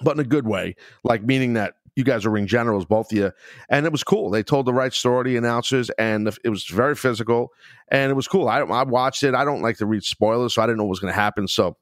but 0.02 0.16
in 0.16 0.18
a 0.18 0.24
good 0.24 0.44
way, 0.44 0.74
like 1.04 1.22
meaning 1.22 1.52
that 1.52 1.74
you 1.94 2.02
guys 2.02 2.26
are 2.26 2.30
ring 2.30 2.48
generals, 2.48 2.84
both 2.84 3.12
of 3.12 3.16
you, 3.16 3.30
and 3.68 3.86
it 3.86 3.92
was 3.92 4.02
cool. 4.02 4.30
They 4.30 4.42
told 4.42 4.66
the 4.66 4.74
right 4.74 4.92
story, 4.92 5.30
the 5.30 5.36
announcers, 5.36 5.88
and 5.90 6.26
it 6.42 6.48
was 6.48 6.64
very 6.64 6.96
physical, 6.96 7.50
and 7.92 8.10
it 8.10 8.14
was 8.14 8.26
cool. 8.26 8.48
I, 8.48 8.58
I 8.58 8.82
watched 8.82 9.22
it. 9.22 9.36
I 9.36 9.44
don't 9.44 9.62
like 9.62 9.76
to 9.76 9.86
read 9.86 10.02
spoilers, 10.02 10.54
so 10.54 10.62
I 10.62 10.66
didn't 10.66 10.78
know 10.78 10.84
what 10.84 10.90
was 10.90 11.00
going 11.00 11.12
to 11.12 11.20
happen. 11.20 11.46
So 11.46 11.76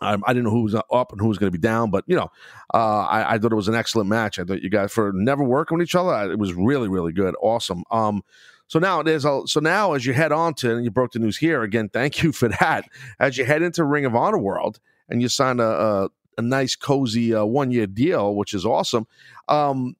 I, 0.00 0.16
I, 0.24 0.32
didn't 0.32 0.44
know 0.44 0.50
who 0.50 0.62
was 0.62 0.74
up 0.74 1.12
and 1.12 1.20
who 1.20 1.28
was 1.28 1.38
going 1.38 1.50
to 1.52 1.58
be 1.58 1.62
down, 1.62 1.90
but 1.90 2.04
you 2.06 2.16
know, 2.16 2.30
uh, 2.74 3.00
I, 3.04 3.34
I, 3.34 3.38
thought 3.38 3.52
it 3.52 3.56
was 3.56 3.68
an 3.68 3.74
excellent 3.74 4.08
match. 4.08 4.38
I 4.38 4.44
thought 4.44 4.62
you 4.62 4.70
guys 4.70 4.92
for 4.92 5.12
never 5.12 5.44
working 5.44 5.78
with 5.78 5.86
each 5.86 5.94
other, 5.94 6.30
it 6.30 6.38
was 6.38 6.52
really, 6.52 6.88
really 6.88 7.12
good, 7.12 7.34
awesome. 7.40 7.84
Um, 7.90 8.22
so 8.66 8.78
now 8.78 9.02
there's 9.02 9.24
a 9.24 9.42
so 9.46 9.60
now 9.60 9.94
as 9.94 10.04
you 10.04 10.12
head 10.12 10.30
on 10.30 10.54
to 10.54 10.76
and 10.76 10.84
you 10.84 10.90
broke 10.90 11.12
the 11.12 11.18
news 11.18 11.38
here 11.38 11.62
again. 11.62 11.88
Thank 11.92 12.22
you 12.22 12.32
for 12.32 12.48
that. 12.48 12.88
As 13.18 13.38
you 13.38 13.44
head 13.44 13.62
into 13.62 13.84
Ring 13.84 14.04
of 14.04 14.14
Honor 14.14 14.38
World 14.38 14.78
and 15.08 15.22
you 15.22 15.28
sign 15.28 15.58
a, 15.58 15.68
a 15.68 16.08
a 16.36 16.42
nice 16.42 16.76
cozy 16.76 17.34
uh, 17.34 17.44
one 17.44 17.70
year 17.70 17.86
deal, 17.86 18.34
which 18.36 18.54
is 18.54 18.64
awesome. 18.64 19.06
Um, 19.48 19.96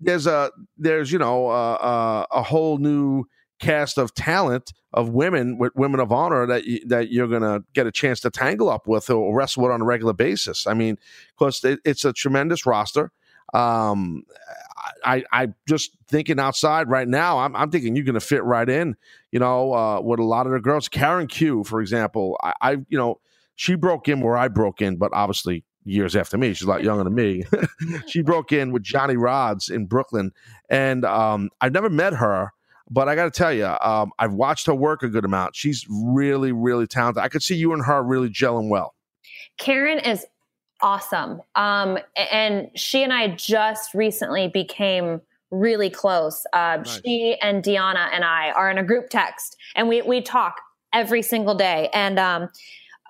there's 0.00 0.26
a 0.26 0.50
there's 0.76 1.10
you 1.10 1.18
know 1.18 1.48
uh, 1.48 1.74
uh, 1.74 2.26
a 2.30 2.42
whole 2.42 2.78
new 2.78 3.24
cast 3.58 3.98
of 3.98 4.14
talent 4.14 4.72
of 4.92 5.10
women 5.10 5.58
with 5.58 5.74
women 5.74 6.00
of 6.00 6.10
honor 6.12 6.46
that 6.46 6.64
you, 6.64 6.80
that 6.86 7.10
you're 7.10 7.28
gonna 7.28 7.60
get 7.74 7.86
a 7.86 7.92
chance 7.92 8.20
to 8.20 8.30
tangle 8.30 8.68
up 8.68 8.86
with 8.86 9.10
or 9.10 9.34
wrestle 9.34 9.62
with 9.62 9.72
on 9.72 9.82
a 9.82 9.84
regular 9.84 10.12
basis. 10.12 10.66
I 10.66 10.74
mean, 10.74 10.98
because 11.36 11.62
it, 11.64 11.80
it's 11.84 12.04
a 12.04 12.12
tremendous 12.12 12.66
roster. 12.66 13.12
Um, 13.54 14.24
I 15.04 15.24
I 15.32 15.48
just 15.68 15.96
thinking 16.08 16.38
outside 16.38 16.88
right 16.88 17.08
now. 17.08 17.38
I'm 17.38 17.54
I'm 17.56 17.70
thinking 17.70 17.96
you're 17.96 18.04
gonna 18.04 18.20
fit 18.20 18.44
right 18.44 18.68
in. 18.68 18.96
You 19.32 19.40
know, 19.40 19.74
uh, 19.74 20.00
with 20.00 20.20
a 20.20 20.24
lot 20.24 20.46
of 20.46 20.52
the 20.52 20.60
girls. 20.60 20.88
Karen 20.88 21.26
Q, 21.26 21.64
for 21.64 21.80
example. 21.80 22.38
I, 22.42 22.52
I 22.60 22.70
you 22.88 22.98
know 22.98 23.20
she 23.54 23.74
broke 23.74 24.08
in 24.08 24.20
where 24.20 24.36
I 24.36 24.48
broke 24.48 24.80
in, 24.80 24.96
but 24.96 25.10
obviously 25.12 25.64
years 25.84 26.14
after 26.14 26.38
me. 26.38 26.52
She's 26.52 26.66
a 26.66 26.70
lot 26.70 26.84
younger 26.84 27.04
than 27.04 27.14
me. 27.14 27.44
she 28.06 28.22
broke 28.22 28.52
in 28.52 28.72
with 28.72 28.82
Johnny 28.82 29.14
Rodz 29.14 29.70
in 29.70 29.86
Brooklyn, 29.86 30.32
and 30.68 31.04
um, 31.04 31.50
I've 31.60 31.72
never 31.72 31.90
met 31.90 32.14
her, 32.14 32.52
but 32.90 33.08
I 33.08 33.14
got 33.14 33.24
to 33.24 33.30
tell 33.30 33.52
you, 33.52 33.66
um, 33.66 34.12
I've 34.18 34.32
watched 34.32 34.66
her 34.66 34.74
work 34.74 35.02
a 35.02 35.08
good 35.08 35.24
amount. 35.24 35.56
She's 35.56 35.86
really, 35.90 36.52
really 36.52 36.86
talented. 36.86 37.22
I 37.22 37.28
could 37.28 37.42
see 37.42 37.56
you 37.56 37.72
and 37.72 37.84
her 37.84 38.02
really 38.02 38.28
gelling 38.28 38.68
well. 38.68 38.94
Karen 39.58 39.98
is 39.98 40.24
awesome, 40.80 41.40
um, 41.54 41.98
and 42.16 42.70
she 42.74 43.02
and 43.02 43.12
I 43.12 43.28
just 43.28 43.94
recently 43.94 44.48
became 44.48 45.20
really 45.50 45.90
close. 45.90 46.46
Uh, 46.52 46.78
nice. 46.78 47.00
She 47.04 47.36
and 47.42 47.62
Deonna 47.62 48.08
and 48.12 48.24
I 48.24 48.50
are 48.50 48.70
in 48.70 48.78
a 48.78 48.84
group 48.84 49.10
text, 49.10 49.56
and 49.74 49.88
we 49.88 50.02
we 50.02 50.20
talk 50.20 50.60
every 50.92 51.22
single 51.22 51.54
day, 51.54 51.90
and 51.92 52.18
um, 52.18 52.48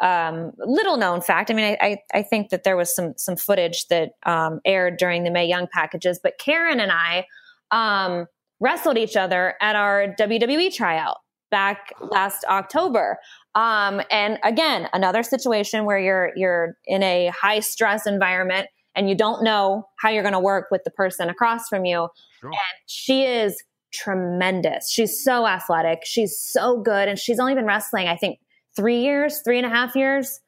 um, 0.01 0.53
little 0.59 0.97
known 0.97 1.21
fact. 1.21 1.51
I 1.51 1.55
mean, 1.55 1.77
I, 1.81 1.87
I, 1.87 2.19
I, 2.19 2.23
think 2.23 2.51
that 2.51 2.65
there 2.65 2.77
was 2.77 2.95
some 2.95 3.15
some 3.17 3.37
footage 3.37 3.87
that 3.89 4.13
um, 4.25 4.61
aired 4.65 4.97
during 4.97 5.25
the 5.25 5.31
Mae 5.31 5.47
Young 5.47 5.67
packages, 5.73 6.21
but 6.23 6.39
Karen 6.39 6.81
and 6.81 6.93
I 6.93 7.27
um, 7.71 8.27
wrestled 8.61 8.99
each 8.99 9.17
other 9.17 9.55
at 9.61 9.77
our 9.77 10.15
WWE 10.19 10.75
tryout 10.75 11.19
back 11.51 11.93
last 12.01 12.45
October. 12.49 13.19
Um, 13.55 14.03
and 14.11 14.39
again, 14.45 14.89
another 14.93 15.23
situation 15.23 15.85
where 15.85 15.99
you're 15.99 16.33
you're 16.37 16.77
in 16.87 17.03
a 17.03 17.29
high 17.29 17.61
stress 17.61 18.07
environment 18.07 18.69
and 18.95 19.09
you 19.09 19.15
don't 19.15 19.43
know 19.43 19.89
how 19.99 20.11
you're 20.11 20.23
going 20.23 20.33
to 20.33 20.41
work 20.41 20.67
with 20.71 20.83
the 20.85 20.91
person 20.91 21.29
across 21.29 21.69
from 21.69 21.85
you. 21.85 22.09
Sure. 22.41 22.51
And 22.51 22.79
she 22.87 23.25
is 23.25 23.63
tremendous. 23.93 24.91
She's 24.91 25.23
so 25.23 25.47
athletic. 25.47 26.01
She's 26.05 26.39
so 26.39 26.81
good, 26.81 27.09
and 27.09 27.19
she's 27.19 27.39
only 27.39 27.55
been 27.55 27.67
wrestling, 27.67 28.09
I 28.09 28.17
think, 28.17 28.39
three 28.77 29.01
years, 29.01 29.41
three 29.45 29.59
and 29.59 29.67
a 29.67 29.71
half 29.71 29.97
years. 29.97 30.41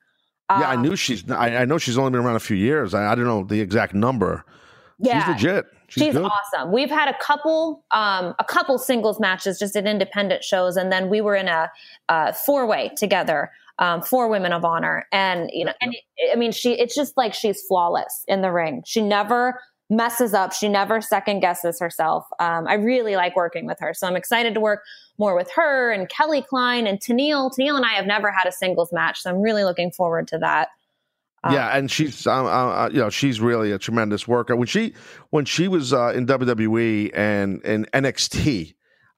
Yeah, 0.51 0.68
I 0.68 0.75
um, 0.75 0.83
knew 0.83 0.96
she's. 0.96 1.31
I, 1.31 1.59
I, 1.59 1.64
know 1.64 1.79
she's 1.79 1.96
only 1.96 2.11
been 2.11 2.20
around 2.20 2.35
a 2.35 2.40
few 2.40 2.57
years. 2.57 2.92
I, 2.92 3.12
I 3.12 3.14
don't 3.14 3.25
know 3.25 3.44
the 3.44 3.61
exact 3.61 3.94
number. 3.94 4.44
Yeah, 4.99 5.20
she's 5.20 5.35
legit. 5.35 5.66
She's, 5.90 6.05
she's 6.05 6.16
awesome. 6.16 6.72
We've 6.72 6.90
had 6.90 7.09
a 7.09 7.16
couple, 7.20 7.85
um, 7.90 8.35
a 8.38 8.44
couple 8.44 8.79
singles 8.79 9.20
matches 9.20 9.59
just 9.59 9.76
at 9.76 9.87
independent 9.87 10.44
shows, 10.44 10.76
and 10.76 10.90
then 10.90 11.11
we 11.11 11.20
were 11.20 11.35
in 11.35 11.48
a, 11.48 11.70
a 12.09 12.33
four 12.33 12.66
way 12.66 12.90
together 12.96 13.50
um, 13.79 14.03
for 14.03 14.29
Women 14.29 14.53
of 14.53 14.64
Honor. 14.64 15.07
And 15.12 15.50
you 15.53 15.64
know, 15.64 15.72
and 15.81 15.94
I 16.33 16.37
mean, 16.37 16.53
she. 16.53 16.72
It's 16.72 16.94
just 16.94 17.16
like 17.16 17.35
she's 17.35 17.62
flawless 17.62 18.24
in 18.29 18.42
the 18.42 18.53
ring. 18.53 18.83
She 18.87 19.03
never 19.03 19.61
messes 19.90 20.33
up. 20.33 20.53
She 20.53 20.68
never 20.68 21.00
second 21.00 21.40
guesses 21.40 21.81
herself. 21.81 22.24
Um, 22.38 22.66
I 22.68 22.74
really 22.74 23.16
like 23.16 23.35
working 23.35 23.66
with 23.66 23.79
her. 23.81 23.92
So 23.92 24.07
I'm 24.07 24.16
excited 24.16 24.55
to 24.55 24.61
work 24.61 24.85
more 25.18 25.35
with 25.35 25.50
her 25.57 25.90
and 25.90 26.09
Kelly 26.09 26.42
Klein 26.42 26.87
and 26.87 27.00
Tenille. 27.00 27.50
Tenille 27.50 27.76
and 27.76 27.85
I 27.85 27.94
have 27.94 28.07
never 28.07 28.31
had 28.31 28.46
a 28.46 28.53
singles 28.53 28.92
match. 28.92 29.20
So 29.22 29.31
I'm 29.31 29.42
really 29.42 29.64
looking 29.64 29.90
forward 29.90 30.29
to 30.29 30.38
that. 30.38 30.68
Um, 31.42 31.55
yeah, 31.55 31.76
and 31.76 31.90
she's 31.90 32.26
um, 32.26 32.46
uh, 32.46 32.48
uh, 32.48 32.90
you 32.92 33.00
know 33.00 33.11
she's 33.11 33.40
really 33.40 33.72
a 33.72 33.79
tremendous 33.79 34.29
worker. 34.29 34.55
When 34.57 34.66
she 34.66 34.94
when 35.31 35.44
she 35.44 35.68
was 35.68 35.92
uh, 35.92 36.12
in 36.14 36.26
WWE 36.26 37.12
and 37.14 37.62
in 37.64 37.87
NXT, 37.94 38.74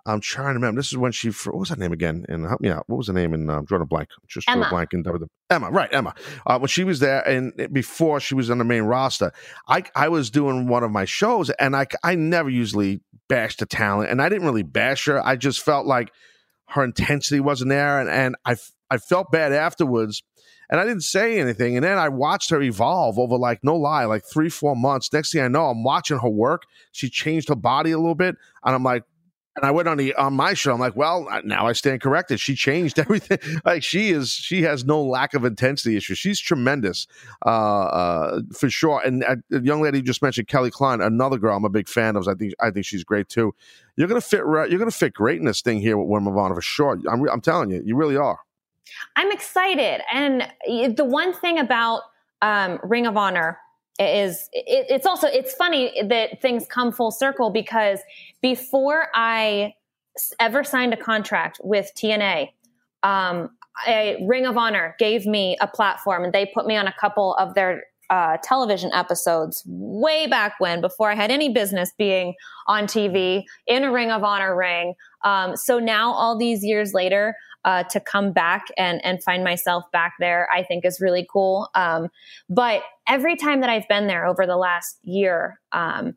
I'm 0.06 0.20
trying 0.20 0.48
to 0.48 0.54
remember. 0.54 0.80
This 0.80 0.88
is 0.88 0.96
when 0.96 1.12
she. 1.12 1.30
What 1.30 1.58
was 1.58 1.68
her 1.70 1.76
name 1.76 1.92
again? 1.92 2.24
And 2.28 2.46
help 2.46 2.60
me 2.60 2.70
out. 2.70 2.84
What 2.88 2.96
was 2.96 3.06
her 3.08 3.12
name? 3.12 3.34
in 3.34 3.48
um, 3.50 3.64
drawing 3.64 3.82
a 3.82 3.86
blank. 3.86 4.08
Just 4.28 4.48
Emma. 4.48 4.66
a 4.66 4.70
blank 4.70 4.92
in 4.92 5.02
WWE. 5.02 5.26
Emma, 5.50 5.70
right? 5.70 5.88
Emma. 5.92 6.14
Uh, 6.46 6.58
when 6.58 6.68
she 6.68 6.84
was 6.84 7.00
there, 7.00 7.26
and 7.26 7.52
before 7.72 8.18
she 8.20 8.34
was 8.34 8.50
on 8.50 8.58
the 8.58 8.64
main 8.64 8.82
roster, 8.82 9.32
I 9.68 9.84
I 9.94 10.08
was 10.08 10.30
doing 10.30 10.66
one 10.66 10.82
of 10.82 10.90
my 10.90 11.04
shows, 11.04 11.50
and 11.50 11.76
I 11.76 11.86
I 12.02 12.14
never 12.14 12.50
usually 12.50 13.00
bash 13.28 13.56
the 13.56 13.66
talent, 13.66 14.10
and 14.10 14.20
I 14.20 14.28
didn't 14.28 14.46
really 14.46 14.64
bash 14.64 15.06
her. 15.06 15.24
I 15.24 15.36
just 15.36 15.60
felt 15.60 15.86
like 15.86 16.12
her 16.68 16.82
intensity 16.82 17.40
wasn't 17.40 17.70
there, 17.70 18.00
and 18.00 18.08
and 18.08 18.36
I 18.44 18.56
I 18.90 18.98
felt 18.98 19.30
bad 19.30 19.52
afterwards. 19.52 20.22
And 20.72 20.80
I 20.80 20.84
didn't 20.86 21.02
say 21.02 21.38
anything. 21.38 21.76
And 21.76 21.84
then 21.84 21.98
I 21.98 22.08
watched 22.08 22.48
her 22.48 22.62
evolve 22.62 23.18
over 23.18 23.36
like, 23.36 23.62
no 23.62 23.76
lie, 23.76 24.06
like 24.06 24.24
three, 24.24 24.48
four 24.48 24.74
months. 24.74 25.12
Next 25.12 25.30
thing 25.30 25.42
I 25.42 25.48
know, 25.48 25.66
I'm 25.66 25.84
watching 25.84 26.18
her 26.18 26.30
work. 26.30 26.62
She 26.92 27.10
changed 27.10 27.50
her 27.50 27.54
body 27.54 27.90
a 27.90 27.98
little 27.98 28.14
bit. 28.14 28.36
And 28.64 28.74
I'm 28.74 28.82
like, 28.82 29.04
and 29.54 29.66
I 29.66 29.70
went 29.70 29.86
on 29.86 29.98
the 29.98 30.14
on 30.14 30.32
my 30.32 30.54
show. 30.54 30.72
I'm 30.72 30.80
like, 30.80 30.96
well, 30.96 31.28
now 31.44 31.66
I 31.66 31.74
stand 31.74 32.00
corrected. 32.00 32.40
She 32.40 32.54
changed 32.54 32.98
everything. 32.98 33.38
like 33.66 33.82
she 33.82 34.12
is, 34.12 34.30
she 34.30 34.62
has 34.62 34.82
no 34.82 35.02
lack 35.02 35.34
of 35.34 35.44
intensity 35.44 35.94
issues. 35.94 36.16
She's 36.16 36.40
tremendous, 36.40 37.06
uh, 37.44 37.50
uh, 37.50 38.40
for 38.54 38.70
sure. 38.70 39.02
And 39.04 39.24
uh, 39.24 39.36
young 39.50 39.82
lady 39.82 39.98
you 39.98 40.04
just 40.04 40.22
mentioned, 40.22 40.48
Kelly 40.48 40.70
Klein, 40.70 41.02
another 41.02 41.36
girl 41.36 41.54
I'm 41.54 41.66
a 41.66 41.68
big 41.68 41.86
fan 41.86 42.16
of. 42.16 42.26
I 42.26 42.32
think 42.32 42.54
I 42.60 42.70
think 42.70 42.86
she's 42.86 43.04
great 43.04 43.28
too. 43.28 43.54
You're 43.96 44.08
gonna 44.08 44.22
fit. 44.22 44.42
Right 44.46 44.70
you're 44.70 44.78
gonna 44.78 44.90
fit 44.90 45.12
great 45.12 45.38
in 45.38 45.44
this 45.44 45.60
thing 45.60 45.82
here 45.82 45.98
with 45.98 46.08
Women 46.08 46.32
Honor 46.32 46.54
for 46.54 46.62
sure. 46.62 46.98
I'm, 47.10 47.28
I'm 47.28 47.42
telling 47.42 47.70
you, 47.70 47.82
you 47.84 47.94
really 47.94 48.16
are. 48.16 48.38
I'm 49.16 49.30
excited, 49.32 50.00
and 50.12 50.48
the 50.96 51.04
one 51.04 51.32
thing 51.32 51.58
about 51.58 52.02
um, 52.40 52.78
Ring 52.82 53.06
of 53.06 53.16
Honor 53.16 53.58
is 53.98 54.48
it, 54.52 54.86
it's 54.88 55.06
also 55.06 55.28
it's 55.28 55.54
funny 55.54 56.02
that 56.02 56.40
things 56.40 56.66
come 56.66 56.92
full 56.92 57.10
circle 57.10 57.50
because 57.50 58.00
before 58.40 59.08
I 59.14 59.74
ever 60.40 60.64
signed 60.64 60.92
a 60.92 60.96
contract 60.96 61.60
with 61.62 61.90
TNA. 61.96 62.48
Um, 63.02 63.50
a 63.88 64.22
Ring 64.26 64.46
of 64.46 64.56
Honor 64.56 64.94
gave 64.98 65.26
me 65.26 65.56
a 65.60 65.66
platform 65.66 66.24
and 66.24 66.32
they 66.32 66.46
put 66.46 66.66
me 66.66 66.76
on 66.76 66.86
a 66.86 66.92
couple 66.92 67.34
of 67.34 67.54
their 67.54 67.84
uh, 68.10 68.36
television 68.42 68.90
episodes 68.92 69.62
way 69.66 70.26
back 70.26 70.54
when, 70.58 70.82
before 70.82 71.10
I 71.10 71.14
had 71.14 71.30
any 71.30 71.48
business 71.48 71.92
being 71.96 72.34
on 72.66 72.84
TV 72.84 73.44
in 73.66 73.84
a 73.84 73.90
Ring 73.90 74.10
of 74.10 74.22
Honor 74.22 74.54
ring. 74.54 74.94
Um, 75.24 75.56
so 75.56 75.78
now, 75.78 76.12
all 76.12 76.36
these 76.36 76.62
years 76.62 76.92
later, 76.92 77.34
uh, 77.64 77.84
to 77.84 78.00
come 78.00 78.32
back 78.32 78.66
and 78.76 79.04
and 79.04 79.22
find 79.22 79.44
myself 79.44 79.84
back 79.92 80.14
there, 80.18 80.48
I 80.54 80.62
think 80.62 80.84
is 80.84 81.00
really 81.00 81.26
cool. 81.30 81.68
Um, 81.74 82.08
but 82.48 82.82
every 83.08 83.36
time 83.36 83.60
that 83.60 83.70
I've 83.70 83.88
been 83.88 84.06
there 84.06 84.26
over 84.26 84.46
the 84.46 84.56
last 84.56 84.98
year, 85.02 85.60
um, 85.72 86.14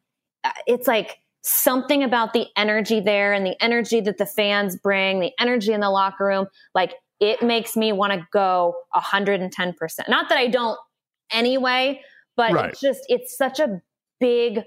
it's 0.67 0.87
like 0.87 1.19
something 1.41 2.03
about 2.03 2.33
the 2.33 2.47
energy 2.57 2.99
there 2.99 3.31
and 3.31 3.45
the 3.45 3.55
energy 3.63 4.01
that 4.01 4.17
the 4.17 4.25
fans 4.25 4.75
bring, 4.75 5.19
the 5.19 5.31
energy 5.39 5.73
in 5.73 5.79
the 5.79 5.91
locker 5.91 6.25
room, 6.25 6.47
like 6.73 6.95
it 7.19 7.43
makes 7.43 7.77
me 7.77 7.91
want 7.91 8.13
to 8.13 8.27
go 8.33 8.75
110%. 8.95 9.53
Not 10.09 10.29
that 10.29 10.37
I 10.37 10.47
don't 10.47 10.77
anyway, 11.31 12.01
but 12.35 12.51
right. 12.51 12.69
it's 12.71 12.81
just, 12.81 13.01
it's 13.09 13.37
such 13.37 13.59
a 13.59 13.79
big 14.19 14.61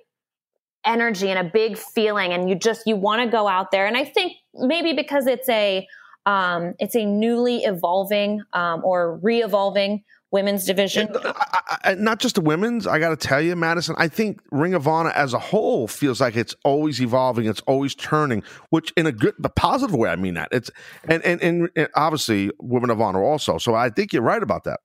energy 0.84 1.30
and 1.30 1.38
a 1.38 1.50
big 1.50 1.76
feeling. 1.76 2.32
And 2.32 2.48
you 2.48 2.54
just, 2.54 2.86
you 2.86 2.94
want 2.94 3.22
to 3.22 3.28
go 3.28 3.48
out 3.48 3.72
there. 3.72 3.86
And 3.86 3.96
I 3.96 4.04
think 4.04 4.34
maybe 4.54 4.92
because 4.92 5.26
it's 5.26 5.48
a, 5.48 5.86
um, 6.28 6.74
it's 6.78 6.94
a 6.94 7.06
newly 7.06 7.64
evolving 7.64 8.42
um, 8.52 8.84
or 8.84 9.16
re-evolving 9.16 10.04
women's 10.30 10.66
division. 10.66 11.08
I, 11.24 11.78
I, 11.84 11.94
not 11.94 12.20
just 12.20 12.34
the 12.34 12.42
women's. 12.42 12.86
I 12.86 12.98
got 12.98 13.18
to 13.18 13.28
tell 13.28 13.40
you, 13.40 13.56
Madison. 13.56 13.94
I 13.96 14.08
think 14.08 14.38
Ring 14.50 14.74
of 14.74 14.86
Honor 14.86 15.08
as 15.12 15.32
a 15.32 15.38
whole 15.38 15.88
feels 15.88 16.20
like 16.20 16.36
it's 16.36 16.54
always 16.64 17.00
evolving. 17.00 17.46
It's 17.46 17.62
always 17.62 17.94
turning, 17.94 18.42
which 18.68 18.92
in 18.94 19.06
a 19.06 19.12
good, 19.12 19.36
the 19.38 19.48
positive 19.48 19.94
way. 19.94 20.10
I 20.10 20.16
mean 20.16 20.34
that 20.34 20.50
it's 20.52 20.70
and 21.08 21.24
and 21.24 21.40
and 21.74 21.88
obviously 21.94 22.50
Women 22.60 22.90
of 22.90 23.00
Honor 23.00 23.24
also. 23.24 23.56
So 23.56 23.74
I 23.74 23.88
think 23.88 24.12
you're 24.12 24.20
right 24.20 24.42
about 24.42 24.64
that. 24.64 24.80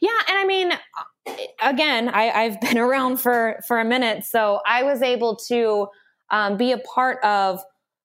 Yeah, 0.00 0.10
and 0.28 0.38
I 0.38 0.44
mean, 0.44 0.72
again, 1.60 2.08
I, 2.10 2.30
I've 2.30 2.60
been 2.60 2.78
around 2.86 3.16
for 3.16 3.58
for 3.66 3.80
a 3.80 3.84
minute, 3.84 4.22
so 4.22 4.60
I 4.64 4.84
was 4.84 5.02
able 5.02 5.34
to 5.48 5.88
um, 6.30 6.56
be 6.56 6.70
a 6.70 6.78
part 6.78 7.18
of 7.24 7.60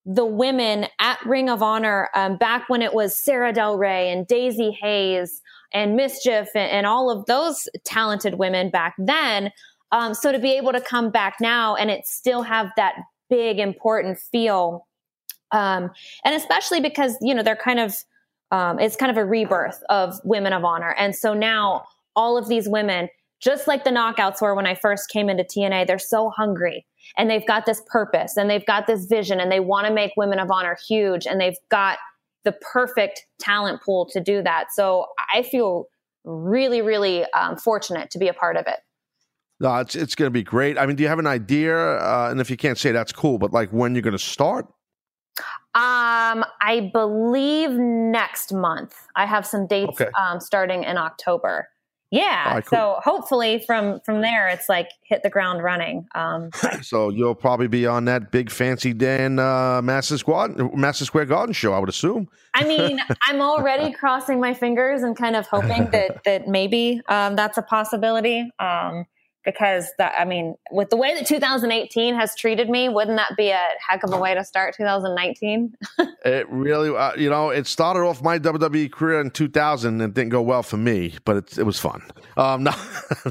the 0.05 0.25
women 0.25 0.87
at 0.99 1.23
Ring 1.25 1.49
of 1.49 1.61
Honor 1.61 2.09
um, 2.15 2.37
back 2.37 2.69
when 2.69 2.81
it 2.81 2.93
was 2.93 3.15
Sarah 3.15 3.53
Del 3.53 3.77
Rey 3.77 4.11
and 4.11 4.27
Daizee 4.27 4.75
Haze 4.75 5.41
and 5.73 5.97
MsChif 5.97 6.47
and, 6.55 6.71
and 6.71 6.85
all 6.85 7.11
of 7.11 7.25
those 7.27 7.67
talented 7.83 8.35
women 8.35 8.69
back 8.69 8.95
then. 8.97 9.51
Um, 9.91 10.13
so 10.13 10.31
to 10.31 10.39
be 10.39 10.53
able 10.53 10.71
to 10.71 10.81
come 10.81 11.11
back 11.11 11.35
now 11.39 11.75
and 11.75 11.91
it 11.91 12.07
still 12.07 12.41
have 12.43 12.71
that 12.77 12.95
big 13.29 13.59
important 13.59 14.17
feel, 14.19 14.87
um, 15.51 15.91
and 16.23 16.33
especially 16.35 16.79
because 16.79 17.17
you 17.21 17.33
know 17.33 17.43
they're 17.43 17.55
kind 17.55 17.79
of 17.79 17.95
um, 18.51 18.79
it's 18.79 18.95
kind 18.95 19.09
of 19.11 19.17
a 19.17 19.25
rebirth 19.25 19.81
of 19.89 20.19
Women 20.23 20.53
of 20.53 20.63
Honor, 20.63 20.95
and 20.97 21.15
so 21.15 21.33
now 21.33 21.85
all 22.15 22.37
of 22.37 22.47
these 22.47 22.67
women, 22.67 23.09
just 23.41 23.67
like 23.67 23.83
the 23.83 23.89
knockouts 23.89 24.41
were 24.41 24.55
when 24.55 24.67
I 24.67 24.75
first 24.75 25.09
came 25.09 25.29
into 25.29 25.43
TNA, 25.43 25.87
they're 25.87 25.99
so 25.99 26.29
hungry 26.29 26.85
and 27.17 27.29
they've 27.29 27.45
got 27.45 27.65
this 27.65 27.81
purpose 27.87 28.37
and 28.37 28.49
they've 28.49 28.65
got 28.65 28.87
this 28.87 29.05
vision 29.05 29.39
and 29.39 29.51
they 29.51 29.59
want 29.59 29.87
to 29.87 29.93
make 29.93 30.13
Women 30.15 30.39
of 30.39 30.51
Honor 30.51 30.77
huge 30.87 31.25
and 31.25 31.41
they've 31.41 31.57
got 31.69 31.97
the 32.43 32.51
perfect 32.51 33.25
talent 33.39 33.81
pool 33.81 34.07
to 34.11 34.19
do 34.19 34.41
that. 34.43 34.67
So 34.71 35.07
I 35.33 35.43
feel 35.43 35.87
really, 36.23 36.81
really 36.81 37.25
um, 37.33 37.57
fortunate 37.57 38.11
to 38.11 38.19
be 38.19 38.27
a 38.27 38.33
part 38.33 38.57
of 38.57 38.67
it. 38.67 38.79
No, 39.59 39.75
it's 39.77 39.95
it's 39.95 40.15
going 40.15 40.25
to 40.25 40.33
be 40.33 40.41
great. 40.41 40.79
I 40.79 40.87
mean, 40.87 40.95
do 40.95 41.03
you 41.03 41.09
have 41.09 41.19
an 41.19 41.27
idea? 41.27 41.77
Uh, 41.77 42.29
and 42.31 42.41
if 42.41 42.49
you 42.49 42.57
can't 42.57 42.79
say, 42.79 42.91
that's 42.91 43.11
cool. 43.11 43.37
But 43.37 43.53
like, 43.53 43.69
when 43.69 43.93
you're 43.93 44.01
going 44.01 44.13
to 44.13 44.19
start? 44.19 44.65
Um, 45.75 46.43
I 46.61 46.89
believe 46.91 47.69
next 47.71 48.53
month. 48.53 48.95
I 49.15 49.27
have 49.27 49.45
some 49.45 49.67
dates 49.67 50.01
okay. 50.01 50.09
um, 50.19 50.39
starting 50.39 50.83
in 50.83 50.97
October. 50.97 51.69
Yeah. 52.11 52.55
Right, 52.55 52.65
cool. 52.65 52.77
So 52.77 52.99
hopefully 53.03 53.63
from 53.65 54.01
from 54.01 54.21
there, 54.21 54.49
it's 54.49 54.67
like 54.67 54.89
hit 55.03 55.23
the 55.23 55.29
ground 55.29 55.63
running. 55.63 56.07
Um, 56.13 56.49
so 56.81 57.09
you'll 57.09 57.35
probably 57.35 57.67
be 57.67 57.87
on 57.87 58.05
that 58.05 58.31
big 58.31 58.51
fancy 58.51 58.93
Dan 58.93 59.39
uh, 59.39 59.81
Madison 59.81 60.17
Square 60.17 60.49
Madison 60.75 61.05
Square 61.05 61.25
Garden 61.25 61.53
show, 61.53 61.71
I 61.71 61.79
would 61.79 61.89
assume. 61.89 62.27
I 62.53 62.65
mean, 62.65 62.99
I'm 63.27 63.39
already 63.39 63.93
crossing 63.93 64.41
my 64.41 64.53
fingers 64.53 65.03
and 65.03 65.15
kind 65.15 65.37
of 65.37 65.47
hoping 65.47 65.89
that 65.91 66.23
that 66.25 66.47
maybe 66.47 67.01
um, 67.07 67.37
that's 67.37 67.57
a 67.57 67.61
possibility. 67.61 68.51
Um, 68.59 69.05
because 69.43 69.87
that 69.97 70.13
I 70.17 70.25
mean, 70.25 70.55
with 70.71 70.89
the 70.89 70.97
way 70.97 71.13
that 71.15 71.25
2018 71.25 72.15
has 72.15 72.35
treated 72.35 72.69
me, 72.69 72.89
wouldn't 72.89 73.17
that 73.17 73.35
be 73.37 73.49
a 73.49 73.61
heck 73.87 74.03
of 74.03 74.13
a 74.13 74.17
way 74.17 74.33
to 74.33 74.43
start 74.43 74.75
2019? 74.75 75.75
it 76.25 76.49
really, 76.49 76.95
uh, 76.95 77.13
you 77.15 77.29
know, 77.29 77.49
it 77.49 77.67
started 77.67 78.01
off 78.01 78.21
my 78.21 78.37
WWE 78.37 78.91
career 78.91 79.19
in 79.19 79.31
2000 79.31 80.01
and 80.01 80.13
didn't 80.13 80.29
go 80.29 80.41
well 80.41 80.63
for 80.63 80.77
me, 80.77 81.15
but 81.25 81.37
it, 81.37 81.57
it 81.59 81.63
was 81.63 81.79
fun. 81.79 82.01
Um, 82.37 82.63
no, 82.63 82.73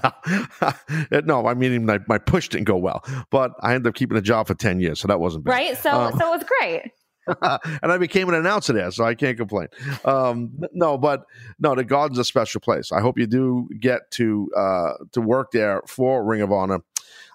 no, 0.02 1.20
no, 1.24 1.46
I 1.46 1.54
mean, 1.54 1.86
my, 1.86 2.00
my 2.08 2.18
push 2.18 2.48
didn't 2.48 2.66
go 2.66 2.76
well, 2.76 3.04
but 3.30 3.52
I 3.60 3.74
ended 3.74 3.88
up 3.88 3.94
keeping 3.94 4.16
a 4.16 4.22
job 4.22 4.46
for 4.46 4.54
10 4.54 4.80
years, 4.80 5.00
so 5.00 5.08
that 5.08 5.20
wasn't 5.20 5.44
bad. 5.44 5.52
Right. 5.52 5.78
So, 5.78 5.90
um, 5.90 6.18
so 6.18 6.32
it 6.32 6.38
was 6.38 6.46
great. 6.58 6.92
and 7.82 7.92
I 7.92 7.98
became 7.98 8.28
an 8.28 8.34
announcer 8.34 8.72
there, 8.72 8.90
so 8.90 9.04
I 9.04 9.14
can't 9.14 9.36
complain. 9.36 9.68
Um, 10.04 10.52
no, 10.72 10.98
but 10.98 11.24
no, 11.58 11.74
the 11.74 11.84
Garden's 11.84 12.18
a 12.18 12.24
special 12.24 12.60
place. 12.60 12.92
I 12.92 13.00
hope 13.00 13.18
you 13.18 13.26
do 13.26 13.68
get 13.78 14.10
to 14.12 14.50
uh, 14.56 14.92
to 15.12 15.20
work 15.20 15.52
there 15.52 15.82
for 15.86 16.24
Ring 16.24 16.42
of 16.42 16.52
Honor. 16.52 16.80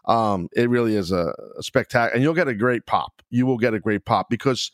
Um, 0.06 0.50
it 0.56 0.70
really 0.70 0.96
is 0.96 1.12
a, 1.12 1.34
a 1.58 1.64
spectacular, 1.64 2.14
and 2.14 2.24
you'll 2.24 2.34
get 2.34 2.48
a 2.48 2.54
great 2.54 2.86
pop. 2.86 3.22
You 3.30 3.46
will 3.46 3.58
get 3.58 3.74
a 3.74 3.80
great 3.80 4.06
pop 4.06 4.30
because 4.30 4.72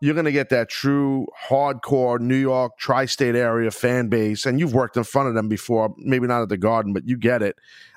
you're 0.00 0.14
going 0.14 0.26
to 0.26 0.32
get 0.32 0.50
that 0.50 0.68
true 0.68 1.26
hardcore 1.48 2.20
New 2.20 2.36
York 2.36 2.78
tri-state 2.78 3.34
area 3.34 3.70
fan 3.70 4.08
base, 4.08 4.46
and 4.46 4.60
you've 4.60 4.74
worked 4.74 4.96
in 4.96 5.04
front 5.04 5.28
of 5.28 5.34
them 5.34 5.48
before. 5.48 5.94
Maybe 5.98 6.26
not 6.26 6.42
at 6.42 6.48
the 6.48 6.58
Garden, 6.58 6.92
but 6.92 7.08
you 7.08 7.16
get 7.16 7.42
it. 7.42 7.56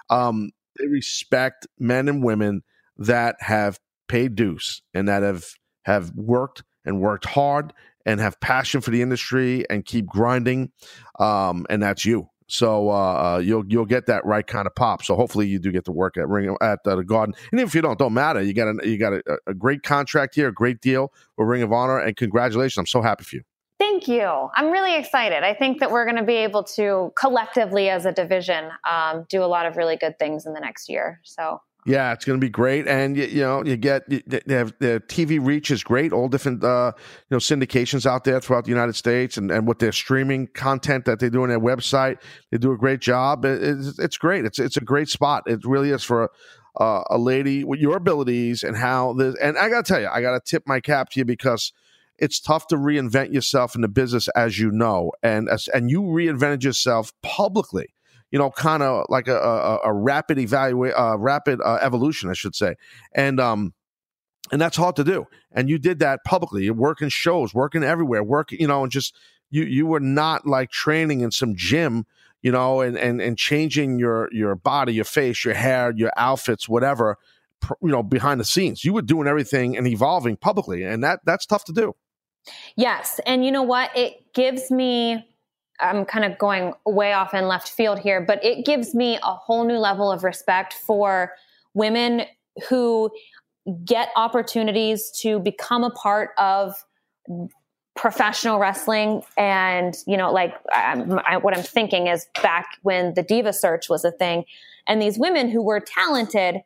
Um, 0.09 0.51
they 0.77 0.87
respect 0.87 1.67
men 1.77 2.07
and 2.07 2.23
women 2.23 2.63
that 2.97 3.35
have 3.39 3.79
paid 4.07 4.35
dues 4.35 4.81
and 4.93 5.07
that 5.07 5.23
have 5.23 5.55
have 5.83 6.11
worked 6.15 6.63
and 6.85 6.99
worked 6.99 7.25
hard 7.25 7.73
and 8.05 8.19
have 8.19 8.39
passion 8.39 8.81
for 8.81 8.89
the 8.91 9.01
industry 9.01 9.65
and 9.69 9.85
keep 9.85 10.07
grinding. 10.07 10.71
Um, 11.19 11.65
and 11.69 11.81
that's 11.83 12.05
you. 12.05 12.29
So 12.47 12.89
uh, 12.89 13.35
uh, 13.35 13.37
you'll 13.39 13.65
you'll 13.67 13.85
get 13.85 14.07
that 14.07 14.25
right 14.25 14.45
kind 14.45 14.67
of 14.67 14.75
pop. 14.75 15.03
So 15.03 15.15
hopefully 15.15 15.47
you 15.47 15.57
do 15.57 15.71
get 15.71 15.85
to 15.85 15.93
work 15.93 16.17
at 16.17 16.27
Ring 16.27 16.57
at 16.61 16.79
uh, 16.85 16.97
the 16.97 17.03
Garden. 17.03 17.33
And 17.51 17.61
if 17.61 17.73
you 17.73 17.81
don't, 17.81 17.97
don't 17.97 18.13
matter. 18.13 18.41
You 18.41 18.53
got 18.53 18.67
a 18.67 18.87
you 18.87 18.97
got 18.97 19.13
a, 19.13 19.21
a 19.47 19.53
great 19.53 19.83
contract 19.83 20.35
here, 20.35 20.49
a 20.49 20.53
great 20.53 20.81
deal 20.81 21.13
with 21.37 21.47
Ring 21.47 21.61
of 21.61 21.71
Honor, 21.71 21.99
and 21.99 22.15
congratulations! 22.17 22.77
I'm 22.77 22.87
so 22.87 23.01
happy 23.01 23.23
for 23.23 23.37
you. 23.37 23.43
Thank 23.79 24.07
you. 24.09 24.49
I'm 24.53 24.69
really 24.69 24.95
excited. 24.95 25.43
I 25.43 25.53
think 25.53 25.79
that 25.79 25.91
we're 25.91 26.03
going 26.03 26.17
to 26.17 26.23
be 26.23 26.35
able 26.35 26.63
to 26.75 27.13
collectively, 27.17 27.89
as 27.89 28.05
a 28.05 28.11
division, 28.11 28.69
um, 28.87 29.25
do 29.29 29.43
a 29.43 29.47
lot 29.47 29.65
of 29.65 29.77
really 29.77 29.95
good 29.95 30.19
things 30.19 30.45
in 30.45 30.53
the 30.53 30.59
next 30.59 30.89
year. 30.89 31.21
So 31.23 31.61
yeah, 31.85 32.13
it's 32.13 32.25
going 32.25 32.39
to 32.39 32.45
be 32.45 32.49
great, 32.49 32.87
and 32.87 33.17
you, 33.17 33.23
you 33.25 33.41
know 33.41 33.63
you 33.63 33.75
get 33.75 34.07
they 34.07 34.53
have 34.53 34.73
the 34.79 35.01
TV 35.07 35.43
reach 35.43 35.71
is 35.71 35.83
great. 35.83 36.13
All 36.13 36.27
different 36.27 36.63
uh, 36.63 36.91
you 36.97 37.35
know 37.35 37.37
syndications 37.37 38.05
out 38.05 38.23
there 38.23 38.39
throughout 38.39 38.65
the 38.65 38.69
United 38.69 38.95
States, 38.95 39.35
and, 39.37 39.49
and 39.49 39.67
with 39.67 39.79
their 39.79 39.91
streaming 39.91 40.47
content 40.47 41.05
that 41.05 41.19
they 41.19 41.29
do 41.29 41.41
on 41.41 41.49
their 41.49 41.59
website, 41.59 42.21
they 42.51 42.59
do 42.59 42.71
a 42.71 42.77
great 42.77 42.99
job. 42.99 43.45
It, 43.45 43.63
it's, 43.63 43.97
it's 43.97 44.17
great. 44.17 44.45
It's 44.45 44.59
it's 44.59 44.77
a 44.77 44.81
great 44.81 45.09
spot. 45.09 45.43
It 45.47 45.65
really 45.65 45.89
is 45.89 46.03
for 46.03 46.29
uh, 46.79 47.03
a 47.09 47.17
lady 47.17 47.63
with 47.63 47.79
your 47.79 47.97
abilities 47.97 48.61
and 48.61 48.77
how 48.77 49.13
this. 49.13 49.35
And 49.41 49.57
I 49.57 49.69
got 49.69 49.85
to 49.85 49.93
tell 49.93 50.01
you, 50.01 50.07
I 50.07 50.21
got 50.21 50.33
to 50.33 50.41
tip 50.45 50.63
my 50.67 50.81
cap 50.81 51.09
to 51.11 51.19
you 51.19 51.25
because 51.25 51.73
it's 52.19 52.39
tough 52.39 52.67
to 52.67 52.75
reinvent 52.75 53.33
yourself 53.33 53.73
in 53.73 53.81
the 53.81 53.87
business, 53.87 54.27
as 54.35 54.59
you 54.59 54.69
know, 54.69 55.11
and 55.23 55.49
as, 55.49 55.67
and 55.69 55.89
you 55.89 56.03
reinvented 56.03 56.63
yourself 56.63 57.11
publicly 57.23 57.95
you 58.31 58.39
know, 58.39 58.49
kind 58.49 58.81
of 58.81 59.05
like 59.09 59.27
a, 59.27 59.37
a, 59.37 59.79
a 59.85 59.93
rapid 59.93 60.39
evaluate, 60.39 60.93
uh, 60.97 61.17
rapid 61.17 61.59
uh, 61.61 61.79
evolution, 61.81 62.29
I 62.29 62.33
should 62.33 62.55
say, 62.55 62.75
and 63.13 63.39
um, 63.39 63.73
and 64.51 64.61
that's 64.61 64.77
hard 64.77 64.95
to 64.95 65.03
do. 65.03 65.27
And 65.51 65.69
you 65.69 65.77
did 65.77 65.99
that 65.99 66.23
publicly. 66.23 66.63
You're 66.63 66.73
working 66.73 67.09
shows, 67.09 67.53
working 67.53 67.83
everywhere, 67.83 68.23
working, 68.23 68.59
you 68.59 68.67
know, 68.67 68.83
and 68.83 68.91
just 68.91 69.15
you 69.49 69.63
you 69.63 69.85
were 69.85 69.99
not 69.99 70.47
like 70.47 70.71
training 70.71 71.21
in 71.21 71.31
some 71.31 71.55
gym, 71.55 72.05
you 72.41 72.51
know, 72.51 72.81
and 72.81 72.97
and 72.97 73.21
and 73.21 73.37
changing 73.37 73.99
your 73.99 74.29
your 74.31 74.55
body, 74.55 74.93
your 74.93 75.05
face, 75.05 75.43
your 75.43 75.53
hair, 75.53 75.93
your 75.95 76.11
outfits, 76.15 76.69
whatever, 76.69 77.17
you 77.81 77.89
know, 77.89 78.01
behind 78.01 78.39
the 78.39 78.45
scenes. 78.45 78.85
You 78.85 78.93
were 78.93 79.01
doing 79.01 79.27
everything 79.27 79.77
and 79.77 79.87
evolving 79.87 80.37
publicly, 80.37 80.83
and 80.83 81.03
that 81.03 81.19
that's 81.25 81.45
tough 81.45 81.65
to 81.65 81.73
do. 81.73 81.95
Yes, 82.75 83.19
and 83.25 83.45
you 83.45 83.51
know 83.51 83.61
what? 83.61 83.95
It 83.95 84.33
gives 84.33 84.71
me 84.71 85.27
I'm 85.81 86.05
kind 86.05 86.25
of 86.25 86.37
going 86.37 86.73
way 86.85 87.13
off 87.13 87.33
in 87.33 87.47
left 87.47 87.69
field 87.69 87.99
here, 87.99 88.21
but 88.21 88.43
it 88.43 88.65
gives 88.65 88.93
me 88.93 89.17
a 89.17 89.33
whole 89.33 89.65
new 89.65 89.77
level 89.77 90.11
of 90.11 90.23
respect 90.23 90.73
for 90.73 91.33
women 91.73 92.23
who 92.69 93.09
get 93.85 94.09
opportunities 94.15 95.11
to 95.21 95.39
become 95.39 95.83
a 95.83 95.91
part 95.91 96.31
of 96.37 96.75
professional 97.95 98.59
wrestling. 98.59 99.23
And 99.37 99.95
you 100.07 100.17
know 100.17 100.31
like 100.31 100.55
I, 100.73 101.37
what 101.37 101.55
i'm 101.55 101.63
thinking 101.63 102.07
is 102.07 102.27
back 102.41 102.77
when 102.83 103.13
the 103.13 103.23
diva 103.23 103.53
search 103.53 103.89
was 103.89 104.05
a 104.05 104.11
thing 104.11 104.45
and 104.87 105.01
these 105.01 105.17
women 105.17 105.49
who 105.49 105.61
were 105.61 105.79
talented 105.79 106.61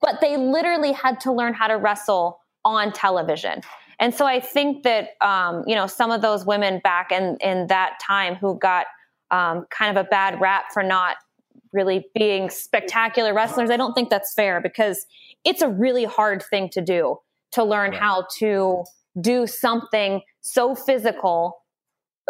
but 0.00 0.20
they 0.20 0.36
literally 0.36 0.92
had 0.92 1.20
to 1.20 1.32
learn 1.32 1.52
how 1.52 1.66
to 1.66 1.76
wrestle 1.76 2.40
on 2.64 2.92
television 2.92 3.60
and 4.00 4.14
so 4.14 4.26
I 4.26 4.40
think 4.40 4.82
that 4.82 5.10
um, 5.20 5.64
you 5.66 5.74
know 5.74 5.86
some 5.86 6.10
of 6.10 6.22
those 6.22 6.44
women 6.44 6.80
back 6.82 7.12
in 7.12 7.36
in 7.40 7.66
that 7.68 7.98
time 8.04 8.34
who 8.36 8.58
got 8.58 8.86
um, 9.30 9.66
kind 9.70 9.96
of 9.96 10.04
a 10.04 10.08
bad 10.08 10.40
rap 10.40 10.66
for 10.72 10.82
not 10.82 11.16
really 11.72 12.06
being 12.14 12.50
spectacular 12.50 13.34
wrestlers. 13.34 13.70
I 13.70 13.76
don't 13.76 13.94
think 13.94 14.08
that's 14.08 14.32
fair 14.32 14.60
because 14.60 15.04
it's 15.44 15.60
a 15.60 15.68
really 15.68 16.04
hard 16.04 16.42
thing 16.42 16.68
to 16.70 16.80
do 16.80 17.18
to 17.52 17.64
learn 17.64 17.92
how 17.92 18.26
to 18.38 18.84
do 19.20 19.46
something 19.46 20.22
so 20.40 20.74
physical 20.74 21.62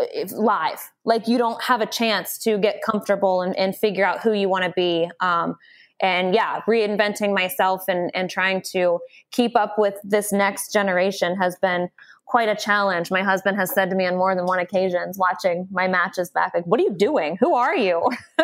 uh, 0.00 0.04
live. 0.32 0.80
Like 1.04 1.28
you 1.28 1.38
don't 1.38 1.62
have 1.62 1.80
a 1.80 1.86
chance 1.86 2.38
to 2.40 2.58
get 2.58 2.80
comfortable 2.84 3.42
and, 3.42 3.56
and 3.56 3.76
figure 3.76 4.04
out 4.04 4.20
who 4.20 4.32
you 4.32 4.48
want 4.48 4.64
to 4.64 4.72
be. 4.74 5.08
Um, 5.20 5.56
and 6.04 6.34
yeah, 6.34 6.60
reinventing 6.68 7.34
myself 7.34 7.84
and, 7.88 8.10
and 8.14 8.28
trying 8.28 8.60
to 8.60 8.98
keep 9.32 9.56
up 9.56 9.76
with 9.78 9.94
this 10.04 10.32
next 10.32 10.70
generation 10.70 11.34
has 11.34 11.56
been 11.56 11.88
quite 12.26 12.48
a 12.48 12.56
challenge. 12.56 13.10
My 13.10 13.22
husband 13.22 13.56
has 13.56 13.72
said 13.72 13.90
to 13.90 13.96
me 13.96 14.06
on 14.06 14.16
more 14.16 14.34
than 14.34 14.46
one 14.46 14.58
occasions 14.58 15.18
watching 15.18 15.68
my 15.70 15.88
matches 15.88 16.30
back, 16.30 16.52
like, 16.54 16.64
what 16.66 16.80
are 16.80 16.82
you 16.82 16.94
doing? 16.94 17.36
Who 17.40 17.54
are 17.54 17.76
you? 17.76 18.08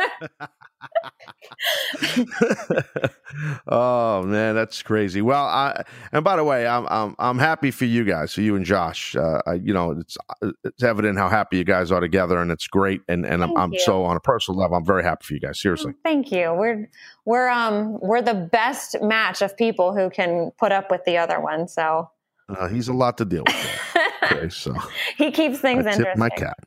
oh 3.68 4.22
man, 4.22 4.54
that's 4.54 4.82
crazy. 4.82 5.20
Well, 5.22 5.44
I 5.44 5.84
and 6.12 6.24
by 6.24 6.36
the 6.36 6.44
way, 6.44 6.66
I'm 6.66 6.86
I'm 6.88 7.14
I'm 7.18 7.38
happy 7.38 7.70
for 7.70 7.84
you 7.84 8.04
guys, 8.04 8.34
for 8.34 8.40
you 8.40 8.56
and 8.56 8.64
Josh. 8.64 9.14
Uh, 9.14 9.42
I, 9.46 9.54
you 9.54 9.74
know, 9.74 9.92
it's 9.92 10.16
it's 10.64 10.82
evident 10.82 11.18
how 11.18 11.28
happy 11.28 11.58
you 11.58 11.64
guys 11.64 11.92
are 11.92 12.00
together, 12.00 12.38
and 12.38 12.50
it's 12.50 12.66
great. 12.66 13.02
And 13.08 13.26
and 13.26 13.42
I'm, 13.42 13.56
I'm, 13.56 13.74
so 13.78 14.04
on 14.04 14.16
a 14.16 14.20
personal 14.20 14.58
level, 14.58 14.76
I'm 14.76 14.84
very 14.84 15.02
happy 15.02 15.24
for 15.24 15.34
you 15.34 15.40
guys. 15.40 15.60
Seriously, 15.60 15.92
thank 16.02 16.32
you. 16.32 16.54
We're 16.54 16.88
we're 17.24 17.48
um 17.48 17.98
we're 18.00 18.22
the 18.22 18.34
best 18.34 18.96
match 19.02 19.42
of 19.42 19.56
people 19.56 19.94
who 19.94 20.10
can 20.10 20.50
put 20.58 20.72
up 20.72 20.90
with 20.90 21.04
the 21.04 21.18
other 21.18 21.40
one. 21.40 21.68
So 21.68 22.10
uh, 22.58 22.68
he's 22.68 22.88
a 22.88 22.92
lot 22.92 23.18
to 23.18 23.24
deal 23.24 23.44
with. 23.46 23.96
okay, 24.24 24.48
so 24.50 24.74
he 25.16 25.30
keeps 25.30 25.58
things 25.58 25.86
I 25.86 25.92
interesting. 25.92 26.18
my 26.18 26.28
cat. 26.28 26.58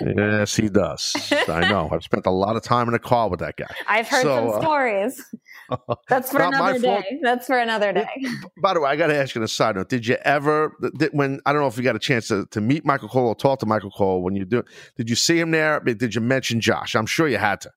yes, 0.00 0.56
he 0.56 0.68
does. 0.68 1.32
I 1.48 1.68
know. 1.68 1.88
I've 1.92 2.02
spent 2.02 2.26
a 2.26 2.30
lot 2.30 2.56
of 2.56 2.62
time 2.62 2.88
in 2.88 2.94
a 2.94 2.98
car 2.98 3.28
with 3.28 3.40
that 3.40 3.56
guy. 3.56 3.68
I've 3.86 4.08
heard 4.08 4.22
so, 4.22 4.36
some 4.36 4.48
uh, 4.50 4.60
stories. 4.60 5.24
That's 6.08 6.30
for 6.30 6.42
another 6.42 6.78
day. 6.78 7.20
That's 7.22 7.46
for 7.46 7.58
another 7.58 7.92
day. 7.92 8.08
By 8.62 8.74
the 8.74 8.80
way, 8.80 8.90
I 8.90 8.96
got 8.96 9.08
to 9.08 9.16
ask 9.16 9.34
you 9.34 9.42
a 9.42 9.48
side 9.48 9.76
note. 9.76 9.88
Did 9.88 10.06
you 10.06 10.16
ever, 10.22 10.72
did, 10.98 11.10
when 11.12 11.40
I 11.46 11.52
don't 11.52 11.62
know 11.62 11.68
if 11.68 11.76
you 11.76 11.82
got 11.82 11.96
a 11.96 12.00
chance 12.00 12.28
to, 12.28 12.46
to 12.46 12.60
meet 12.60 12.84
Michael 12.84 13.08
Cole 13.08 13.28
or 13.28 13.34
talk 13.34 13.60
to 13.60 13.66
Michael 13.66 13.90
Cole 13.90 14.22
when 14.22 14.36
you 14.36 14.44
do, 14.44 14.62
did 14.96 15.08
you 15.08 15.16
see 15.16 15.38
him 15.38 15.50
there? 15.50 15.80
Did 15.80 16.14
you 16.14 16.20
mention 16.20 16.60
Josh? 16.60 16.94
I'm 16.94 17.06
sure 17.06 17.28
you 17.28 17.38
had 17.38 17.60
to. 17.62 17.70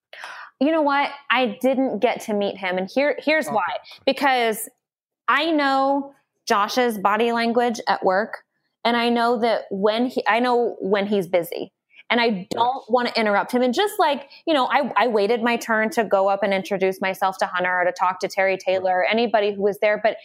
You 0.60 0.72
know 0.72 0.82
what? 0.82 1.12
I 1.30 1.58
didn't 1.62 2.00
get 2.00 2.22
to 2.22 2.34
meet 2.34 2.58
him, 2.58 2.78
and 2.78 2.90
here 2.94 3.18
here's 3.20 3.48
okay. 3.48 3.56
why. 3.56 3.78
Because 4.06 4.70
I 5.28 5.52
know 5.52 6.14
Josh's 6.48 6.98
body 6.98 7.32
language 7.32 7.80
at 7.88 8.04
work. 8.04 8.44
And 8.86 8.98
I 8.98 9.10
know 9.10 9.40
that 9.40 9.66
when 9.72 10.08
he, 10.08 10.24
I 10.28 10.40
know 10.40 10.76
when 10.80 11.08
he's 11.08 11.28
busy 11.28 11.72
and 12.10 12.20
I 12.20 12.48
don't 12.52 12.90
want 12.90 13.08
to 13.08 13.20
interrupt 13.20 13.52
him. 13.52 13.62
And 13.62 13.74
just 13.74 13.94
like, 13.98 14.30
you 14.46 14.54
know, 14.54 14.66
I, 14.66 14.92
I 14.98 15.08
waited 15.08 15.42
my 15.42 15.58
turn 15.58 15.90
to 15.92 16.04
go 16.04 16.28
up 16.28 16.44
and 16.44 16.54
introduce 16.54 17.00
myself 17.02 17.38
to 17.40 17.46
Hunter 17.46 17.82
or 17.82 17.86
to 17.86 17.92
talk 17.92 18.20
to 18.20 18.28
Terry 18.28 18.58
Taylor, 18.58 19.06
anybody 19.10 19.54
who 19.54 19.62
was 19.62 19.80
there. 19.80 20.02
But, 20.04 20.18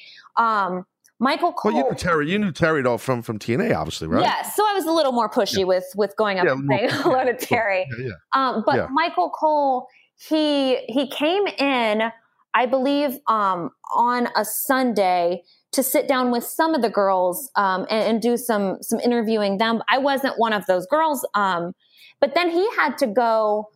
um, 0.42 0.84
Michael 1.20 1.52
Cole. 1.52 1.72
Well, 1.72 1.82
you 1.82 1.90
knew 1.90 1.96
Terry. 1.96 2.30
You 2.30 2.38
knew 2.38 2.52
Terry 2.52 2.82
though 2.82 2.96
from 2.96 3.22
from 3.22 3.40
TNA, 3.40 3.74
obviously, 3.76 4.06
right? 4.06 4.22
Yeah. 4.22 4.42
So 4.42 4.64
I 4.64 4.72
was 4.74 4.84
a 4.84 4.92
little 4.92 5.10
more 5.10 5.28
pushy 5.28 5.58
yeah. 5.58 5.64
with 5.64 5.84
with 5.96 6.14
going 6.16 6.38
up 6.38 6.46
yeah, 6.46 6.52
and 6.52 6.68
saying 6.68 6.88
hello 6.92 7.24
to 7.24 7.34
Terry. 7.34 7.88
Yeah, 7.98 8.10
um, 8.34 8.62
but 8.64 8.90
Michael 8.92 9.30
Cole, 9.30 9.88
he 10.16 10.76
he 10.88 11.08
came 11.08 11.46
in, 11.58 12.12
I 12.54 12.66
believe, 12.66 13.18
um, 13.26 13.70
on 13.92 14.28
a 14.36 14.44
Sunday 14.44 15.42
to 15.72 15.82
sit 15.82 16.08
down 16.08 16.30
with 16.30 16.44
some 16.44 16.74
of 16.74 16.82
the 16.82 16.90
girls 16.90 17.50
um, 17.56 17.86
and, 17.90 18.08
and, 18.08 18.22
do 18.22 18.36
some 18.36 18.78
some 18.80 19.00
interviewing 19.00 19.58
them. 19.58 19.82
I 19.88 19.98
wasn't 19.98 20.38
one 20.38 20.52
of 20.52 20.64
those 20.66 20.86
girls, 20.86 21.26
um, 21.34 21.72
but 22.20 22.34
then 22.34 22.50
he 22.50 22.66
had 22.76 22.96
to 22.98 23.06
go 23.06 23.68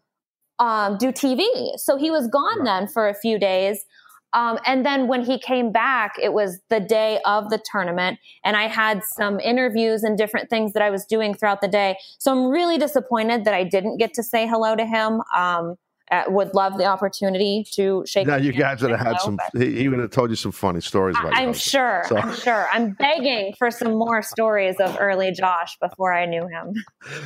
um, 0.59 0.97
do 0.99 1.13
TV, 1.13 1.45
so 1.77 1.97
he 1.97 2.11
was 2.11 2.29
gone 2.29 2.65
then 2.65 2.89
for 2.89 3.09
a 3.09 3.15
few 3.15 3.39
days. 3.39 3.85
Um, 4.35 4.59
and 4.65 4.87
then 4.87 5.09
when 5.09 5.23
he 5.23 5.39
came 5.39 5.73
back, 5.73 6.13
it 6.21 6.33
was 6.33 6.59
the 6.71 6.81
day 6.81 7.21
of 7.27 7.51
the 7.51 7.63
tournament, 7.71 8.19
and 8.45 8.57
I 8.57 8.69
had 8.69 9.03
some 9.05 9.39
interviews 9.41 10.03
and 10.03 10.17
different 10.17 10.49
things 10.49 10.73
that 10.73 10.83
I 10.83 10.89
was 10.89 11.05
doing 11.05 11.35
throughout 11.35 11.61
the 11.61 11.69
day. 11.69 11.99
So 12.19 12.33
I'm 12.33 12.47
really 12.47 12.79
disappointed 12.79 13.45
that 13.45 13.53
I 13.53 13.65
didn't 13.65 13.99
get 13.99 14.15
to 14.15 14.23
say 14.23 14.47
hello 14.47 14.75
to 14.75 14.87
him. 14.87 15.21
Uh, 16.13 16.25
would 16.29 16.53
love 16.53 16.77
the 16.77 16.85
opportunity 16.85 17.65
to 17.73 18.05
shake. 18.07 18.27
Now 18.27 18.37
you 18.37 18.53
guys 18.53 18.83
would 18.83 18.91
have 18.91 19.01
had 19.01 19.19
some. 19.23 19.39
He, 19.57 19.79
he, 19.79 19.89
would 19.89 19.99
have 19.99 20.11
told 20.11 20.29
you 20.29 20.37
some 20.37 20.53
funny 20.53 20.83
stories 20.83 21.17
about. 21.19 21.35
I'm 21.35 21.55
sure. 21.55 22.05
So. 22.07 22.19
I'm 22.19 22.35
sure. 22.35 22.69
I'm 22.71 22.91
begging 22.91 23.55
for 23.59 23.71
some 23.71 23.95
more 23.95 24.21
stories 24.21 24.77
of 24.79 24.95
early 25.01 25.33
Josh 25.33 25.79
before 25.79 26.13
I 26.13 26.27
knew 26.27 26.47
him. 26.47 26.75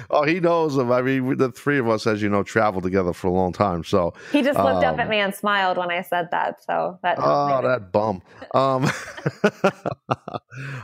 Oh, 0.09 0.25
he 0.25 0.41
knows 0.41 0.77
him. 0.77 0.93
I 0.93 1.03
mean, 1.03 1.37
the 1.37 1.51
three 1.51 1.79
of 1.79 1.89
us, 1.89 2.07
as 2.07 2.23
you 2.23 2.29
know, 2.29 2.43
traveled 2.43 2.85
together 2.85 3.13
for 3.13 3.27
a 3.27 3.33
long 3.33 3.53
time. 3.53 3.83
So 3.83 4.15
he 4.31 4.43
just 4.43 4.59
looked 4.59 4.85
um, 4.85 4.95
up 4.95 4.99
at 4.99 5.05
um, 5.05 5.09
me 5.09 5.19
and 5.19 5.35
smiled 5.35 5.79
when 5.79 5.91
I 5.91 6.03
said 6.03 6.29
that. 6.31 6.63
So 6.65 6.99
that. 7.03 7.19
Oh, 7.19 7.61
that 7.63 7.93
bum. 7.93 8.23
Um, 8.55 8.85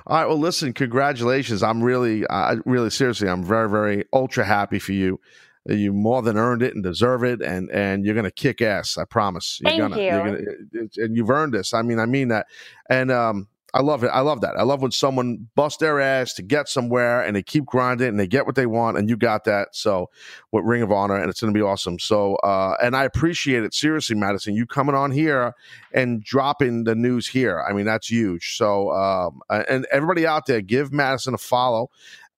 all 0.07 0.16
right. 0.16 0.26
Well, 0.26 0.38
listen. 0.38 0.72
Congratulations. 0.72 1.62
I'm 1.62 1.82
really, 1.82 2.28
I 2.28 2.57
really, 2.64 2.90
seriously, 2.90 3.28
I'm 3.28 3.44
very, 3.44 3.68
very 3.70 4.05
ultra 4.12 4.44
happy 4.44 4.78
for 4.78 4.92
you 4.92 5.20
you 5.66 5.92
more 5.92 6.22
than 6.22 6.36
earned 6.36 6.62
it 6.62 6.74
and 6.74 6.82
deserve 6.82 7.22
it 7.22 7.40
and 7.40 7.70
and 7.70 8.04
you're 8.04 8.14
gonna 8.14 8.30
kick 8.30 8.60
ass 8.60 8.98
i 8.98 9.04
promise 9.04 9.60
you're 9.62 9.70
Thank 9.70 9.80
gonna, 9.80 9.96
you. 9.96 10.02
You're 10.02 10.24
gonna, 10.24 10.88
and 10.96 11.16
you've 11.16 11.30
earned 11.30 11.54
this 11.54 11.72
i 11.72 11.82
mean 11.82 11.98
i 11.98 12.06
mean 12.06 12.28
that 12.28 12.46
and 12.88 13.10
um 13.10 13.46
I 13.74 13.80
love 13.80 14.04
it. 14.04 14.08
I 14.08 14.20
love 14.20 14.42
that. 14.42 14.56
I 14.58 14.64
love 14.64 14.82
when 14.82 14.90
someone 14.90 15.48
busts 15.54 15.78
their 15.78 15.98
ass 15.98 16.34
to 16.34 16.42
get 16.42 16.68
somewhere 16.68 17.22
and 17.22 17.34
they 17.34 17.42
keep 17.42 17.64
grinding 17.64 18.08
and 18.08 18.20
they 18.20 18.26
get 18.26 18.44
what 18.44 18.54
they 18.54 18.66
want 18.66 18.98
and 18.98 19.08
you 19.08 19.16
got 19.16 19.44
that. 19.44 19.68
So 19.72 20.10
with 20.50 20.64
Ring 20.64 20.82
of 20.82 20.92
Honor 20.92 21.16
and 21.16 21.30
it's 21.30 21.40
going 21.40 21.54
to 21.54 21.58
be 21.58 21.64
awesome. 21.64 21.98
So, 21.98 22.36
uh, 22.36 22.76
and 22.82 22.94
I 22.94 23.04
appreciate 23.04 23.62
it 23.62 23.72
seriously, 23.72 24.14
Madison, 24.14 24.54
you 24.54 24.66
coming 24.66 24.94
on 24.94 25.10
here 25.10 25.54
and 25.94 26.22
dropping 26.22 26.84
the 26.84 26.94
news 26.94 27.26
here. 27.26 27.64
I 27.66 27.72
mean, 27.72 27.86
that's 27.86 28.10
huge. 28.10 28.58
So, 28.58 28.90
um, 28.92 29.40
and 29.48 29.86
everybody 29.90 30.26
out 30.26 30.44
there, 30.44 30.60
give 30.60 30.92
Madison 30.92 31.32
a 31.32 31.38
follow 31.38 31.90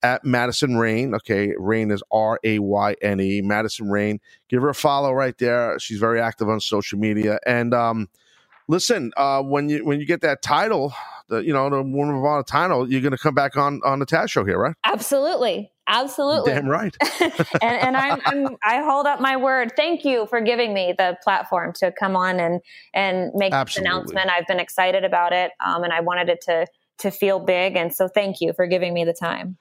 at 0.05 0.23
Madison 0.23 0.77
Rayne. 0.77 1.15
Okay, 1.15 1.53
Rayne 1.57 1.89
is 1.89 2.03
R 2.11 2.39
A 2.43 2.59
Y 2.59 2.95
N 3.01 3.19
E. 3.19 3.41
Madison 3.41 3.89
Rayne. 3.89 4.19
Give 4.49 4.61
her 4.61 4.69
a 4.69 4.75
follow 4.75 5.11
right 5.11 5.35
there. 5.39 5.79
She's 5.79 5.99
very 5.99 6.21
active 6.21 6.47
on 6.47 6.59
social 6.59 6.99
media. 6.99 7.39
And 7.47 7.73
um, 7.73 8.07
listen, 8.67 9.11
uh, 9.17 9.41
when 9.41 9.67
you 9.67 9.83
when 9.83 9.99
you 9.99 10.05
get 10.05 10.21
that 10.21 10.43
title, 10.43 10.93
the 11.27 11.39
you 11.39 11.51
know 11.51 11.71
the 11.71 11.81
Woman 11.81 12.17
of 12.17 12.23
Honor 12.23 12.43
title, 12.43 12.87
you're 12.87 13.01
going 13.01 13.13
to 13.13 13.17
come 13.17 13.33
back 13.33 13.57
on 13.57 13.81
on 13.83 13.97
the 13.97 14.05
Taz 14.05 14.29
show 14.29 14.45
here, 14.45 14.59
right? 14.59 14.75
Absolutely. 14.83 15.71
Absolutely. 15.87 16.51
Damn 16.51 16.67
right. 16.67 16.95
and, 17.21 17.37
and 17.61 17.95
I'm, 17.95 18.19
I'm, 18.25 18.57
i 18.63 18.81
hold 18.81 19.05
up 19.05 19.21
my 19.21 19.37
word. 19.37 19.71
Thank 19.75 20.03
you 20.03 20.25
for 20.27 20.41
giving 20.41 20.73
me 20.73 20.95
the 20.97 21.15
platform 21.23 21.73
to 21.73 21.91
come 21.91 22.15
on 22.15 22.39
and 22.39 22.61
and 22.93 23.31
make 23.33 23.53
this 23.53 23.77
announcement. 23.77 24.29
I've 24.29 24.47
been 24.47 24.59
excited 24.59 25.03
about 25.03 25.33
it, 25.33 25.51
um, 25.63 25.83
and 25.83 25.91
I 25.91 26.01
wanted 26.01 26.29
it 26.29 26.41
to 26.41 26.67
to 26.99 27.09
feel 27.09 27.39
big. 27.39 27.75
And 27.75 27.91
so, 27.91 28.07
thank 28.07 28.39
you 28.39 28.53
for 28.53 28.67
giving 28.67 28.93
me 28.93 29.03
the 29.03 29.13
time. 29.13 29.57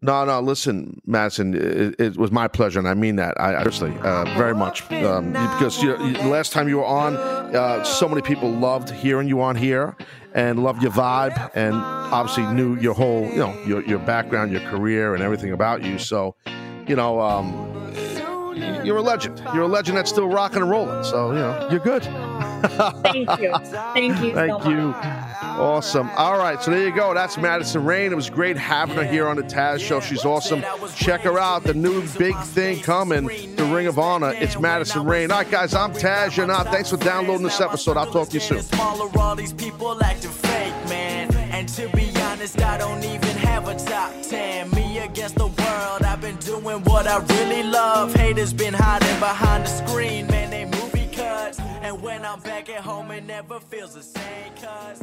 No, 0.00 0.24
no. 0.24 0.40
Listen, 0.40 1.00
Madison, 1.06 1.54
it, 1.54 1.96
it, 1.98 2.16
was 2.16 2.30
my 2.30 2.46
pleasure, 2.46 2.78
and 2.78 2.86
I 2.86 2.94
mean 2.94 3.16
that. 3.16 3.38
I 3.40 3.56
honestly, 3.56 3.92
uh, 4.02 4.24
very 4.36 4.54
much, 4.54 4.90
um, 4.92 5.32
because 5.32 5.82
you, 5.82 6.00
you, 6.04 6.12
last 6.28 6.52
time 6.52 6.68
you 6.68 6.76
were 6.76 6.84
on, 6.84 7.16
uh, 7.16 7.82
so 7.82 8.08
many 8.08 8.22
people 8.22 8.50
loved 8.50 8.90
hearing 8.90 9.26
you 9.26 9.40
on 9.40 9.56
here, 9.56 9.96
and 10.34 10.62
loved 10.62 10.82
your 10.82 10.92
vibe, 10.92 11.50
and 11.54 11.74
obviously 11.74 12.46
knew 12.54 12.76
your 12.76 12.94
whole, 12.94 13.28
you 13.28 13.38
know, 13.38 13.60
your 13.64 13.82
your 13.84 13.98
background, 13.98 14.52
your 14.52 14.60
career, 14.62 15.14
and 15.14 15.22
everything 15.22 15.52
about 15.52 15.82
you. 15.82 15.98
So, 15.98 16.36
you 16.86 16.94
know, 16.94 17.20
um, 17.20 17.77
you're 18.84 18.96
a 18.96 19.02
legend. 19.02 19.42
You're 19.54 19.62
a 19.62 19.68
legend 19.68 19.98
that's 19.98 20.10
still 20.10 20.28
rocking 20.28 20.62
and 20.62 20.70
rolling. 20.70 21.04
So, 21.04 21.32
you 21.32 21.38
know, 21.38 21.68
you're 21.70 21.80
good. 21.80 22.02
Thank 23.02 23.40
you. 23.40 23.52
Thank 23.94 24.20
you. 24.22 24.34
Thank 24.34 24.62
so 24.62 24.68
you. 24.68 24.94
Awesome. 25.58 26.08
All 26.10 26.38
right, 26.38 26.62
so 26.62 26.70
there 26.70 26.86
you 26.86 26.94
go. 26.94 27.14
That's 27.14 27.36
Madison 27.36 27.84
Rayne. 27.84 28.12
It 28.12 28.14
was 28.14 28.30
great 28.30 28.56
having 28.56 28.96
her 28.96 29.04
here 29.04 29.26
on 29.26 29.36
the 29.36 29.42
Taz 29.42 29.80
Show. 29.80 30.00
She's 30.00 30.24
awesome. 30.24 30.62
Check 30.94 31.22
her 31.22 31.38
out. 31.38 31.64
The 31.64 31.74
new 31.74 32.06
big 32.16 32.38
thing 32.42 32.80
coming, 32.80 33.26
the 33.56 33.64
Ring 33.64 33.88
of 33.88 33.98
Honor. 33.98 34.32
It's 34.34 34.58
Madison 34.58 35.04
Rayne. 35.04 35.30
All 35.32 35.38
right, 35.38 35.50
guys, 35.50 35.74
I'm 35.74 35.92
Taz. 35.92 36.36
You're 36.36 36.46
not. 36.46 36.66
Thanks 36.68 36.90
for 36.90 36.96
downloading 36.96 37.42
this 37.42 37.60
episode. 37.60 37.96
I'll 37.96 38.10
talk 38.12 38.28
to 38.28 38.34
you 38.34 38.40
soon. 38.40 38.62
Honest, 42.38 42.62
I 42.62 42.78
don't 42.78 43.02
even 43.02 43.36
have 43.38 43.66
a 43.66 43.74
top 43.74 44.12
10. 44.22 44.70
Me 44.70 44.98
against 44.98 45.34
the 45.34 45.48
world, 45.48 46.02
I've 46.02 46.20
been 46.20 46.36
doing 46.36 46.84
what 46.84 47.08
I 47.08 47.18
really 47.18 47.64
love. 47.64 48.14
Haters 48.14 48.52
been 48.52 48.74
hiding 48.74 49.18
behind 49.18 49.64
the 49.64 49.68
screen, 49.68 50.28
man, 50.28 50.50
they 50.50 50.64
movie 50.64 51.08
cuts. 51.12 51.58
And 51.58 52.00
when 52.00 52.24
I'm 52.24 52.38
back 52.38 52.68
at 52.68 52.82
home, 52.82 53.10
it 53.10 53.24
never 53.24 53.58
feels 53.58 53.94
the 53.94 54.04
same, 54.04 54.52
cuz. 54.54 55.02